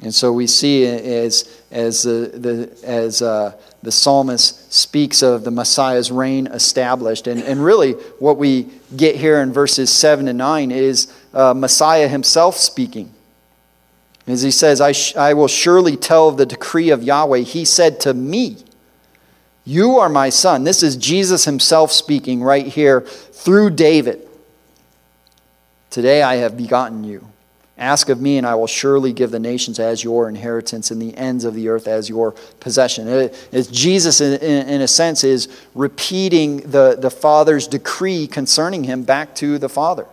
and 0.02 0.14
so 0.14 0.34
we 0.34 0.48
see 0.48 0.86
as, 0.86 1.62
as, 1.72 2.04
the, 2.04 2.32
the, 2.34 2.78
as 2.84 3.22
uh, 3.22 3.54
the 3.84 3.92
psalmist 3.92 4.74
speaks 4.74 5.22
of 5.22 5.44
the 5.44 5.52
Messiah's 5.52 6.12
reign 6.12 6.48
established. 6.48 7.28
And, 7.28 7.42
and 7.42 7.64
really, 7.64 7.94
what 8.20 8.38
we 8.38 8.70
get 8.96 9.16
here 9.16 9.40
in 9.40 9.54
verses 9.54 9.92
7 9.92 10.28
and 10.28 10.38
9 10.38 10.72
is 10.72 11.14
uh, 11.34 11.54
Messiah 11.54 12.08
himself 12.08 12.58
speaking. 12.58 13.14
As 14.26 14.42
he 14.42 14.52
says, 14.52 14.82
I, 14.82 14.94
sh- 14.94 15.16
I 15.16 15.34
will 15.34 15.48
surely 15.48 15.96
tell 15.96 16.32
the 16.32 16.46
decree 16.46 16.90
of 16.90 17.04
Yahweh. 17.04 17.40
He 17.40 17.66
said 17.66 18.00
to 18.02 18.14
me, 18.14 18.58
You 19.66 19.98
are 20.00 20.10
my 20.10 20.30
son. 20.30 20.64
This 20.64 20.82
is 20.82 20.96
Jesus 20.96 21.46
himself 21.46 21.92
speaking 21.92 22.42
right 22.42 22.66
here 22.66 23.02
through 23.02 23.72
David. 23.72 24.28
Today 25.90 26.24
I 26.24 26.38
have 26.38 26.58
begotten 26.58 27.04
you. 27.04 27.33
Ask 27.78 28.10
of 28.10 28.22
me, 28.22 28.38
and 28.38 28.46
I 28.46 28.54
will 28.54 28.68
surely 28.68 29.14
give 29.14 29.32
the 29.32 29.40
nations 29.40 29.80
as 29.80 30.04
your 30.04 30.30
inheritance 30.30 30.92
and 30.92 31.02
the 31.02 31.18
ends 31.18 31.44
of 31.44 31.56
the 31.56 31.70
earth 31.70 31.88
as 31.88 32.08
your 32.08 32.34
possession. 32.60 33.08
It, 33.08 33.70
Jesus, 33.72 34.22
in, 34.22 34.40
in, 34.42 34.82
a 34.82 34.88
sense, 34.88 35.24
is 35.24 35.48
repeating 35.74 36.58
the, 36.58 36.96
the 37.00 37.10
Father's 37.10 37.68
decree 37.68 38.28
concerning 38.28 38.84
him 38.84 39.04
back 39.04 39.34
to 39.36 39.58
the 39.58 39.70
Father. 39.70 40.06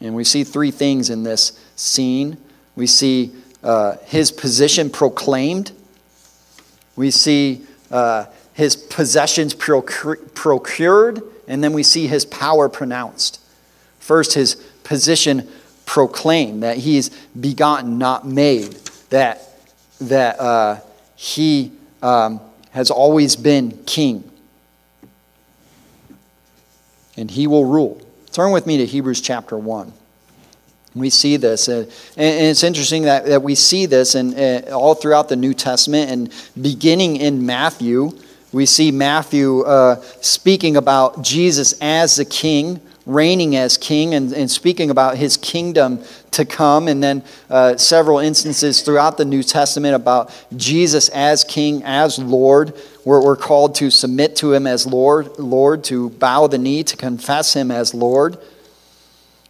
And 0.00 0.14
we 0.14 0.24
see 0.24 0.44
three 0.44 0.70
things 0.70 1.08
in 1.08 1.22
this 1.22 1.58
scene. 1.76 2.36
We 2.76 2.86
see 2.86 3.32
uh, 3.62 3.96
his 4.04 4.30
position 4.32 4.90
proclaimed. 4.90 5.72
We 6.94 7.10
see 7.10 7.62
uh, 7.90 8.26
his 8.52 8.76
possessions 8.76 9.54
procured, 9.54 11.22
and 11.48 11.64
then 11.64 11.72
we 11.72 11.82
see 11.82 12.06
his 12.06 12.26
power 12.26 12.68
pronounced. 12.68 13.40
First, 13.98 14.34
his 14.34 14.56
position 14.92 15.48
proclaimed 15.86 16.62
that 16.62 16.76
he's 16.76 17.08
begotten, 17.40 17.96
not 17.96 18.26
made, 18.26 18.72
that, 19.08 19.40
that 20.02 20.38
uh, 20.38 20.80
he 21.16 21.72
um, 22.02 22.38
has 22.72 22.90
always 22.90 23.34
been 23.34 23.70
king. 23.86 24.30
And 27.16 27.30
he 27.30 27.46
will 27.46 27.64
rule. 27.64 28.02
Turn 28.32 28.52
with 28.52 28.66
me 28.66 28.76
to 28.76 28.84
Hebrews 28.84 29.22
chapter 29.22 29.56
1. 29.56 29.94
We 30.94 31.08
see 31.08 31.38
this. 31.38 31.70
Uh, 31.70 31.86
and 32.18 32.46
it's 32.48 32.62
interesting 32.62 33.04
that, 33.04 33.24
that 33.24 33.42
we 33.42 33.54
see 33.54 33.86
this 33.86 34.14
in, 34.14 34.38
uh, 34.38 34.72
all 34.74 34.94
throughout 34.94 35.30
the 35.30 35.36
New 35.36 35.54
Testament 35.54 36.10
and 36.10 36.30
beginning 36.62 37.16
in 37.16 37.46
Matthew. 37.46 38.10
We 38.52 38.66
see 38.66 38.90
Matthew 38.90 39.62
uh, 39.62 40.02
speaking 40.20 40.76
about 40.76 41.22
Jesus 41.22 41.72
as 41.80 42.16
the 42.16 42.26
king, 42.26 42.78
reigning 43.06 43.56
as 43.56 43.76
king, 43.76 44.14
and, 44.14 44.32
and 44.32 44.50
speaking 44.50 44.90
about 44.90 45.16
his 45.16 45.36
kingdom 45.36 46.02
to 46.32 46.44
come. 46.44 46.88
And 46.88 47.02
then 47.02 47.24
uh, 47.50 47.76
several 47.76 48.18
instances 48.18 48.82
throughout 48.82 49.16
the 49.16 49.24
New 49.24 49.42
Testament 49.42 49.94
about 49.94 50.32
Jesus 50.56 51.08
as 51.10 51.44
king, 51.44 51.82
as 51.84 52.18
Lord. 52.18 52.74
We're, 53.04 53.22
we're 53.22 53.36
called 53.36 53.74
to 53.76 53.90
submit 53.90 54.36
to 54.36 54.52
him 54.52 54.66
as 54.66 54.86
Lord, 54.86 55.38
Lord, 55.38 55.84
to 55.84 56.10
bow 56.10 56.46
the 56.46 56.58
knee, 56.58 56.84
to 56.84 56.96
confess 56.96 57.54
him 57.54 57.70
as 57.70 57.94
Lord. 57.94 58.38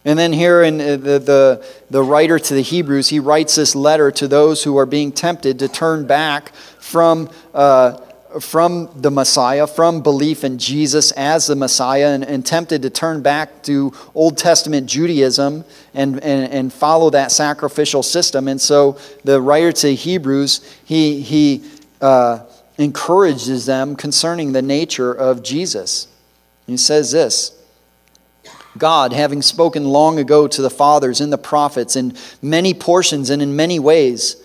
And 0.05 0.19
then 0.19 0.33
here 0.33 0.61
in 0.63 0.81
uh, 0.81 0.97
the, 0.97 1.19
the, 1.19 1.65
the 1.89 2.03
writer 2.03 2.37
to 2.37 2.53
the 2.53 2.61
Hebrews, 2.61 3.07
he 3.07 3.19
writes 3.19 3.55
this 3.55 3.73
letter 3.73 4.11
to 4.11 4.27
those 4.27 4.63
who 4.63 4.77
are 4.77 4.85
being 4.85 5.11
tempted 5.11 5.59
to 5.59 5.67
turn 5.67 6.05
back 6.05 6.53
from, 6.79 7.29
uh, 7.53 7.97
from 8.39 8.89
the 8.95 9.11
Messiah, 9.11 9.67
from 9.67 10.01
belief 10.01 10.43
in 10.43 10.57
Jesus 10.57 11.11
as 11.11 11.47
the 11.47 11.55
Messiah, 11.55 12.07
and, 12.07 12.23
and 12.23 12.45
tempted 12.45 12.81
to 12.81 12.89
turn 12.89 13.21
back 13.21 13.63
to 13.63 13.93
Old 14.13 14.37
Testament 14.37 14.87
Judaism 14.87 15.65
and, 15.93 16.23
and, 16.23 16.51
and 16.51 16.73
follow 16.73 17.09
that 17.11 17.31
sacrificial 17.31 18.03
system. 18.03 18.47
And 18.47 18.59
so 18.59 18.97
the 19.23 19.41
writer 19.41 19.71
to 19.71 19.93
Hebrews, 19.95 20.79
he, 20.85 21.21
he 21.21 21.63
uh, 22.01 22.39
encourages 22.77 23.65
them 23.65 23.95
concerning 23.95 24.53
the 24.53 24.61
nature 24.61 25.13
of 25.13 25.43
Jesus. 25.43 26.07
He 26.67 26.77
says 26.77 27.11
this. 27.11 27.51
God, 28.77 29.13
having 29.13 29.41
spoken 29.41 29.85
long 29.85 30.17
ago 30.17 30.47
to 30.47 30.61
the 30.61 30.69
fathers 30.69 31.21
and 31.21 31.31
the 31.31 31.37
prophets 31.37 31.95
in 31.95 32.15
many 32.41 32.73
portions 32.73 33.29
and 33.29 33.41
in 33.41 33.55
many 33.55 33.79
ways, 33.79 34.42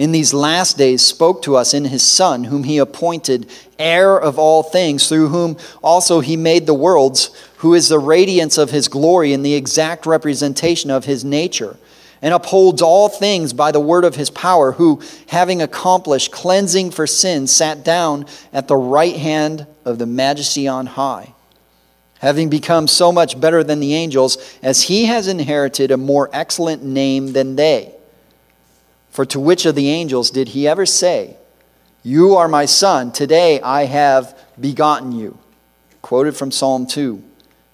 in 0.00 0.12
these 0.12 0.32
last 0.32 0.78
days 0.78 1.02
spoke 1.02 1.42
to 1.42 1.54
us 1.54 1.74
in 1.74 1.84
his 1.84 2.02
Son, 2.02 2.44
whom 2.44 2.64
he 2.64 2.78
appointed 2.78 3.46
heir 3.78 4.18
of 4.18 4.38
all 4.38 4.62
things, 4.62 5.06
through 5.06 5.28
whom 5.28 5.58
also 5.82 6.20
he 6.20 6.38
made 6.38 6.64
the 6.64 6.72
worlds, 6.72 7.28
who 7.58 7.74
is 7.74 7.90
the 7.90 7.98
radiance 7.98 8.56
of 8.56 8.70
his 8.70 8.88
glory 8.88 9.34
and 9.34 9.44
the 9.44 9.52
exact 9.52 10.06
representation 10.06 10.90
of 10.90 11.04
his 11.04 11.22
nature, 11.22 11.76
and 12.22 12.32
upholds 12.32 12.80
all 12.80 13.10
things 13.10 13.52
by 13.52 13.70
the 13.70 13.78
word 13.78 14.04
of 14.04 14.16
his 14.16 14.30
power, 14.30 14.72
who, 14.72 15.02
having 15.26 15.60
accomplished 15.60 16.32
cleansing 16.32 16.90
for 16.90 17.06
sin, 17.06 17.46
sat 17.46 17.84
down 17.84 18.24
at 18.54 18.68
the 18.68 18.76
right 18.78 19.16
hand 19.16 19.66
of 19.84 19.98
the 19.98 20.06
majesty 20.06 20.66
on 20.66 20.86
high 20.86 21.34
having 22.20 22.50
become 22.50 22.86
so 22.86 23.10
much 23.10 23.40
better 23.40 23.64
than 23.64 23.80
the 23.80 23.94
angels, 23.94 24.36
as 24.62 24.82
he 24.82 25.06
has 25.06 25.26
inherited 25.26 25.90
a 25.90 25.96
more 25.96 26.28
excellent 26.34 26.84
name 26.84 27.32
than 27.32 27.56
they. 27.56 27.94
For 29.20 29.26
to 29.26 29.38
which 29.38 29.66
of 29.66 29.74
the 29.74 29.90
angels 29.90 30.30
did 30.30 30.48
he 30.48 30.66
ever 30.66 30.86
say, 30.86 31.36
You 32.02 32.36
are 32.36 32.48
my 32.48 32.64
son, 32.64 33.12
today 33.12 33.60
I 33.60 33.84
have 33.84 34.34
begotten 34.58 35.12
you? 35.12 35.38
Quoted 36.00 36.34
from 36.34 36.50
Psalm 36.50 36.86
2. 36.86 37.22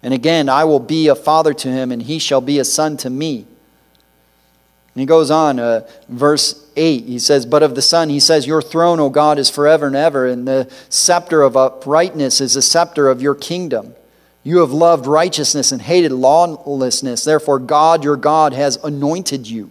And 0.02 0.12
again, 0.12 0.48
I 0.48 0.64
will 0.64 0.80
be 0.80 1.06
a 1.06 1.14
father 1.14 1.54
to 1.54 1.68
him, 1.68 1.92
and 1.92 2.02
he 2.02 2.18
shall 2.18 2.40
be 2.40 2.58
a 2.58 2.64
son 2.64 2.96
to 2.96 3.10
me. 3.10 3.46
And 4.94 5.00
he 5.00 5.06
goes 5.06 5.30
on, 5.30 5.60
uh, 5.60 5.88
verse 6.08 6.68
8, 6.74 7.04
he 7.04 7.20
says, 7.20 7.46
But 7.46 7.62
of 7.62 7.76
the 7.76 7.80
Son, 7.80 8.08
he 8.08 8.18
says, 8.18 8.48
Your 8.48 8.60
throne, 8.60 8.98
O 8.98 9.08
God, 9.08 9.38
is 9.38 9.48
forever 9.48 9.86
and 9.86 9.94
ever, 9.94 10.26
and 10.26 10.48
the 10.48 10.68
scepter 10.88 11.42
of 11.42 11.56
uprightness 11.56 12.40
is 12.40 12.54
the 12.54 12.62
scepter 12.62 13.08
of 13.08 13.22
your 13.22 13.36
kingdom. 13.36 13.94
You 14.42 14.58
have 14.58 14.72
loved 14.72 15.06
righteousness 15.06 15.70
and 15.70 15.80
hated 15.80 16.10
lawlessness. 16.10 17.22
Therefore, 17.22 17.60
God, 17.60 18.02
your 18.02 18.16
God, 18.16 18.52
has 18.52 18.78
anointed 18.82 19.46
you 19.46 19.70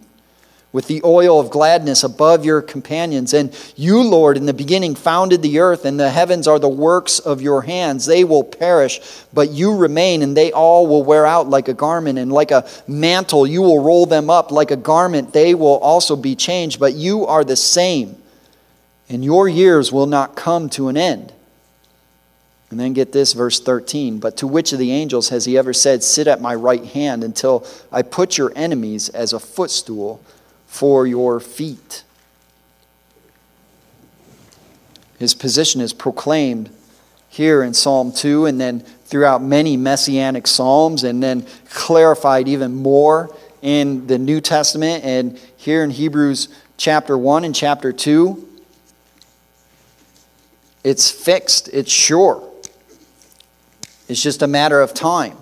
with 0.76 0.88
the 0.88 1.00
oil 1.04 1.40
of 1.40 1.48
gladness 1.48 2.04
above 2.04 2.44
your 2.44 2.60
companions. 2.60 3.32
And 3.32 3.50
you, 3.76 4.02
Lord, 4.02 4.36
in 4.36 4.44
the 4.44 4.52
beginning 4.52 4.94
founded 4.94 5.40
the 5.40 5.58
earth, 5.60 5.86
and 5.86 5.98
the 5.98 6.10
heavens 6.10 6.46
are 6.46 6.58
the 6.58 6.68
works 6.68 7.18
of 7.18 7.40
your 7.40 7.62
hands. 7.62 8.04
They 8.04 8.24
will 8.24 8.44
perish, 8.44 9.00
but 9.32 9.48
you 9.48 9.74
remain, 9.74 10.20
and 10.20 10.36
they 10.36 10.52
all 10.52 10.86
will 10.86 11.02
wear 11.02 11.24
out 11.24 11.48
like 11.48 11.68
a 11.68 11.72
garment, 11.72 12.18
and 12.18 12.30
like 12.30 12.50
a 12.50 12.68
mantle, 12.86 13.46
you 13.46 13.62
will 13.62 13.82
roll 13.82 14.04
them 14.04 14.28
up 14.28 14.52
like 14.52 14.70
a 14.70 14.76
garment. 14.76 15.32
They 15.32 15.54
will 15.54 15.78
also 15.78 16.14
be 16.14 16.36
changed, 16.36 16.78
but 16.78 16.92
you 16.92 17.24
are 17.24 17.42
the 17.42 17.56
same, 17.56 18.14
and 19.08 19.24
your 19.24 19.48
years 19.48 19.90
will 19.90 20.04
not 20.04 20.36
come 20.36 20.68
to 20.68 20.88
an 20.88 20.98
end. 20.98 21.32
And 22.70 22.78
then 22.78 22.92
get 22.92 23.12
this, 23.12 23.32
verse 23.32 23.60
13. 23.60 24.18
But 24.18 24.36
to 24.38 24.46
which 24.46 24.74
of 24.74 24.78
the 24.78 24.92
angels 24.92 25.30
has 25.30 25.46
he 25.46 25.56
ever 25.56 25.72
said, 25.72 26.04
Sit 26.04 26.26
at 26.26 26.42
my 26.42 26.54
right 26.54 26.84
hand 26.84 27.24
until 27.24 27.66
I 27.90 28.02
put 28.02 28.36
your 28.36 28.52
enemies 28.54 29.08
as 29.08 29.32
a 29.32 29.40
footstool 29.40 30.20
for 30.76 31.06
your 31.06 31.40
feet? 31.40 32.04
His 35.18 35.34
position 35.34 35.80
is 35.80 35.94
proclaimed 35.94 36.68
here 37.30 37.62
in 37.62 37.72
Psalm 37.72 38.12
2 38.12 38.44
and 38.44 38.60
then 38.60 38.80
throughout 38.80 39.42
many 39.42 39.78
messianic 39.78 40.46
psalms 40.46 41.02
and 41.02 41.22
then 41.22 41.46
clarified 41.70 42.46
even 42.46 42.74
more 42.74 43.34
in 43.62 44.06
the 44.06 44.18
New 44.18 44.42
Testament 44.42 45.02
and 45.02 45.38
here 45.56 45.82
in 45.82 45.88
Hebrews 45.88 46.48
chapter 46.76 47.16
1 47.16 47.44
and 47.44 47.54
chapter 47.54 47.90
2. 47.90 48.46
It's 50.84 51.10
fixed, 51.10 51.70
it's 51.72 51.90
sure. 51.90 52.46
It's 54.08 54.22
just 54.22 54.42
a 54.42 54.46
matter 54.46 54.82
of 54.82 54.92
time. 54.92 55.38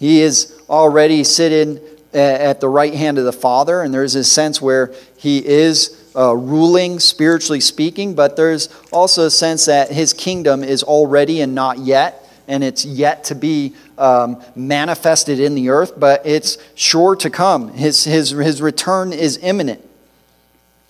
He 0.00 0.20
is 0.20 0.60
already 0.68 1.22
sitting 1.22 1.78
at 2.12 2.60
the 2.60 2.68
right 2.68 2.94
hand 2.94 3.18
of 3.18 3.24
the 3.24 3.32
Father, 3.32 3.82
and 3.82 3.92
there's 3.92 4.14
a 4.14 4.24
sense 4.24 4.62
where 4.62 4.92
he 5.16 5.44
is 5.46 6.10
uh, 6.16 6.34
ruling, 6.34 6.98
spiritually 6.98 7.60
speaking, 7.60 8.14
but 8.14 8.36
there's 8.36 8.68
also 8.92 9.26
a 9.26 9.30
sense 9.30 9.66
that 9.66 9.90
his 9.90 10.12
kingdom 10.12 10.64
is 10.64 10.82
already 10.82 11.40
and 11.40 11.54
not 11.54 11.78
yet, 11.78 12.28
and 12.48 12.64
it's 12.64 12.84
yet 12.84 13.24
to 13.24 13.34
be 13.34 13.74
um, 13.98 14.42
manifested 14.56 15.38
in 15.38 15.54
the 15.54 15.68
earth, 15.68 15.92
but 15.98 16.24
it's 16.24 16.56
sure 16.74 17.14
to 17.16 17.28
come. 17.28 17.72
His, 17.74 18.04
his, 18.04 18.30
his 18.30 18.62
return 18.62 19.12
is 19.12 19.38
imminent, 19.42 19.86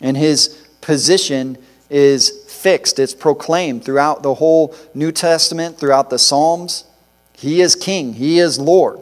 and 0.00 0.16
his 0.16 0.48
position 0.80 1.58
is 1.90 2.44
fixed. 2.46 2.98
It's 2.98 3.14
proclaimed 3.14 3.84
throughout 3.84 4.22
the 4.22 4.34
whole 4.34 4.74
New 4.94 5.10
Testament, 5.10 5.78
throughout 5.78 6.10
the 6.10 6.18
Psalms. 6.18 6.84
He 7.32 7.60
is 7.60 7.74
king, 7.74 8.14
he 8.14 8.38
is 8.38 8.58
Lord. 8.58 9.00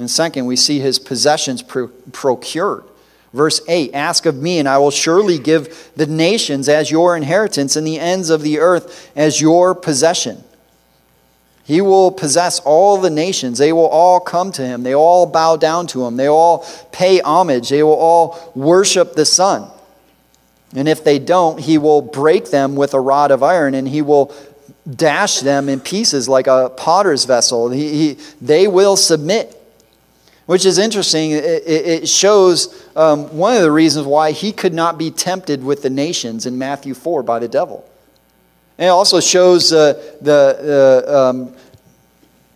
And 0.00 0.10
second, 0.10 0.46
we 0.46 0.56
see 0.56 0.80
his 0.80 0.98
possessions 0.98 1.62
pro- 1.62 1.88
procured. 2.12 2.84
Verse 3.32 3.60
8 3.68 3.94
Ask 3.94 4.26
of 4.26 4.36
me, 4.36 4.58
and 4.58 4.68
I 4.68 4.78
will 4.78 4.90
surely 4.90 5.38
give 5.38 5.90
the 5.94 6.06
nations 6.06 6.68
as 6.68 6.90
your 6.90 7.16
inheritance 7.16 7.76
and 7.76 7.86
the 7.86 7.98
ends 7.98 8.30
of 8.30 8.42
the 8.42 8.58
earth 8.58 9.10
as 9.14 9.40
your 9.40 9.74
possession. 9.74 10.42
He 11.64 11.80
will 11.80 12.10
possess 12.10 12.58
all 12.60 13.00
the 13.00 13.10
nations. 13.10 13.58
They 13.58 13.72
will 13.72 13.86
all 13.86 14.18
come 14.18 14.50
to 14.52 14.66
him. 14.66 14.82
They 14.82 14.94
all 14.94 15.26
bow 15.26 15.56
down 15.56 15.86
to 15.88 16.04
him. 16.04 16.16
They 16.16 16.26
all 16.26 16.66
pay 16.90 17.20
homage. 17.20 17.68
They 17.68 17.84
will 17.84 17.92
all 17.92 18.52
worship 18.56 19.12
the 19.12 19.24
Son. 19.24 19.70
And 20.74 20.88
if 20.88 21.04
they 21.04 21.18
don't, 21.18 21.60
he 21.60 21.78
will 21.78 22.02
break 22.02 22.50
them 22.50 22.74
with 22.74 22.94
a 22.94 23.00
rod 23.00 23.30
of 23.30 23.42
iron, 23.42 23.74
and 23.74 23.86
he 23.86 24.02
will 24.02 24.34
dash 24.88 25.40
them 25.40 25.68
in 25.68 25.80
pieces 25.80 26.28
like 26.28 26.46
a 26.46 26.70
potter's 26.76 27.24
vessel. 27.24 27.70
He, 27.70 28.14
he, 28.14 28.18
they 28.40 28.66
will 28.66 28.96
submit, 28.96 29.59
which 30.50 30.66
is 30.66 30.78
interesting. 30.78 31.30
It, 31.30 31.62
it 31.64 32.08
shows 32.08 32.84
um, 32.96 33.36
one 33.38 33.54
of 33.54 33.62
the 33.62 33.70
reasons 33.70 34.04
why 34.04 34.32
he 34.32 34.50
could 34.50 34.74
not 34.74 34.98
be 34.98 35.12
tempted 35.12 35.62
with 35.62 35.82
the 35.82 35.90
nations 35.90 36.44
in 36.44 36.58
Matthew 36.58 36.92
4 36.92 37.22
by 37.22 37.38
the 37.38 37.46
devil. 37.46 37.88
And 38.76 38.86
it 38.86 38.90
also 38.90 39.20
shows 39.20 39.72
uh, 39.72 39.92
the, 40.20 41.04
the, 41.06 41.16
um, 41.16 41.56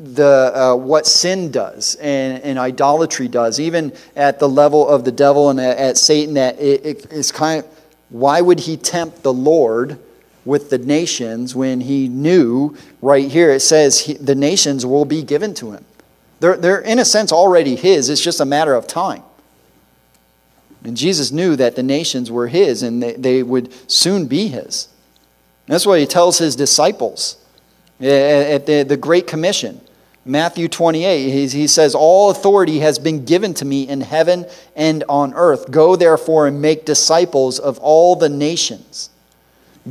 the, 0.00 0.24
uh, 0.26 0.74
what 0.74 1.06
sin 1.06 1.52
does 1.52 1.94
and, 2.00 2.42
and, 2.42 2.58
idolatry 2.58 3.28
does, 3.28 3.60
even 3.60 3.92
at 4.16 4.40
the 4.40 4.48
level 4.48 4.88
of 4.88 5.04
the 5.04 5.12
devil 5.12 5.50
and 5.50 5.60
at, 5.60 5.78
at 5.78 5.96
Satan, 5.96 6.34
that 6.34 6.58
it, 6.58 6.84
it, 6.84 7.12
it's 7.12 7.30
kind 7.30 7.62
of, 7.62 7.70
why 8.08 8.40
would 8.40 8.58
he 8.58 8.76
tempt 8.76 9.22
the 9.22 9.32
Lord? 9.32 10.00
with 10.44 10.68
the 10.68 10.76
nations 10.76 11.54
when 11.54 11.80
he 11.80 12.06
knew, 12.06 12.76
right 13.00 13.30
here, 13.30 13.50
it 13.50 13.60
says 13.60 14.00
he, 14.00 14.12
the 14.12 14.34
nations 14.34 14.84
will 14.84 15.06
be 15.06 15.22
given 15.22 15.54
to 15.54 15.72
him. 15.72 15.82
They're, 16.44 16.58
they're, 16.58 16.80
in 16.80 16.98
a 16.98 17.06
sense, 17.06 17.32
already 17.32 17.74
his. 17.74 18.10
It's 18.10 18.20
just 18.20 18.38
a 18.38 18.44
matter 18.44 18.74
of 18.74 18.86
time. 18.86 19.22
And 20.84 20.94
Jesus 20.94 21.32
knew 21.32 21.56
that 21.56 21.74
the 21.74 21.82
nations 21.82 22.30
were 22.30 22.48
his 22.48 22.82
and 22.82 23.02
they, 23.02 23.14
they 23.14 23.42
would 23.42 23.72
soon 23.90 24.26
be 24.26 24.48
his. 24.48 24.88
That's 25.68 25.86
what 25.86 26.00
he 26.00 26.04
tells 26.04 26.36
his 26.36 26.54
disciples 26.54 27.42
at 27.98 28.66
the, 28.66 28.82
the 28.82 28.98
Great 28.98 29.26
Commission. 29.26 29.80
Matthew 30.26 30.68
28, 30.68 31.30
he, 31.30 31.46
he 31.46 31.66
says, 31.66 31.94
All 31.94 32.28
authority 32.28 32.80
has 32.80 32.98
been 32.98 33.24
given 33.24 33.54
to 33.54 33.64
me 33.64 33.88
in 33.88 34.02
heaven 34.02 34.44
and 34.76 35.02
on 35.08 35.32
earth. 35.32 35.70
Go 35.70 35.96
therefore 35.96 36.46
and 36.46 36.60
make 36.60 36.84
disciples 36.84 37.58
of 37.58 37.78
all 37.78 38.16
the 38.16 38.28
nations. 38.28 39.08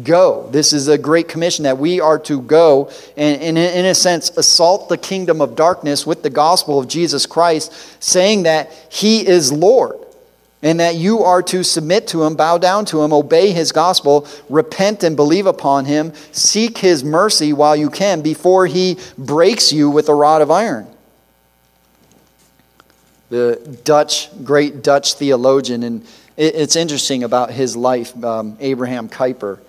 Go. 0.01 0.49
This 0.49 0.73
is 0.73 0.87
a 0.87 0.97
great 0.97 1.27
commission 1.27 1.63
that 1.63 1.77
we 1.77 2.01
are 2.01 2.17
to 2.19 2.41
go 2.41 2.89
and, 3.15 3.39
and, 3.41 3.57
in 3.57 3.85
a 3.85 3.93
sense, 3.93 4.31
assault 4.31 4.89
the 4.89 4.97
kingdom 4.97 5.39
of 5.39 5.55
darkness 5.55 6.07
with 6.07 6.23
the 6.23 6.31
gospel 6.31 6.79
of 6.79 6.87
Jesus 6.87 7.27
Christ, 7.27 7.71
saying 8.03 8.43
that 8.43 8.71
he 8.89 9.27
is 9.27 9.51
Lord 9.51 9.99
and 10.63 10.79
that 10.79 10.95
you 10.95 11.19
are 11.19 11.43
to 11.43 11.61
submit 11.61 12.07
to 12.07 12.23
him, 12.23 12.35
bow 12.35 12.57
down 12.57 12.85
to 12.85 13.03
him, 13.03 13.11
obey 13.11 13.51
his 13.51 13.71
gospel, 13.71 14.25
repent 14.49 15.03
and 15.03 15.15
believe 15.15 15.45
upon 15.45 15.85
him, 15.85 16.13
seek 16.31 16.77
his 16.77 17.03
mercy 17.03 17.51
while 17.51 17.75
you 17.75 17.89
can 17.89 18.21
before 18.21 18.65
he 18.65 18.97
breaks 19.17 19.73
you 19.73 19.89
with 19.89 20.07
a 20.07 20.15
rod 20.15 20.41
of 20.41 20.49
iron. 20.49 20.87
The 23.29 23.77
Dutch, 23.83 24.29
great 24.43 24.81
Dutch 24.81 25.15
theologian, 25.15 25.83
and 25.83 26.07
it's 26.37 26.75
interesting 26.77 27.23
about 27.23 27.51
his 27.51 27.75
life, 27.75 28.23
um, 28.23 28.57
Abraham 28.59 29.09
Kuyper. 29.09 29.59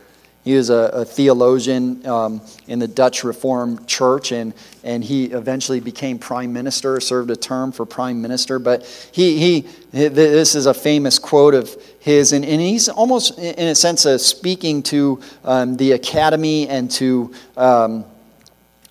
He 0.44 0.54
was 0.54 0.68
a, 0.68 0.90
a 0.92 1.04
theologian 1.06 2.06
um, 2.06 2.42
in 2.66 2.78
the 2.78 2.86
Dutch 2.86 3.24
Reformed 3.24 3.88
Church, 3.88 4.30
and, 4.30 4.52
and 4.82 5.02
he 5.02 5.24
eventually 5.24 5.80
became 5.80 6.18
prime 6.18 6.52
minister, 6.52 7.00
served 7.00 7.30
a 7.30 7.36
term 7.36 7.72
for 7.72 7.86
prime 7.86 8.20
minister. 8.20 8.58
But 8.58 8.84
he, 9.10 9.38
he 9.38 9.60
this 9.90 10.54
is 10.54 10.66
a 10.66 10.74
famous 10.74 11.18
quote 11.18 11.54
of 11.54 11.74
his, 11.98 12.34
and, 12.34 12.44
and 12.44 12.60
he's 12.60 12.90
almost, 12.90 13.38
in 13.38 13.68
a 13.68 13.74
sense, 13.74 14.04
uh, 14.04 14.18
speaking 14.18 14.82
to 14.84 15.18
um, 15.44 15.78
the 15.78 15.92
academy 15.92 16.68
and 16.68 16.90
to 16.90 17.34
um, 17.56 18.04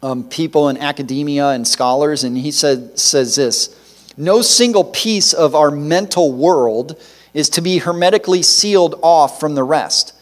um, 0.01 0.23
people 0.23 0.69
in 0.69 0.77
academia 0.77 1.49
and 1.49 1.67
scholars. 1.67 2.23
And 2.23 2.35
he 2.35 2.49
said, 2.49 2.97
says 2.97 3.35
this 3.35 4.13
No 4.17 4.41
single 4.41 4.85
piece 4.85 5.33
of 5.33 5.53
our 5.53 5.69
mental 5.69 6.33
world 6.33 6.99
is 7.35 7.49
to 7.49 7.61
be 7.61 7.77
hermetically 7.77 8.41
sealed 8.41 8.95
off 9.03 9.39
from 9.39 9.53
the 9.53 9.63
rest. 9.63 10.13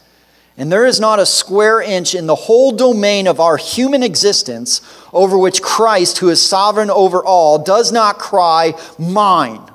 And 0.61 0.71
there 0.71 0.85
is 0.85 0.99
not 0.99 1.17
a 1.17 1.25
square 1.25 1.81
inch 1.81 2.13
in 2.13 2.27
the 2.27 2.35
whole 2.35 2.71
domain 2.71 3.25
of 3.25 3.39
our 3.39 3.57
human 3.57 4.03
existence 4.03 4.79
over 5.11 5.35
which 5.35 5.59
Christ, 5.59 6.19
who 6.19 6.29
is 6.29 6.39
sovereign 6.39 6.91
over 6.91 7.25
all, 7.25 7.57
does 7.57 7.91
not 7.91 8.19
cry, 8.19 8.75
Mine. 8.99 9.67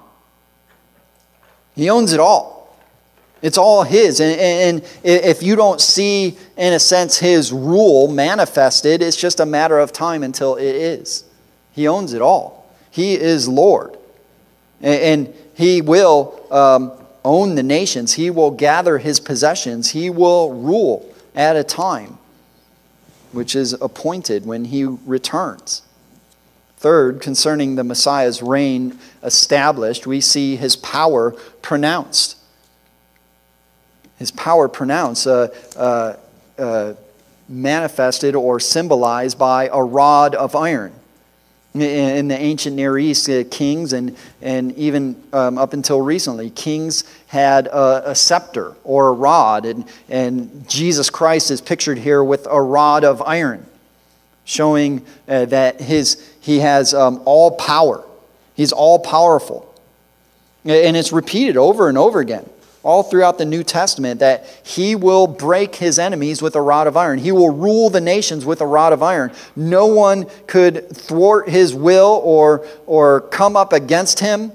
He 1.75 1.91
owns 1.91 2.13
it 2.13 2.21
all. 2.21 2.73
It's 3.43 3.59
all 3.59 3.83
His. 3.83 4.21
And, 4.21 4.39
and, 4.41 4.89
if 5.03 5.43
you 5.43 5.57
don't 5.57 5.81
see, 5.81 6.39
in 6.57 6.73
a 6.73 6.79
sense, 6.79 7.19
His 7.19 7.53
rule 7.53 8.07
manifested, 8.07 9.03
it's 9.03 9.17
just 9.17 9.41
a 9.41 9.47
matter 9.47 9.81
of 9.81 9.93
time 9.93 10.23
until 10.23 10.55
it 10.55 10.77
is. 10.77 11.25
He 11.73 11.89
owns 11.89 12.13
it 12.13 12.23
all. 12.23 12.73
He 12.93 13.15
is 13.15 13.49
Lord. 13.49 13.99
And, 14.81 15.27
and 15.27 15.35
He 15.55 15.83
will 15.83 16.47
um, 16.53 16.93
own 17.27 17.57
the 17.57 17.63
nations. 17.63 18.15
He 18.15 18.31
will 18.31 18.53
gather 18.53 18.99
his 18.99 19.21
possessions. 19.21 19.91
He 19.91 20.09
will 20.09 20.55
rule 20.55 21.13
at 21.35 21.57
a 21.57 21.65
time 21.65 22.19
which 23.33 23.55
is 23.55 23.75
appointed 23.75 24.47
when 24.47 24.67
he 24.67 24.85
returns. 24.85 25.83
Third, 26.79 27.21
concerning 27.21 27.75
the 27.75 27.85
Messiah's 27.85 28.43
reign 28.43 28.99
established, 29.23 30.07
we 30.07 30.21
see 30.21 30.57
his 30.57 30.77
power 30.77 31.33
pronounced. 31.63 32.37
His 34.19 34.31
power 34.31 34.69
pronounced, 34.69 35.27
uh, 35.27 35.49
uh, 35.77 36.17
uh, 36.59 36.95
manifested 37.49 38.35
or 38.35 38.61
symbolized 38.61 39.39
by 39.39 39.69
a 39.73 39.83
rod 39.83 40.35
of 40.35 40.55
iron 40.55 40.93
in 41.81 42.29
the 42.29 42.39
ancient 42.39 42.77
Near 42.77 42.99
East, 42.99 43.29
uh, 43.29 43.45
kings 43.51 43.93
and, 43.93 44.17
and 44.43 44.77
even 44.77 45.23
um, 45.33 45.59
up 45.59 45.73
until 45.73 46.01
recently, 46.01 46.51
kings 46.51 47.05
had 47.27 47.67
a, 47.67 48.11
a, 48.11 48.15
scepter 48.15 48.75
or 48.85 49.09
a 49.09 49.13
rod, 49.13 49.65
and, 49.65 49.85
and 50.09 50.69
Jesus 50.69 51.11
Christ 51.11 51.51
is 51.51 51.61
pictured 51.61 51.99
here 51.99 52.23
with 52.23 52.47
a 52.51 52.61
rod 52.61 53.05
of 53.05 53.23
iron, 53.23 53.67
showing 54.45 55.05
uh, 55.29 55.47
that 55.47 55.81
his, 55.81 56.35
he 56.41 56.61
has 56.61 56.95
um, 56.95 57.21
all 57.25 57.53
power. 57.53 58.05
He's 58.55 58.73
all 58.73 58.99
powerful. 58.99 59.73
And 60.65 60.97
it's 60.97 61.13
repeated 61.13 61.57
over 61.57 61.89
and 61.89 61.97
over 61.97 62.19
again 62.21 62.49
all 62.87 63.03
throughout 63.03 63.37
the 63.37 63.45
New 63.45 63.65
Testament 63.65 64.21
that 64.21 64.47
he 64.63 64.95
will 64.95 65.27
break 65.27 65.75
his 65.75 65.99
enemies 65.99 66.41
with 66.41 66.55
a 66.55 66.63
rod 66.63 66.87
of 66.87 66.97
iron. 66.97 67.19
He 67.19 67.33
will 67.33 67.51
rule 67.51 67.91
the 67.91 68.01
nations 68.01 68.47
with 68.47 68.61
a 68.61 68.67
rod 68.67 68.93
of 68.93 69.03
iron. 69.03 69.33
No 69.57 69.87
one 69.87 70.27
could 70.47 70.89
thwart 70.97 71.49
his 71.49 71.75
will 71.75 72.21
or, 72.23 72.65
or 72.87 73.23
come 73.23 73.57
up 73.57 73.73
against 73.73 74.21
him. 74.21 74.53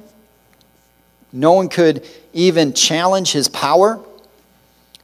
No 1.33 1.51
one 1.51 1.67
could 1.67 2.07
even 2.31 2.71
challenge 2.73 3.33
his 3.33 3.49
power. 3.49 3.99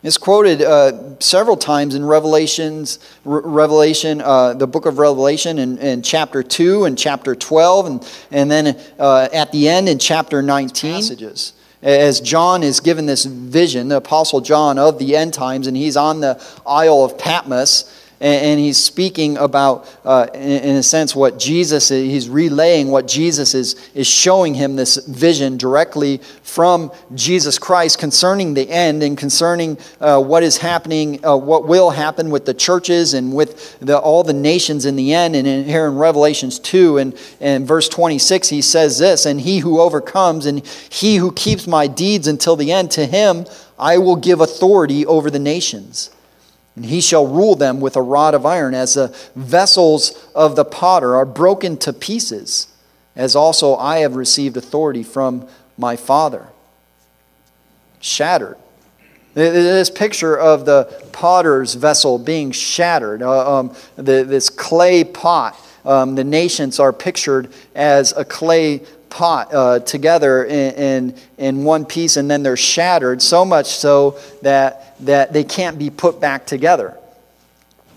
It's 0.03 0.17
quoted 0.17 0.61
uh, 0.61 1.19
several 1.19 1.57
times 1.57 1.95
in 1.95 2.05
Revelations, 2.05 2.99
Re- 3.25 3.41
Revelation, 3.43 4.21
uh, 4.21 4.53
the 4.53 4.67
book 4.67 4.85
of 4.85 4.99
Revelation, 4.99 5.59
in, 5.59 5.77
in, 5.79 6.01
chapter 6.01 6.43
2 6.43 6.85
and 6.85 6.97
chapter 6.97 7.35
12, 7.35 7.85
and, 7.87 8.13
and 8.31 8.49
then 8.49 8.79
uh, 8.97 9.27
at 9.33 9.51
the 9.51 9.67
end 9.67 9.89
in 9.89 9.99
chapter 9.99 10.41
19. 10.41 10.93
Passages 10.93 11.53
as 11.81 12.19
John 12.19 12.63
is 12.63 12.79
given 12.79 13.05
this 13.05 13.25
vision, 13.25 13.87
the 13.87 13.97
Apostle 13.97 14.41
John 14.41 14.79
of 14.79 14.99
the 14.99 15.15
end 15.15 15.33
times, 15.33 15.67
and 15.67 15.77
he's 15.77 15.97
on 15.97 16.21
the 16.21 16.43
Isle 16.65 17.03
of 17.03 17.17
Patmos 17.17 17.96
and, 18.19 18.59
he's 18.59 18.77
speaking 18.77 19.37
about, 19.37 19.87
uh, 20.03 20.27
in, 20.33 20.75
a 20.75 20.81
sense, 20.81 21.15
what 21.15 21.37
Jesus 21.37 21.91
is, 21.91 22.09
he's 22.09 22.29
relaying 22.29 22.89
what 22.89 23.07
Jesus 23.07 23.53
is, 23.53 23.75
is 23.93 24.07
showing 24.07 24.55
him 24.55 24.75
this 24.75 24.97
vision 25.05 25.57
directly 25.57 26.17
from 26.41 26.91
Jesus 27.13 27.59
Christ 27.59 27.99
concerning 27.99 28.55
the 28.55 28.67
end 28.69 29.03
and 29.03 29.17
concerning 29.17 29.77
uh, 30.01 30.19
what 30.19 30.41
is 30.41 30.57
happening, 30.57 31.23
uh, 31.23 31.37
what 31.37 31.67
will 31.67 31.91
happen 31.91 32.31
with 32.31 32.45
the 32.45 32.55
churches 32.55 33.13
and 33.13 33.33
with 33.33 33.77
the, 33.79 33.97
all 33.97 34.23
the 34.23 34.33
nations 34.33 34.85
in 34.85 34.95
the 34.95 35.13
end. 35.13 35.35
And 35.35 35.47
in, 35.47 35.65
here 35.65 35.85
in 35.85 35.95
Revelations 35.95 36.57
2 36.57 36.97
and, 36.97 37.19
and 37.39 37.67
verse 37.67 37.87
26, 37.87 38.49
he 38.49 38.63
says 38.63 38.97
this 38.97 39.27
And 39.27 39.41
he 39.41 39.59
who 39.59 39.79
overcomes 39.79 40.47
and 40.47 40.65
he 40.89 41.17
who 41.17 41.31
keeps 41.31 41.67
my 41.67 41.85
deeds 41.85 42.27
until 42.27 42.55
the 42.55 42.71
end, 42.71 42.89
to 42.91 43.05
him 43.05 43.45
I 43.79 43.99
will 43.99 44.15
give 44.15 44.41
authority 44.41 45.05
over 45.05 45.29
the 45.29 45.37
nations 45.37 46.09
and 46.77 46.85
he 46.85 47.01
shall 47.01 47.25
rule 47.25 47.55
them 47.55 47.79
with 47.79 47.95
a 47.95 48.01
rod 48.03 48.35
of 48.35 48.45
iron, 48.45 48.75
as 48.75 48.93
the 48.93 49.07
vessels 49.35 50.27
of 50.35 50.55
the 50.55 50.63
potter 50.63 51.15
are 51.15 51.25
broken 51.25 51.75
to 51.77 51.91
pieces, 51.91 52.67
as 53.15 53.35
also 53.35 53.75
I 53.75 53.97
have 53.99 54.15
received 54.15 54.55
authority 54.55 55.01
from 55.01 55.47
my 55.75 55.95
Father. 55.95 56.45
Shattered. 57.99 58.57
This 59.33 59.89
picture 59.89 60.37
of 60.37 60.65
the 60.65 60.85
potter's 61.11 61.73
vessel 61.73 62.19
being 62.19 62.51
shattered, 62.51 63.23
uh, 63.23 63.59
um, 63.59 63.75
the, 63.95 64.23
this 64.23 64.49
clay 64.51 65.03
pot. 65.03 65.59
Um, 65.83 66.13
the 66.13 66.23
nations 66.23 66.79
are 66.79 66.93
pictured 66.93 67.51
as 67.73 68.13
a 68.15 68.23
clay 68.23 68.83
pot 69.17 69.51
uh, 69.51 69.79
together 69.79 70.45
in, 70.45 70.75
in, 70.75 71.15
in, 71.39 71.63
one 71.63 71.85
piece 71.85 72.17
and 72.17 72.29
then 72.29 72.43
they're 72.43 72.55
shattered 72.55 73.19
so 73.19 73.43
much 73.43 73.65
so 73.65 74.19
that, 74.43 74.95
that 75.03 75.33
they 75.33 75.43
can't 75.43 75.79
be 75.79 75.89
put 75.89 76.21
back 76.21 76.45
together. 76.45 76.95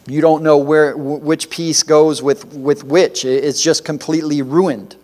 You 0.06 0.22
don't 0.22 0.42
know 0.42 0.56
where, 0.56 0.96
which 0.96 1.50
piece 1.50 1.82
goes 1.82 2.22
with, 2.22 2.46
with 2.54 2.84
which. 2.84 3.26
It's 3.26 3.62
just 3.62 3.84
completely 3.84 4.40
ruined. 4.40 4.96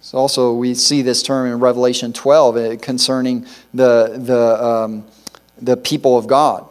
So 0.00 0.18
also, 0.18 0.52
we 0.52 0.74
see 0.74 1.02
this 1.02 1.22
term 1.22 1.46
in 1.46 1.60
Revelation 1.60 2.12
12 2.12 2.56
uh, 2.56 2.76
concerning 2.82 3.46
the, 3.72 4.16
the, 4.18 4.64
um, 4.64 5.06
the 5.62 5.76
people 5.76 6.18
of 6.18 6.26
God. 6.26 6.66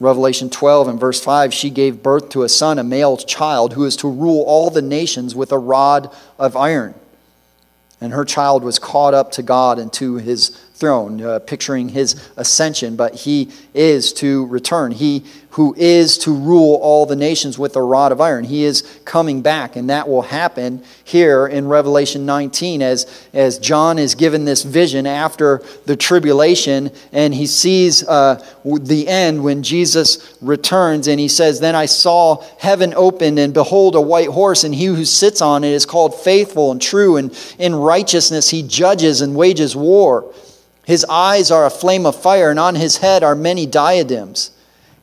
Revelation 0.00 0.48
12 0.48 0.88
and 0.88 1.00
verse 1.00 1.22
5 1.22 1.52
she 1.52 1.70
gave 1.70 2.02
birth 2.02 2.28
to 2.30 2.44
a 2.44 2.48
son, 2.48 2.78
a 2.78 2.84
male 2.84 3.16
child, 3.16 3.72
who 3.72 3.84
is 3.84 3.96
to 3.96 4.10
rule 4.10 4.42
all 4.46 4.70
the 4.70 4.82
nations 4.82 5.34
with 5.34 5.50
a 5.50 5.58
rod 5.58 6.14
of 6.38 6.56
iron. 6.56 6.94
And 8.00 8.12
her 8.12 8.24
child 8.24 8.62
was 8.62 8.78
caught 8.78 9.12
up 9.12 9.32
to 9.32 9.42
God 9.42 9.80
and 9.80 9.92
to 9.94 10.16
his 10.16 10.50
throne, 10.74 11.20
uh, 11.20 11.40
picturing 11.40 11.88
his 11.88 12.30
ascension, 12.36 12.94
but 12.94 13.14
he 13.16 13.50
is 13.74 14.12
to 14.14 14.46
return. 14.46 14.92
He 14.92 15.24
who 15.58 15.74
is 15.76 16.16
to 16.18 16.32
rule 16.32 16.76
all 16.76 17.04
the 17.04 17.16
nations 17.16 17.58
with 17.58 17.74
a 17.74 17.82
rod 17.82 18.12
of 18.12 18.20
iron. 18.20 18.44
He 18.44 18.62
is 18.62 18.82
coming 19.04 19.42
back, 19.42 19.74
and 19.74 19.90
that 19.90 20.08
will 20.08 20.22
happen 20.22 20.84
here 21.02 21.48
in 21.48 21.66
Revelation 21.66 22.24
19 22.24 22.80
as, 22.80 23.28
as 23.32 23.58
John 23.58 23.98
is 23.98 24.14
given 24.14 24.44
this 24.44 24.62
vision 24.62 25.04
after 25.04 25.60
the 25.84 25.96
tribulation, 25.96 26.92
and 27.10 27.34
he 27.34 27.48
sees 27.48 28.06
uh, 28.06 28.40
the 28.64 29.08
end 29.08 29.42
when 29.42 29.64
Jesus 29.64 30.38
returns, 30.40 31.08
and 31.08 31.18
he 31.18 31.26
says, 31.26 31.58
Then 31.58 31.74
I 31.74 31.86
saw 31.86 32.44
heaven 32.60 32.94
opened, 32.94 33.40
and 33.40 33.52
behold, 33.52 33.96
a 33.96 34.00
white 34.00 34.28
horse, 34.28 34.62
and 34.62 34.72
he 34.72 34.84
who 34.84 35.04
sits 35.04 35.42
on 35.42 35.64
it 35.64 35.72
is 35.72 35.84
called 35.84 36.14
faithful 36.14 36.70
and 36.70 36.80
true, 36.80 37.16
and 37.16 37.36
in 37.58 37.74
righteousness 37.74 38.50
he 38.50 38.62
judges 38.62 39.22
and 39.22 39.34
wages 39.34 39.74
war. 39.74 40.32
His 40.86 41.04
eyes 41.10 41.50
are 41.50 41.66
a 41.66 41.70
flame 41.70 42.06
of 42.06 42.14
fire, 42.14 42.48
and 42.48 42.60
on 42.60 42.76
his 42.76 42.98
head 42.98 43.24
are 43.24 43.34
many 43.34 43.66
diadems 43.66 44.52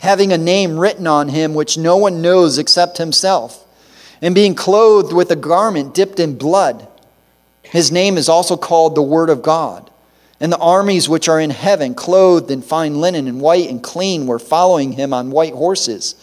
having 0.05 0.31
a 0.31 0.37
name 0.37 0.79
written 0.79 1.07
on 1.07 1.29
him 1.29 1.55
which 1.55 1.77
no 1.77 1.97
one 1.97 2.21
knows 2.21 2.59
except 2.59 2.99
himself, 2.99 3.65
and 4.21 4.35
being 4.35 4.53
clothed 4.53 5.11
with 5.11 5.31
a 5.31 5.35
garment 5.35 5.93
dipped 5.95 6.19
in 6.19 6.37
blood. 6.37 6.87
His 7.63 7.91
name 7.91 8.15
is 8.15 8.29
also 8.29 8.55
called 8.55 8.93
the 8.93 9.01
Word 9.01 9.29
of 9.29 9.41
God. 9.41 9.89
And 10.39 10.51
the 10.51 10.57
armies 10.57 11.09
which 11.09 11.27
are 11.27 11.39
in 11.39 11.49
heaven, 11.49 11.95
clothed 11.95 12.51
in 12.51 12.61
fine 12.61 13.01
linen 13.01 13.27
and 13.27 13.41
white 13.41 13.69
and 13.69 13.81
clean, 13.81 14.27
were 14.27 14.37
following 14.37 14.91
him 14.91 15.13
on 15.13 15.31
white 15.31 15.53
horses. 15.53 16.13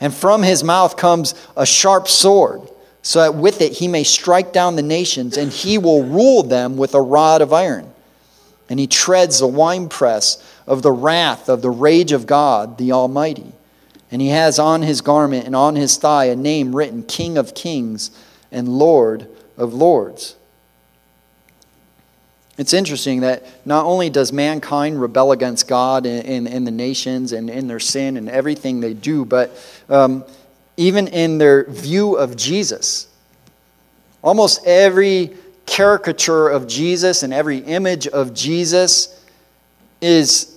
And 0.00 0.14
from 0.14 0.42
his 0.42 0.64
mouth 0.64 0.96
comes 0.96 1.34
a 1.56 1.66
sharp 1.66 2.08
sword, 2.08 2.62
so 3.02 3.20
that 3.20 3.34
with 3.34 3.60
it 3.60 3.72
he 3.72 3.88
may 3.88 4.04
strike 4.04 4.52
down 4.52 4.76
the 4.76 4.82
nations, 4.82 5.36
and 5.36 5.52
he 5.52 5.78
will 5.78 6.04
rule 6.04 6.42
them 6.42 6.76
with 6.76 6.94
a 6.94 7.02
rod 7.02 7.42
of 7.42 7.52
iron. 7.52 7.92
And 8.68 8.80
he 8.80 8.86
treads 8.86 9.38
the 9.38 9.46
winepress 9.46 10.42
of 10.66 10.82
the 10.82 10.92
wrath 10.92 11.48
of 11.48 11.62
the 11.62 11.70
rage 11.70 12.12
of 12.12 12.26
God 12.26 12.78
the 12.78 12.92
Almighty. 12.92 13.52
And 14.10 14.20
he 14.22 14.28
has 14.28 14.58
on 14.58 14.82
his 14.82 15.00
garment 15.00 15.46
and 15.46 15.56
on 15.56 15.76
his 15.76 15.96
thigh 15.96 16.26
a 16.26 16.36
name 16.36 16.74
written 16.74 17.02
King 17.02 17.36
of 17.38 17.54
Kings 17.54 18.10
and 18.50 18.68
Lord 18.68 19.28
of 19.56 19.74
Lords. 19.74 20.36
It's 22.58 22.72
interesting 22.72 23.20
that 23.20 23.44
not 23.66 23.84
only 23.84 24.08
does 24.08 24.32
mankind 24.32 25.00
rebel 25.00 25.32
against 25.32 25.68
God 25.68 26.06
in, 26.06 26.46
in, 26.46 26.64
the 26.64 26.70
nations 26.70 27.32
and 27.32 27.50
in 27.50 27.68
their 27.68 27.80
sin 27.80 28.16
and 28.16 28.30
everything 28.30 28.80
they 28.80 28.94
do, 28.94 29.26
but 29.26 29.54
um, 29.90 30.24
even 30.78 31.06
in 31.08 31.36
their 31.36 31.64
view 31.64 32.16
of 32.16 32.34
Jesus, 32.34 33.08
almost 34.22 34.64
every 34.66 35.36
caricature 35.66 36.48
of 36.48 36.66
Jesus 36.66 37.22
and 37.22 37.34
every 37.34 37.58
image 37.58 38.06
of 38.06 38.32
Jesus 38.32 39.24
is 40.00 40.56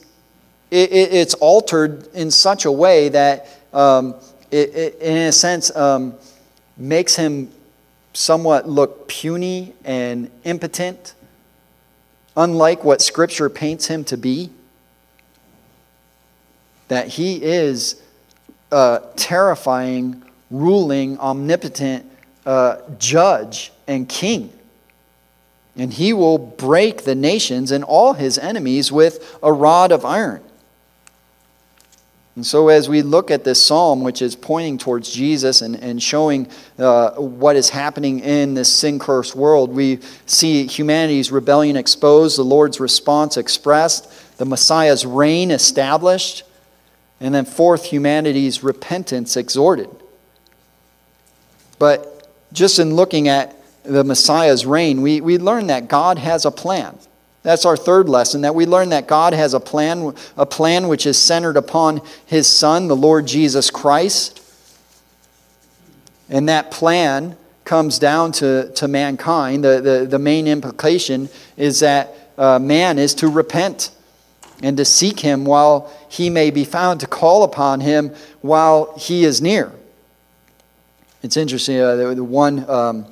it, 0.71 0.91
it, 0.91 1.13
it's 1.13 1.33
altered 1.35 2.07
in 2.13 2.29
such 2.31 2.65
a 2.65 2.71
way 2.71 3.09
that, 3.09 3.47
um, 3.73 4.15
it, 4.51 4.95
in 5.01 5.17
a 5.17 5.31
sense, 5.31 5.75
um, 5.75 6.13
makes 6.77 7.15
him 7.15 7.49
somewhat 8.13 8.67
look 8.69 9.07
puny 9.07 9.73
and 9.83 10.29
impotent, 10.43 11.15
unlike 12.37 12.83
what 12.83 13.01
Scripture 13.01 13.49
paints 13.49 13.87
him 13.87 14.03
to 14.05 14.17
be. 14.17 14.51
That 16.87 17.07
he 17.07 17.41
is 17.41 18.01
a 18.71 19.01
terrifying, 19.15 20.23
ruling, 20.51 21.19
omnipotent 21.19 22.05
uh, 22.45 22.77
judge 22.97 23.71
and 23.87 24.07
king. 24.07 24.51
And 25.79 25.93
he 25.93 26.11
will 26.11 26.37
break 26.37 27.03
the 27.03 27.15
nations 27.15 27.71
and 27.71 27.85
all 27.85 28.13
his 28.13 28.37
enemies 28.37 28.91
with 28.91 29.39
a 29.41 29.51
rod 29.51 29.93
of 29.93 30.03
iron. 30.03 30.43
And 32.35 32.45
so, 32.45 32.67
as 32.69 32.87
we 32.87 33.01
look 33.01 33.31
at 33.31 33.43
this 33.43 33.61
psalm, 33.61 34.01
which 34.01 34.21
is 34.21 34.35
pointing 34.35 34.77
towards 34.77 35.11
Jesus 35.11 35.61
and, 35.61 35.75
and 35.75 36.01
showing 36.01 36.47
uh, 36.77 37.11
what 37.15 37.55
is 37.55 37.69
happening 37.69 38.19
in 38.19 38.53
this 38.53 38.71
sin 38.71 38.99
cursed 38.99 39.35
world, 39.35 39.73
we 39.73 39.99
see 40.25 40.65
humanity's 40.65 41.31
rebellion 41.31 41.75
exposed, 41.75 42.37
the 42.37 42.43
Lord's 42.43 42.79
response 42.79 43.35
expressed, 43.35 44.37
the 44.37 44.45
Messiah's 44.45 45.05
reign 45.05 45.51
established, 45.51 46.43
and 47.19 47.35
then, 47.35 47.43
fourth, 47.45 47.85
humanity's 47.85 48.63
repentance 48.63 49.35
exhorted. 49.35 49.89
But 51.77 52.31
just 52.53 52.79
in 52.79 52.95
looking 52.95 53.27
at 53.27 53.58
the 53.89 54.03
Messiah's 54.03 54.65
reign, 54.65 55.01
we, 55.01 55.21
we 55.21 55.37
learn 55.37 55.67
that 55.67 55.87
God 55.87 56.17
has 56.17 56.45
a 56.45 56.51
plan. 56.51 56.97
That's 57.41 57.65
our 57.65 57.77
third 57.77 58.09
lesson 58.09 58.41
that 58.41 58.53
we 58.53 58.65
learn 58.65 58.89
that 58.89 59.07
God 59.07 59.33
has 59.33 59.53
a 59.53 59.59
plan, 59.59 60.13
a 60.37 60.45
plan 60.45 60.87
which 60.87 61.05
is 61.05 61.17
centered 61.17 61.57
upon 61.57 62.01
his 62.25 62.47
Son, 62.47 62.87
the 62.87 62.95
Lord 62.95 63.27
Jesus 63.27 63.71
Christ. 63.71 64.41
And 66.29 66.49
that 66.49 66.69
plan 66.69 67.37
comes 67.63 67.97
down 67.97 68.31
to, 68.33 68.71
to 68.73 68.87
mankind. 68.87 69.63
The, 69.63 69.81
the, 69.81 70.05
the 70.05 70.19
main 70.19 70.47
implication 70.47 71.29
is 71.55 71.79
that 71.79 72.15
uh, 72.37 72.59
man 72.59 72.99
is 72.99 73.13
to 73.15 73.27
repent 73.27 73.91
and 74.61 74.75
to 74.77 74.85
seek 74.85 75.21
him 75.21 75.45
while 75.45 75.91
he 76.09 76.29
may 76.29 76.51
be 76.51 76.65
found, 76.65 76.99
to 76.99 77.07
call 77.07 77.43
upon 77.43 77.79
him 77.79 78.13
while 78.41 78.97
he 78.97 79.23
is 79.23 79.41
near. 79.41 79.71
It's 81.21 81.37
interesting, 81.37 81.79
uh, 81.79 81.95
the, 81.95 82.15
the 82.15 82.23
one, 82.23 82.69
um, 82.69 83.05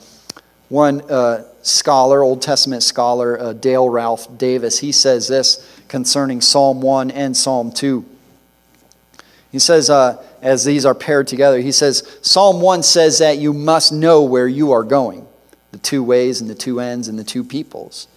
one 0.70 1.02
uh, 1.10 1.46
scholar, 1.62 2.24
Old 2.24 2.42
Testament 2.42 2.84
scholar, 2.84 3.40
uh, 3.40 3.54
Dale 3.54 3.90
Ralph 3.90 4.38
Davis, 4.38 4.80
he 4.80 4.92
says 4.92 5.28
this 5.28 5.66
concerning 5.88 6.42
Psalm 6.42 6.82
1 6.82 7.12
and 7.12 7.36
Psalm 7.36 7.72
2. 7.72 8.06
He 9.52 9.60
says, 9.60 9.90
uh, 9.90 10.22
as 10.42 10.66
these 10.66 10.86
are 10.86 10.94
paired 10.94 11.28
together, 11.28 11.60
he 11.60 11.72
says, 11.72 12.20
Psalm 12.22 12.60
1 12.62 12.84
says 12.84 13.20
that 13.20 13.38
you 13.38 13.54
must 13.54 13.94
know 13.94 14.22
where 14.24 14.48
you 14.48 14.74
are 14.74 14.84
going, 14.84 15.26
the 15.72 15.78
two 15.78 16.04
ways 16.04 16.42
and 16.42 16.50
the 16.50 16.56
two 16.56 16.80
ends 16.80 17.08
and 17.08 17.18
the 17.18 17.24
two 17.24 17.44
peoples. 17.44 18.08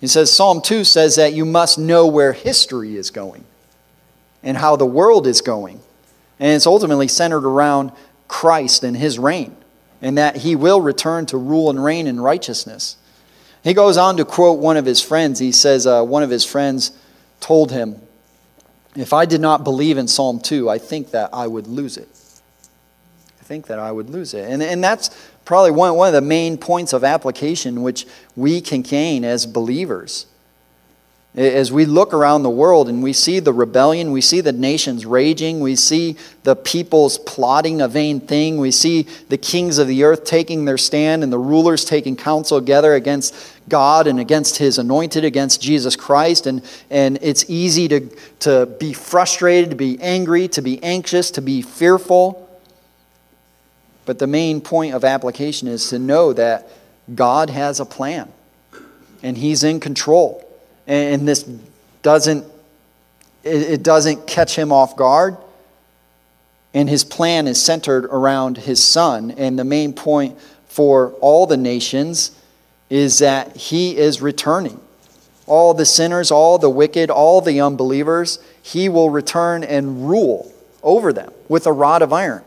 He 0.00 0.06
says, 0.06 0.32
Psalm 0.32 0.62
2 0.62 0.84
says 0.84 1.16
that 1.16 1.34
you 1.34 1.44
must 1.44 1.78
know 1.78 2.06
where 2.06 2.32
history 2.32 2.96
is 2.96 3.10
going 3.10 3.44
and 4.42 4.56
how 4.56 4.76
the 4.76 4.86
world 4.86 5.26
is 5.26 5.40
going. 5.42 5.80
And 6.40 6.50
it's 6.50 6.66
ultimately 6.66 7.06
centered 7.06 7.44
around 7.44 7.92
Christ 8.26 8.82
and 8.82 8.96
his 8.96 9.18
reign 9.18 9.54
and 10.02 10.18
that 10.18 10.38
he 10.38 10.56
will 10.56 10.80
return 10.80 11.24
to 11.26 11.38
rule 11.38 11.70
and 11.70 11.82
reign 11.82 12.06
in 12.06 12.20
righteousness. 12.20 12.96
He 13.62 13.72
goes 13.72 13.96
on 13.96 14.16
to 14.16 14.24
quote 14.24 14.58
one 14.58 14.76
of 14.76 14.84
his 14.84 15.00
friends. 15.00 15.38
He 15.38 15.52
says, 15.52 15.86
uh, 15.86 16.04
One 16.04 16.24
of 16.24 16.30
his 16.30 16.44
friends 16.44 16.90
told 17.40 17.70
him, 17.70 18.02
If 18.96 19.12
I 19.12 19.24
did 19.24 19.40
not 19.40 19.62
believe 19.62 19.96
in 19.96 20.08
Psalm 20.08 20.40
2, 20.40 20.68
I 20.68 20.78
think 20.78 21.12
that 21.12 21.30
I 21.32 21.46
would 21.46 21.68
lose 21.68 21.96
it. 21.96 22.08
I 23.40 23.44
think 23.44 23.68
that 23.68 23.78
I 23.78 23.92
would 23.92 24.10
lose 24.10 24.34
it. 24.34 24.50
And, 24.50 24.62
and 24.62 24.82
that's 24.82 25.10
probably 25.44 25.70
one, 25.70 25.94
one 25.94 26.08
of 26.08 26.14
the 26.14 26.20
main 26.20 26.58
points 26.58 26.92
of 26.92 27.04
application 27.04 27.82
which 27.82 28.06
we 28.34 28.60
can 28.60 28.82
gain 28.82 29.24
as 29.24 29.46
believers 29.46 30.26
as 31.34 31.72
we 31.72 31.86
look 31.86 32.12
around 32.12 32.42
the 32.42 32.50
world 32.50 32.90
and 32.90 33.02
we 33.02 33.14
see 33.14 33.40
the 33.40 33.54
rebellion, 33.54 34.12
we 34.12 34.20
see 34.20 34.42
the 34.42 34.52
nations 34.52 35.06
raging, 35.06 35.60
we 35.60 35.76
see 35.76 36.18
the 36.42 36.54
peoples 36.54 37.16
plotting 37.16 37.80
a 37.80 37.88
vain 37.88 38.20
thing, 38.20 38.58
we 38.58 38.70
see 38.70 39.06
the 39.30 39.38
kings 39.38 39.78
of 39.78 39.88
the 39.88 40.04
earth 40.04 40.24
taking 40.24 40.66
their 40.66 40.76
stand 40.76 41.24
and 41.24 41.32
the 41.32 41.38
rulers 41.38 41.86
taking 41.86 42.16
counsel 42.16 42.60
together 42.60 42.92
against 42.94 43.34
God 43.66 44.06
and 44.06 44.20
against 44.20 44.58
his 44.58 44.76
anointed, 44.76 45.24
against 45.24 45.62
Jesus 45.62 45.96
Christ. 45.96 46.46
And, 46.46 46.62
and 46.90 47.18
it's 47.22 47.48
easy 47.48 47.88
to, 47.88 48.00
to 48.40 48.66
be 48.66 48.92
frustrated, 48.92 49.70
to 49.70 49.76
be 49.76 49.98
angry, 50.02 50.48
to 50.48 50.60
be 50.60 50.82
anxious, 50.82 51.30
to 51.30 51.40
be 51.40 51.62
fearful. 51.62 52.46
But 54.04 54.18
the 54.18 54.26
main 54.26 54.60
point 54.60 54.94
of 54.94 55.02
application 55.02 55.66
is 55.66 55.88
to 55.88 55.98
know 55.98 56.34
that 56.34 56.68
God 57.14 57.48
has 57.48 57.80
a 57.80 57.86
plan 57.86 58.30
and 59.22 59.38
he's 59.38 59.64
in 59.64 59.80
control 59.80 60.46
and 60.86 61.26
this 61.26 61.42
doesn't 62.02 62.44
it 63.44 63.82
doesn't 63.82 64.26
catch 64.26 64.56
him 64.56 64.72
off 64.72 64.96
guard. 64.96 65.36
And 66.74 66.88
his 66.88 67.04
plan 67.04 67.46
is 67.46 67.60
centered 67.60 68.04
around 68.06 68.56
his 68.56 68.82
son. 68.82 69.32
And 69.32 69.58
the 69.58 69.64
main 69.64 69.92
point 69.92 70.38
for 70.66 71.12
all 71.20 71.46
the 71.46 71.56
nations 71.56 72.30
is 72.88 73.18
that 73.18 73.56
he 73.56 73.96
is 73.96 74.22
returning. 74.22 74.80
All 75.46 75.74
the 75.74 75.84
sinners 75.84 76.30
all 76.30 76.58
the 76.58 76.70
wicked 76.70 77.10
all 77.10 77.40
the 77.40 77.60
unbelievers 77.60 78.38
he 78.62 78.88
will 78.88 79.10
return 79.10 79.64
and 79.64 80.08
rule 80.08 80.52
over 80.82 81.12
them 81.12 81.32
with 81.48 81.66
a 81.66 81.72
rod 81.72 82.00
of 82.00 82.12
iron. 82.12 82.44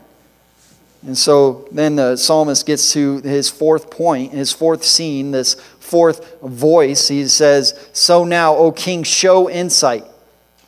And 1.06 1.16
so 1.16 1.68
then 1.70 1.96
the 1.96 2.16
psalmist 2.16 2.66
gets 2.66 2.92
to 2.94 3.20
his 3.20 3.48
fourth 3.48 3.90
point, 3.90 4.32
his 4.32 4.50
fourth 4.50 4.82
scene, 4.82 5.30
this 5.30 5.54
fourth 5.86 6.40
voice. 6.42 7.08
He 7.08 7.26
says, 7.28 7.88
So 7.92 8.24
now, 8.24 8.54
O 8.54 8.72
king, 8.72 9.02
show 9.02 9.48
insight. 9.48 10.04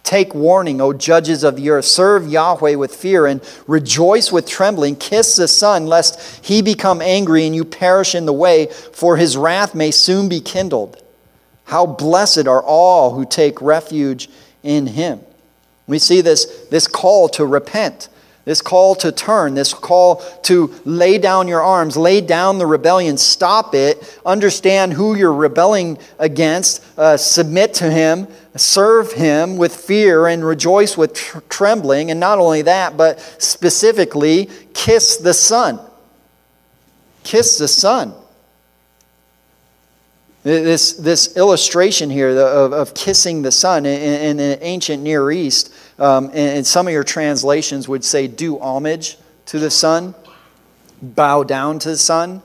Take 0.02 0.34
warning, 0.34 0.80
O 0.80 0.94
judges 0.94 1.44
of 1.44 1.56
the 1.56 1.68
earth. 1.68 1.84
Serve 1.84 2.26
Yahweh 2.26 2.76
with 2.76 2.94
fear 2.94 3.26
and 3.26 3.42
rejoice 3.66 4.32
with 4.32 4.48
trembling. 4.48 4.96
Kiss 4.96 5.36
the 5.36 5.46
Son, 5.46 5.86
lest 5.86 6.44
he 6.44 6.62
become 6.62 7.02
angry 7.02 7.44
and 7.44 7.54
you 7.54 7.64
perish 7.64 8.14
in 8.14 8.24
the 8.24 8.32
way, 8.32 8.66
for 8.66 9.18
his 9.18 9.36
wrath 9.36 9.74
may 9.74 9.90
soon 9.90 10.28
be 10.28 10.40
kindled. 10.40 11.02
How 11.64 11.84
blessed 11.84 12.46
are 12.46 12.62
all 12.62 13.12
who 13.12 13.26
take 13.26 13.60
refuge 13.60 14.30
in 14.62 14.86
him. 14.86 15.20
We 15.86 15.98
see 15.98 16.22
this, 16.22 16.66
this 16.70 16.86
call 16.86 17.28
to 17.30 17.44
repent 17.44 18.08
this 18.48 18.62
call 18.62 18.94
to 18.94 19.12
turn, 19.12 19.52
this 19.52 19.74
call 19.74 20.22
to 20.40 20.74
lay 20.86 21.18
down 21.18 21.48
your 21.48 21.60
arms, 21.60 21.98
lay 21.98 22.22
down 22.22 22.56
the 22.56 22.64
rebellion, 22.64 23.18
stop 23.18 23.74
it, 23.74 24.18
understand 24.24 24.94
who 24.94 25.14
you're 25.14 25.34
rebelling 25.34 25.98
against, 26.18 26.82
uh, 26.98 27.18
submit 27.18 27.74
to 27.74 27.90
Him, 27.90 28.26
serve 28.56 29.12
Him 29.12 29.58
with 29.58 29.76
fear, 29.76 30.26
and 30.26 30.42
rejoice 30.42 30.96
with 30.96 31.12
tr- 31.12 31.40
trembling. 31.50 32.10
And 32.10 32.18
not 32.18 32.38
only 32.38 32.62
that, 32.62 32.96
but 32.96 33.20
specifically, 33.36 34.48
kiss 34.72 35.18
the 35.18 35.34
Son. 35.34 35.78
Kiss 37.24 37.58
the 37.58 37.68
Son. 37.68 38.14
This, 40.42 40.94
this 40.94 41.36
illustration 41.36 42.08
here 42.08 42.30
of, 42.30 42.72
of 42.72 42.94
kissing 42.94 43.42
the 43.42 43.52
Son 43.52 43.84
in, 43.84 44.22
in 44.22 44.36
the 44.38 44.64
ancient 44.64 45.02
Near 45.02 45.30
East 45.30 45.70
um, 45.98 46.30
and, 46.32 46.66
some 46.66 46.86
of 46.86 46.92
your 46.92 47.04
translations 47.04 47.88
would 47.88 48.04
say, 48.04 48.26
do 48.26 48.58
homage 48.58 49.16
to 49.46 49.58
the 49.58 49.70
Son, 49.70 50.14
bow 51.02 51.42
down 51.42 51.78
to 51.80 51.90
the 51.90 51.96
Son. 51.96 52.42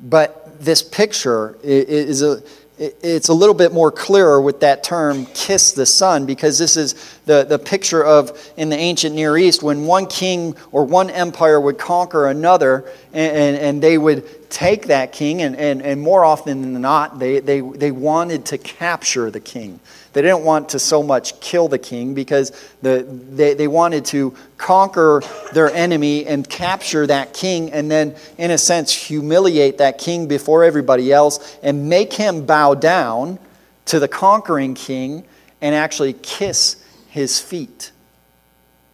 But 0.00 0.60
this 0.60 0.82
picture 0.82 1.56
is 1.62 2.22
a, 2.22 2.42
it's 2.76 3.28
a 3.28 3.32
little 3.32 3.54
bit 3.54 3.72
more 3.72 3.92
clearer 3.92 4.40
with 4.40 4.60
that 4.60 4.82
term, 4.82 5.26
kiss 5.26 5.72
the 5.72 5.86
Son 5.86 6.26
because 6.26 6.58
this 6.58 6.76
is 6.76 7.20
the, 7.24 7.44
the 7.44 7.58
picture 7.58 8.04
of 8.04 8.52
in 8.56 8.68
the 8.68 8.76
ancient 8.76 9.14
Near 9.14 9.36
East 9.38 9.62
when 9.62 9.86
one 9.86 10.06
king 10.06 10.56
or 10.72 10.84
one 10.84 11.08
empire 11.10 11.60
would 11.60 11.78
conquer 11.78 12.26
another 12.26 12.90
and, 13.12 13.36
and, 13.36 13.56
and 13.56 13.82
they 13.82 13.96
would 13.96 14.50
take 14.50 14.86
that 14.86 15.12
king, 15.12 15.42
and, 15.42 15.56
and, 15.56 15.82
and 15.82 16.00
more 16.00 16.24
often 16.24 16.62
than 16.62 16.80
not, 16.80 17.18
they, 17.18 17.40
they, 17.40 17.60
they 17.60 17.90
wanted 17.90 18.46
to 18.46 18.58
capture 18.58 19.30
the 19.30 19.40
king. 19.40 19.80
They 20.14 20.22
didn't 20.22 20.44
want 20.44 20.68
to 20.70 20.78
so 20.78 21.02
much 21.02 21.40
kill 21.40 21.66
the 21.66 21.78
king 21.78 22.14
because 22.14 22.52
the, 22.82 23.04
they, 23.30 23.54
they 23.54 23.66
wanted 23.66 24.04
to 24.06 24.34
conquer 24.56 25.22
their 25.52 25.68
enemy 25.70 26.24
and 26.24 26.48
capture 26.48 27.04
that 27.08 27.34
king 27.34 27.72
and 27.72 27.90
then, 27.90 28.14
in 28.38 28.52
a 28.52 28.58
sense, 28.58 28.92
humiliate 28.92 29.78
that 29.78 29.98
king 29.98 30.28
before 30.28 30.62
everybody 30.62 31.12
else 31.12 31.58
and 31.64 31.88
make 31.88 32.12
him 32.12 32.46
bow 32.46 32.74
down 32.74 33.40
to 33.86 33.98
the 33.98 34.06
conquering 34.06 34.74
king 34.74 35.24
and 35.60 35.74
actually 35.74 36.12
kiss 36.12 36.82
his 37.08 37.40
feet. 37.40 37.90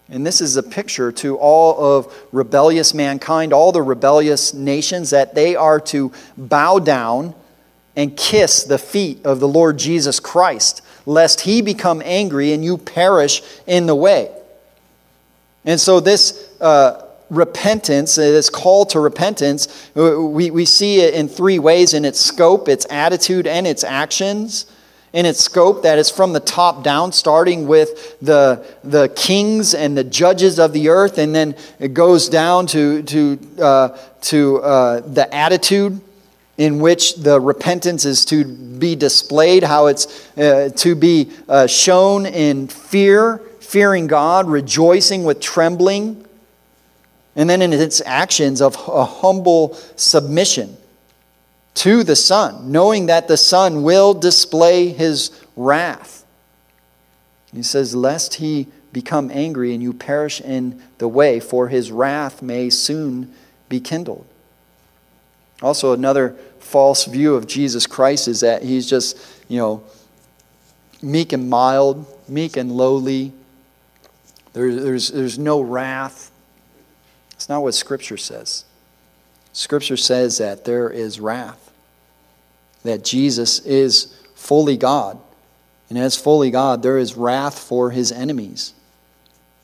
And 0.09 0.27
this 0.27 0.41
is 0.41 0.57
a 0.57 0.63
picture 0.63 1.13
to 1.13 1.37
all 1.37 1.99
of 1.99 2.15
rebellious 2.33 2.95
mankind, 2.95 3.53
all 3.53 3.73
the 3.73 3.83
rebellious 3.83 4.55
nations, 4.55 5.11
that 5.11 5.35
they 5.35 5.55
are 5.55 5.81
to 5.81 6.13
bow 6.39 6.79
down 6.79 7.35
and 7.95 8.17
kiss 8.17 8.65
the 8.65 8.79
feet 8.79 9.25
of 9.27 9.39
the 9.39 9.49
Lord 9.49 9.79
Jesus 9.79 10.19
Christ 10.19 10.81
lest 11.07 11.43
he 11.43 11.63
become 11.63 12.03
angry 12.05 12.53
and 12.53 12.65
you 12.65 12.79
perish 12.79 13.43
in 13.67 13.87
the 13.87 13.95
way. 13.95 14.31
And 15.65 15.79
so, 15.79 16.01
this 16.01 16.51
uh, 16.61 17.07
repentance, 17.29 18.19
uh, 18.19 18.23
this 18.23 18.51
call 18.51 18.85
to 18.87 19.01
repentance, 19.01 19.91
uh, 19.97 20.21
we, 20.21 20.51
we 20.51 20.65
see 20.65 21.01
it 21.01 21.15
in 21.15 21.29
three 21.29 21.59
ways 21.59 21.95
in 21.95 22.05
its 22.05 22.21
scope, 22.21 22.69
its 22.69 22.87
attitude, 22.91 23.47
and 23.47 23.67
its 23.67 23.85
actions. 23.85 24.67
In 25.13 25.27
its 25.27 25.41
scope, 25.41 25.83
that 25.83 25.99
is 25.99 26.09
from 26.09 26.33
the 26.33 26.41
top 26.41 26.85
down, 26.85 27.11
starting 27.11 27.67
with 27.67 28.17
the, 28.21 28.65
the 28.85 29.09
kings 29.09 29.75
and 29.75 29.99
the 29.99 30.05
judges 30.05 30.61
of 30.61 30.73
the 30.73 30.89
earth, 30.89 31.19
and 31.19 31.35
then 31.35 31.57
it 31.81 31.95
goes 31.95 32.29
down 32.29 32.67
to, 32.69 33.03
to, 33.03 33.39
uh, 33.61 33.99
to 34.21 34.63
uh, 34.63 35.01
the 35.01 35.33
attitude 35.35 36.01
in 36.61 36.79
which 36.79 37.15
the 37.15 37.41
repentance 37.41 38.05
is 38.05 38.27
to 38.27 38.45
be 38.45 38.95
displayed, 38.95 39.63
how 39.63 39.87
it's 39.87 40.29
uh, 40.37 40.69
to 40.77 40.95
be 40.95 41.31
uh, 41.49 41.67
shown 41.67 42.27
in 42.27 42.69
fear, 42.69 43.39
fearing 43.61 44.07
God, 44.07 44.47
rejoicing 44.47 45.25
with 45.25 45.41
trembling, 45.41 46.23
and 47.35 47.49
then 47.49 47.63
in 47.63 47.73
its 47.73 48.03
actions 48.05 48.61
of 48.61 48.77
a 48.87 49.07
humble 49.07 49.73
submission 49.97 50.77
to 51.77 52.05
the 52.05 52.15
Son, 52.15 52.71
knowing 52.71 53.07
that 53.07 53.27
the 53.27 53.39
Son 53.39 53.83
will 53.83 54.13
display 54.13 54.89
his 54.89 55.31
wrath. 55.57 56.27
He 57.55 57.63
says, 57.63 57.97
Lest 57.97 58.35
he 58.35 58.67
become 58.93 59.31
angry 59.33 59.73
and 59.73 59.83
you 59.83 59.95
perish 59.95 60.43
in 60.43 60.83
the 60.99 61.09
way, 61.09 61.41
for 61.41 61.69
his 61.69 61.91
wrath 61.91 62.43
may 62.43 62.69
soon 62.69 63.33
be 63.71 63.81
kindled. 63.81 64.27
Also, 65.63 65.93
another 65.93 66.37
false 66.71 67.05
view 67.05 67.35
of 67.35 67.49
Jesus 67.49 67.87
Christ 67.87 68.29
is 68.29 68.41
that 68.41 68.63
he's 68.63 68.89
just, 68.89 69.19
you 69.49 69.59
know, 69.59 69.83
meek 71.03 71.33
and 71.33 71.51
mild, 71.51 72.07
meek 72.29 72.57
and 72.57 72.71
lowly. 72.71 73.33
There, 74.53 74.75
there's, 74.75 75.09
there's 75.09 75.39
no 75.39 75.61
wrath. 75.61 76.31
It's 77.33 77.49
not 77.49 77.63
what 77.63 77.75
Scripture 77.75 78.17
says. 78.17 78.65
Scripture 79.53 79.97
says 79.97 80.39
that 80.39 80.65
there 80.65 80.89
is 80.89 81.19
wrath, 81.19 81.73
that 82.85 83.03
Jesus 83.03 83.59
is 83.61 84.17
fully 84.37 84.77
God. 84.77 85.19
And 85.89 85.99
as 85.99 86.17
fully 86.17 86.53
God, 86.53 86.85
there 86.85 86.99
is 86.99 87.17
wrath 87.17 87.59
for 87.59 87.91
his 87.91 88.13
enemies. 88.13 88.75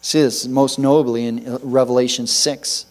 See 0.01 0.21
this 0.21 0.47
most 0.49 0.81
notably 0.81 1.25
in 1.27 1.59
Revelation 1.63 2.27
6 2.27 2.87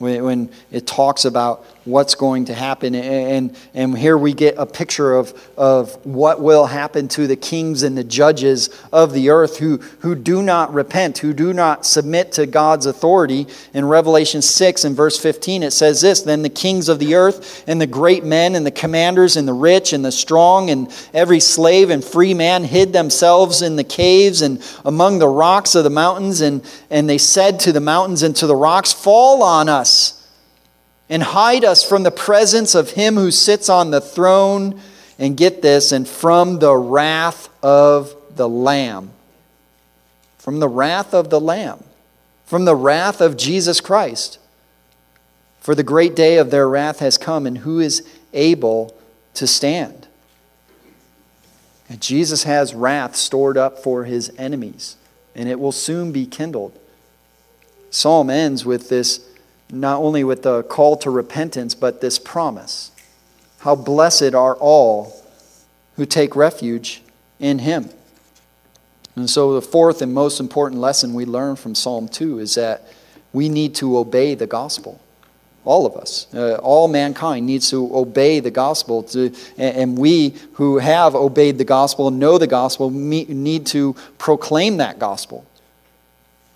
when, 0.00 0.24
when 0.24 0.50
it 0.70 0.86
talks 0.86 1.24
about 1.24 1.64
what's 1.84 2.14
going 2.14 2.44
to 2.46 2.54
happen. 2.54 2.94
And, 2.94 3.56
and 3.72 3.96
here 3.96 4.18
we 4.18 4.34
get 4.34 4.54
a 4.58 4.66
picture 4.66 5.14
of, 5.14 5.32
of 5.56 5.94
what 6.04 6.40
will 6.40 6.66
happen 6.66 7.08
to 7.08 7.26
the 7.26 7.36
kings 7.36 7.82
and 7.82 7.96
the 7.96 8.04
judges 8.04 8.68
of 8.92 9.12
the 9.12 9.30
earth 9.30 9.58
who, 9.58 9.78
who 10.00 10.14
do 10.14 10.42
not 10.42 10.72
repent, 10.74 11.18
who 11.18 11.32
do 11.32 11.52
not 11.52 11.86
submit 11.86 12.32
to 12.32 12.46
God's 12.46 12.86
authority. 12.86 13.46
In 13.72 13.86
Revelation 13.86 14.42
6 14.42 14.84
and 14.84 14.94
verse 14.94 15.18
15, 15.18 15.62
it 15.62 15.72
says 15.72 16.00
this 16.00 16.20
Then 16.22 16.42
the 16.42 16.50
kings 16.50 16.88
of 16.88 16.98
the 16.98 17.14
earth 17.14 17.64
and 17.66 17.80
the 17.80 17.86
great 17.86 18.24
men 18.24 18.54
and 18.54 18.66
the 18.66 18.70
commanders 18.70 19.36
and 19.36 19.48
the 19.48 19.54
rich 19.54 19.92
and 19.92 20.04
the 20.04 20.12
strong 20.12 20.70
and 20.70 20.92
every 21.14 21.40
slave 21.40 21.90
and 21.90 22.04
free 22.04 22.34
man 22.34 22.64
hid 22.64 22.92
themselves 22.92 23.62
in 23.62 23.76
the 23.76 23.84
caves 23.84 24.42
and 24.42 24.62
among 24.84 25.18
the 25.18 25.28
rocks 25.28 25.74
of 25.74 25.84
the 25.84 25.90
mountains. 25.90 26.42
And, 26.42 26.62
and 26.90 27.08
they 27.08 27.18
said 27.18 27.58
to 27.60 27.72
the 27.72 27.80
mountains 27.80 28.22
and 28.22 28.36
to 28.36 28.46
the 28.46 28.56
rocks, 28.56 28.92
Fall 28.92 29.42
on 29.42 29.68
us 29.68 30.19
and 31.10 31.22
hide 31.22 31.64
us 31.64 31.86
from 31.86 32.04
the 32.04 32.10
presence 32.10 32.74
of 32.74 32.92
him 32.92 33.16
who 33.16 33.32
sits 33.32 33.68
on 33.68 33.90
the 33.90 34.00
throne, 34.00 34.80
and 35.18 35.36
get 35.36 35.60
this, 35.60 35.92
and 35.92 36.08
from 36.08 36.60
the 36.60 36.74
wrath 36.74 37.50
of 37.62 38.14
the 38.36 38.48
Lamb. 38.48 39.10
From 40.38 40.60
the 40.60 40.68
wrath 40.68 41.12
of 41.12 41.28
the 41.28 41.40
Lamb. 41.40 41.84
From 42.46 42.64
the 42.64 42.76
wrath 42.76 43.20
of 43.20 43.36
Jesus 43.36 43.82
Christ. 43.82 44.38
For 45.58 45.74
the 45.74 45.82
great 45.82 46.16
day 46.16 46.38
of 46.38 46.50
their 46.50 46.66
wrath 46.66 47.00
has 47.00 47.18
come, 47.18 47.46
and 47.46 47.58
who 47.58 47.80
is 47.80 48.06
able 48.32 48.96
to 49.34 49.46
stand? 49.46 50.06
And 51.88 52.00
Jesus 52.00 52.44
has 52.44 52.72
wrath 52.72 53.16
stored 53.16 53.58
up 53.58 53.78
for 53.78 54.04
his 54.04 54.32
enemies, 54.38 54.96
and 55.34 55.48
it 55.48 55.60
will 55.60 55.72
soon 55.72 56.12
be 56.12 56.24
kindled. 56.24 56.78
Psalm 57.90 58.30
ends 58.30 58.64
with 58.64 58.88
this 58.88 59.26
not 59.72 60.00
only 60.00 60.24
with 60.24 60.42
the 60.42 60.62
call 60.64 60.96
to 60.98 61.10
repentance, 61.10 61.74
but 61.74 62.00
this 62.00 62.18
promise. 62.18 62.90
How 63.60 63.74
blessed 63.74 64.34
are 64.34 64.56
all 64.56 65.14
who 65.96 66.06
take 66.06 66.34
refuge 66.34 67.02
in 67.38 67.60
him. 67.60 67.90
And 69.16 69.28
so, 69.28 69.54
the 69.54 69.62
fourth 69.62 70.02
and 70.02 70.14
most 70.14 70.40
important 70.40 70.80
lesson 70.80 71.14
we 71.14 71.24
learn 71.24 71.56
from 71.56 71.74
Psalm 71.74 72.08
2 72.08 72.38
is 72.38 72.54
that 72.54 72.88
we 73.32 73.48
need 73.48 73.74
to 73.76 73.98
obey 73.98 74.34
the 74.34 74.46
gospel. 74.46 75.00
All 75.64 75.84
of 75.84 75.94
us, 75.96 76.32
uh, 76.34 76.54
all 76.62 76.88
mankind 76.88 77.44
needs 77.44 77.68
to 77.70 77.94
obey 77.94 78.40
the 78.40 78.50
gospel. 78.50 79.02
To, 79.02 79.34
and 79.58 79.98
we 79.98 80.34
who 80.54 80.78
have 80.78 81.14
obeyed 81.14 81.58
the 81.58 81.64
gospel, 81.64 82.10
know 82.10 82.38
the 82.38 82.46
gospel, 82.46 82.88
need 82.90 83.66
to 83.66 83.94
proclaim 84.16 84.78
that 84.78 84.98
gospel 84.98 85.44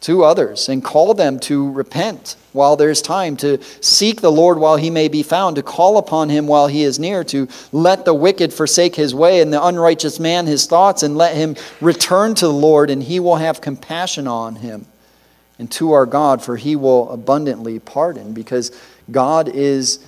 to 0.04 0.22
others 0.22 0.68
and 0.68 0.84
call 0.84 1.14
them 1.14 1.38
to 1.38 1.72
repent 1.72 2.36
while 2.52 2.76
there's 2.76 3.00
time, 3.00 3.38
to 3.38 3.58
seek 3.80 4.20
the 4.20 4.30
Lord 4.30 4.58
while 4.58 4.76
he 4.76 4.90
may 4.90 5.08
be 5.08 5.22
found, 5.22 5.56
to 5.56 5.62
call 5.62 5.96
upon 5.96 6.28
him 6.28 6.46
while 6.46 6.66
he 6.66 6.82
is 6.82 6.98
near, 6.98 7.24
to 7.24 7.48
let 7.72 8.04
the 8.04 8.12
wicked 8.12 8.52
forsake 8.52 8.94
his 8.94 9.14
way 9.14 9.40
and 9.40 9.50
the 9.50 9.64
unrighteous 9.64 10.20
man 10.20 10.46
his 10.46 10.66
thoughts, 10.66 11.02
and 11.02 11.16
let 11.16 11.34
him 11.34 11.56
return 11.80 12.34
to 12.34 12.46
the 12.46 12.52
Lord, 12.52 12.90
and 12.90 13.02
he 13.02 13.18
will 13.18 13.36
have 13.36 13.62
compassion 13.62 14.28
on 14.28 14.56
him. 14.56 14.84
And 15.58 15.70
to 15.72 15.92
our 15.92 16.04
God, 16.04 16.42
for 16.42 16.58
he 16.58 16.76
will 16.76 17.10
abundantly 17.10 17.78
pardon, 17.78 18.34
because 18.34 18.78
God 19.10 19.48
is 19.48 20.04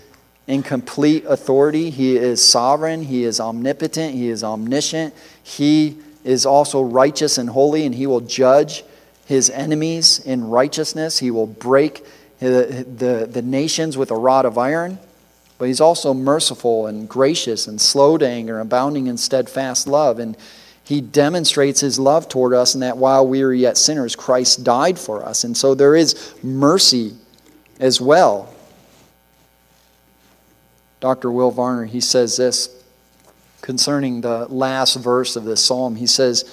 in 0.47 0.63
complete 0.63 1.25
authority. 1.25 1.89
He 1.89 2.17
is 2.17 2.47
sovereign, 2.47 3.03
he 3.05 3.25
is 3.25 3.41
omnipotent, 3.41 4.15
he 4.15 4.29
is 4.29 4.45
omniscient, 4.45 5.15
he 5.43 5.97
is 6.23 6.45
also 6.45 6.83
righteous 6.83 7.39
and 7.39 7.49
holy, 7.49 7.87
and 7.87 7.95
he 7.95 8.07
will 8.07 8.21
judge 8.21 8.85
his 9.27 9.51
enemies 9.51 10.18
in 10.20 10.49
righteousness. 10.49 11.18
He 11.18 11.31
will 11.31 11.47
break 11.47 12.05
the, 12.39 12.87
the, 12.89 13.29
the 13.31 13.43
nations 13.43 13.99
with 13.99 14.11
a 14.11 14.16
rod 14.16 14.45
of 14.47 14.57
iron. 14.57 14.99
But 15.59 15.66
he's 15.66 15.81
also 15.81 16.14
merciful 16.14 16.87
and 16.87 17.09
gracious 17.09 17.66
and 17.66 17.81
slow 17.81 18.18
to 18.18 18.27
anger, 18.27 18.61
abounding 18.61 19.07
in 19.07 19.16
steadfast 19.16 19.87
love. 19.87 20.18
And 20.18 20.37
He 20.85 21.01
demonstrates 21.01 21.81
his 21.81 21.99
love 21.99 22.29
toward 22.29 22.55
us, 22.55 22.74
and 22.74 22.83
that 22.83 22.97
while 22.97 23.27
we 23.27 23.43
were 23.43 23.53
yet 23.53 23.77
sinners, 23.77 24.14
Christ 24.14 24.62
died 24.62 24.99
for 24.99 25.24
us. 25.24 25.43
And 25.43 25.57
so 25.57 25.74
there 25.74 25.97
is 25.97 26.35
mercy 26.45 27.14
as 27.81 28.01
well. 28.01 28.55
Dr. 31.01 31.31
Will 31.33 31.51
Varner, 31.51 31.87
he 31.87 32.01
says 32.01 32.37
this 32.37 32.70
concerning 33.62 34.20
the 34.20 34.47
last 34.47 34.95
verse 34.95 35.35
of 35.35 35.45
this 35.45 35.64
psalm. 35.64 35.97
He 35.97 36.07
says, 36.07 36.45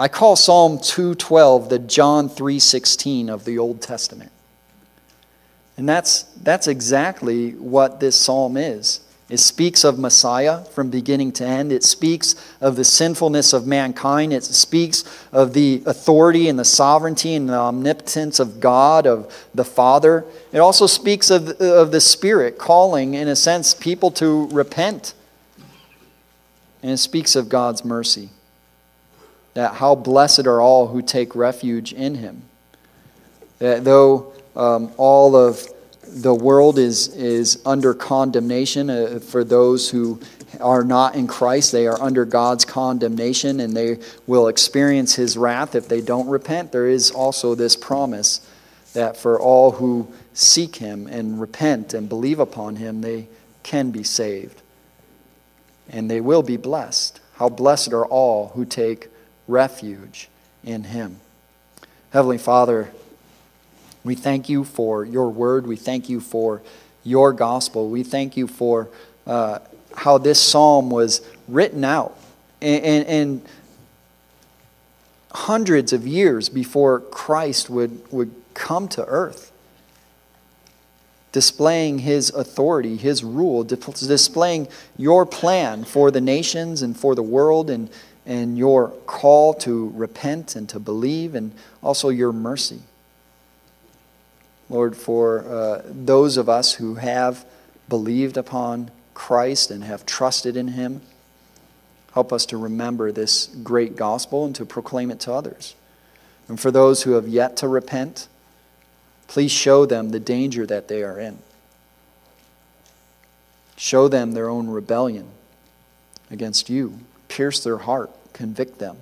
I 0.00 0.06
call 0.06 0.36
Psalm 0.36 0.78
212 0.78 1.70
the 1.70 1.80
John 1.80 2.30
3:16 2.30 3.28
of 3.28 3.44
the 3.44 3.58
Old 3.58 3.82
Testament. 3.82 4.30
And 5.76 5.88
that's, 5.88 6.22
that's 6.42 6.68
exactly 6.68 7.50
what 7.50 7.98
this 7.98 8.14
psalm 8.14 8.56
is. 8.56 9.00
It 9.28 9.38
speaks 9.38 9.84
of 9.84 9.98
Messiah 9.98 10.64
from 10.64 10.88
beginning 10.88 11.32
to 11.32 11.44
end. 11.44 11.72
It 11.72 11.84
speaks 11.84 12.36
of 12.60 12.76
the 12.76 12.84
sinfulness 12.84 13.52
of 13.52 13.66
mankind. 13.66 14.32
It 14.32 14.44
speaks 14.44 15.04
of 15.32 15.52
the 15.52 15.82
authority 15.84 16.48
and 16.48 16.58
the 16.58 16.64
sovereignty 16.64 17.34
and 17.34 17.48
the 17.48 17.54
omnipotence 17.54 18.40
of 18.40 18.60
God, 18.60 19.06
of 19.06 19.32
the 19.54 19.64
Father. 19.64 20.24
It 20.52 20.58
also 20.58 20.86
speaks 20.86 21.28
of, 21.30 21.50
of 21.60 21.90
the 21.90 22.00
Spirit 22.00 22.56
calling, 22.56 23.14
in 23.14 23.28
a 23.28 23.36
sense, 23.36 23.74
people 23.74 24.10
to 24.12 24.46
repent. 24.48 25.12
And 26.82 26.92
it 26.92 26.98
speaks 26.98 27.36
of 27.36 27.48
God's 27.48 27.84
mercy. 27.84 28.30
That 29.54 29.74
how 29.74 29.94
blessed 29.94 30.46
are 30.46 30.60
all 30.60 30.88
who 30.88 31.02
take 31.02 31.34
refuge 31.34 31.92
in 31.92 32.16
Him. 32.16 32.42
That 33.58 33.84
though 33.84 34.32
um, 34.54 34.92
all 34.96 35.36
of 35.36 35.66
the 36.10 36.34
world 36.34 36.78
is, 36.78 37.08
is 37.08 37.60
under 37.66 37.92
condemnation 37.94 38.88
uh, 38.88 39.20
for 39.20 39.44
those 39.44 39.90
who 39.90 40.20
are 40.60 40.84
not 40.84 41.14
in 41.14 41.26
Christ. 41.26 41.72
They 41.72 41.86
are 41.86 42.00
under 42.00 42.24
God's 42.24 42.64
condemnation 42.64 43.60
and 43.60 43.76
they 43.76 43.98
will 44.26 44.48
experience 44.48 45.14
his 45.14 45.36
wrath 45.36 45.74
if 45.74 45.88
they 45.88 46.00
don't 46.00 46.28
repent. 46.28 46.72
There 46.72 46.88
is 46.88 47.10
also 47.10 47.54
this 47.54 47.76
promise 47.76 48.46
that 48.94 49.16
for 49.16 49.38
all 49.38 49.72
who 49.72 50.12
seek 50.32 50.76
him 50.76 51.06
and 51.06 51.40
repent 51.40 51.94
and 51.94 52.08
believe 52.08 52.38
upon 52.38 52.76
him, 52.76 53.02
they 53.02 53.28
can 53.62 53.90
be 53.90 54.02
saved 54.02 54.62
and 55.90 56.10
they 56.10 56.20
will 56.20 56.42
be 56.42 56.56
blessed. 56.56 57.20
How 57.34 57.48
blessed 57.48 57.92
are 57.92 58.06
all 58.06 58.48
who 58.48 58.64
take 58.64 59.08
refuge 59.48 60.28
in 60.62 60.84
him. 60.84 61.18
Heavenly 62.10 62.38
Father, 62.38 62.90
we 64.04 64.14
thank 64.14 64.48
you 64.48 64.64
for 64.64 65.04
your 65.04 65.30
word. 65.30 65.66
We 65.66 65.76
thank 65.76 66.08
you 66.08 66.20
for 66.20 66.62
your 67.02 67.32
gospel. 67.32 67.88
We 67.88 68.02
thank 68.02 68.36
you 68.36 68.46
for 68.46 68.88
uh, 69.26 69.58
how 69.96 70.18
this 70.18 70.40
psalm 70.40 70.90
was 70.90 71.20
written 71.48 71.84
out. 71.84 72.16
And, 72.60 72.84
and, 72.84 73.06
and, 73.06 73.48
hundreds 75.30 75.92
of 75.92 76.06
years 76.06 76.48
before 76.48 77.00
Christ 77.00 77.68
would, 77.68 78.10
would 78.10 78.34
come 78.54 78.88
to 78.88 79.04
earth, 79.04 79.52
displaying 81.32 81.98
his 81.98 82.30
authority, 82.30 82.96
his 82.96 83.22
rule, 83.22 83.62
displaying 83.62 84.66
your 84.96 85.26
plan 85.26 85.84
for 85.84 86.10
the 86.10 86.20
nations 86.20 86.80
and 86.80 86.98
for 86.98 87.14
the 87.14 87.22
world, 87.22 87.68
and, 87.68 87.90
and 88.28 88.58
your 88.58 88.90
call 89.06 89.54
to 89.54 89.88
repent 89.96 90.54
and 90.54 90.68
to 90.68 90.78
believe, 90.78 91.34
and 91.34 91.50
also 91.82 92.10
your 92.10 92.30
mercy. 92.30 92.80
Lord, 94.68 94.96
for 94.96 95.40
uh, 95.48 95.82
those 95.86 96.36
of 96.36 96.46
us 96.46 96.74
who 96.74 96.96
have 96.96 97.46
believed 97.88 98.36
upon 98.36 98.90
Christ 99.14 99.70
and 99.70 99.82
have 99.82 100.04
trusted 100.04 100.58
in 100.58 100.68
Him, 100.68 101.00
help 102.12 102.30
us 102.30 102.44
to 102.46 102.58
remember 102.58 103.10
this 103.10 103.46
great 103.46 103.96
gospel 103.96 104.44
and 104.44 104.54
to 104.56 104.66
proclaim 104.66 105.10
it 105.10 105.20
to 105.20 105.32
others. 105.32 105.74
And 106.48 106.60
for 106.60 106.70
those 106.70 107.04
who 107.04 107.12
have 107.12 107.26
yet 107.26 107.56
to 107.58 107.68
repent, 107.68 108.28
please 109.26 109.52
show 109.52 109.86
them 109.86 110.10
the 110.10 110.20
danger 110.20 110.66
that 110.66 110.88
they 110.88 111.02
are 111.02 111.18
in. 111.18 111.38
Show 113.76 114.08
them 114.08 114.32
their 114.32 114.50
own 114.50 114.68
rebellion 114.68 115.28
against 116.30 116.68
you. 116.68 116.98
Pierce 117.28 117.62
their 117.62 117.78
heart, 117.78 118.10
convict 118.38 118.78
them, 118.78 118.96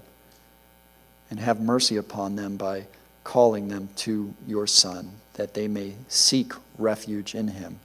and 1.30 1.38
have 1.38 1.60
mercy 1.60 1.98
upon 1.98 2.36
them 2.36 2.56
by 2.56 2.86
calling 3.22 3.68
them 3.68 3.90
to 3.94 4.32
your 4.46 4.66
Son 4.66 5.10
that 5.34 5.52
they 5.52 5.68
may 5.68 5.92
seek 6.08 6.54
refuge 6.78 7.34
in 7.34 7.48
him. 7.48 7.78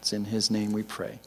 It's 0.00 0.12
in 0.12 0.24
his 0.24 0.50
name 0.50 0.72
we 0.72 0.82
pray. 0.82 1.20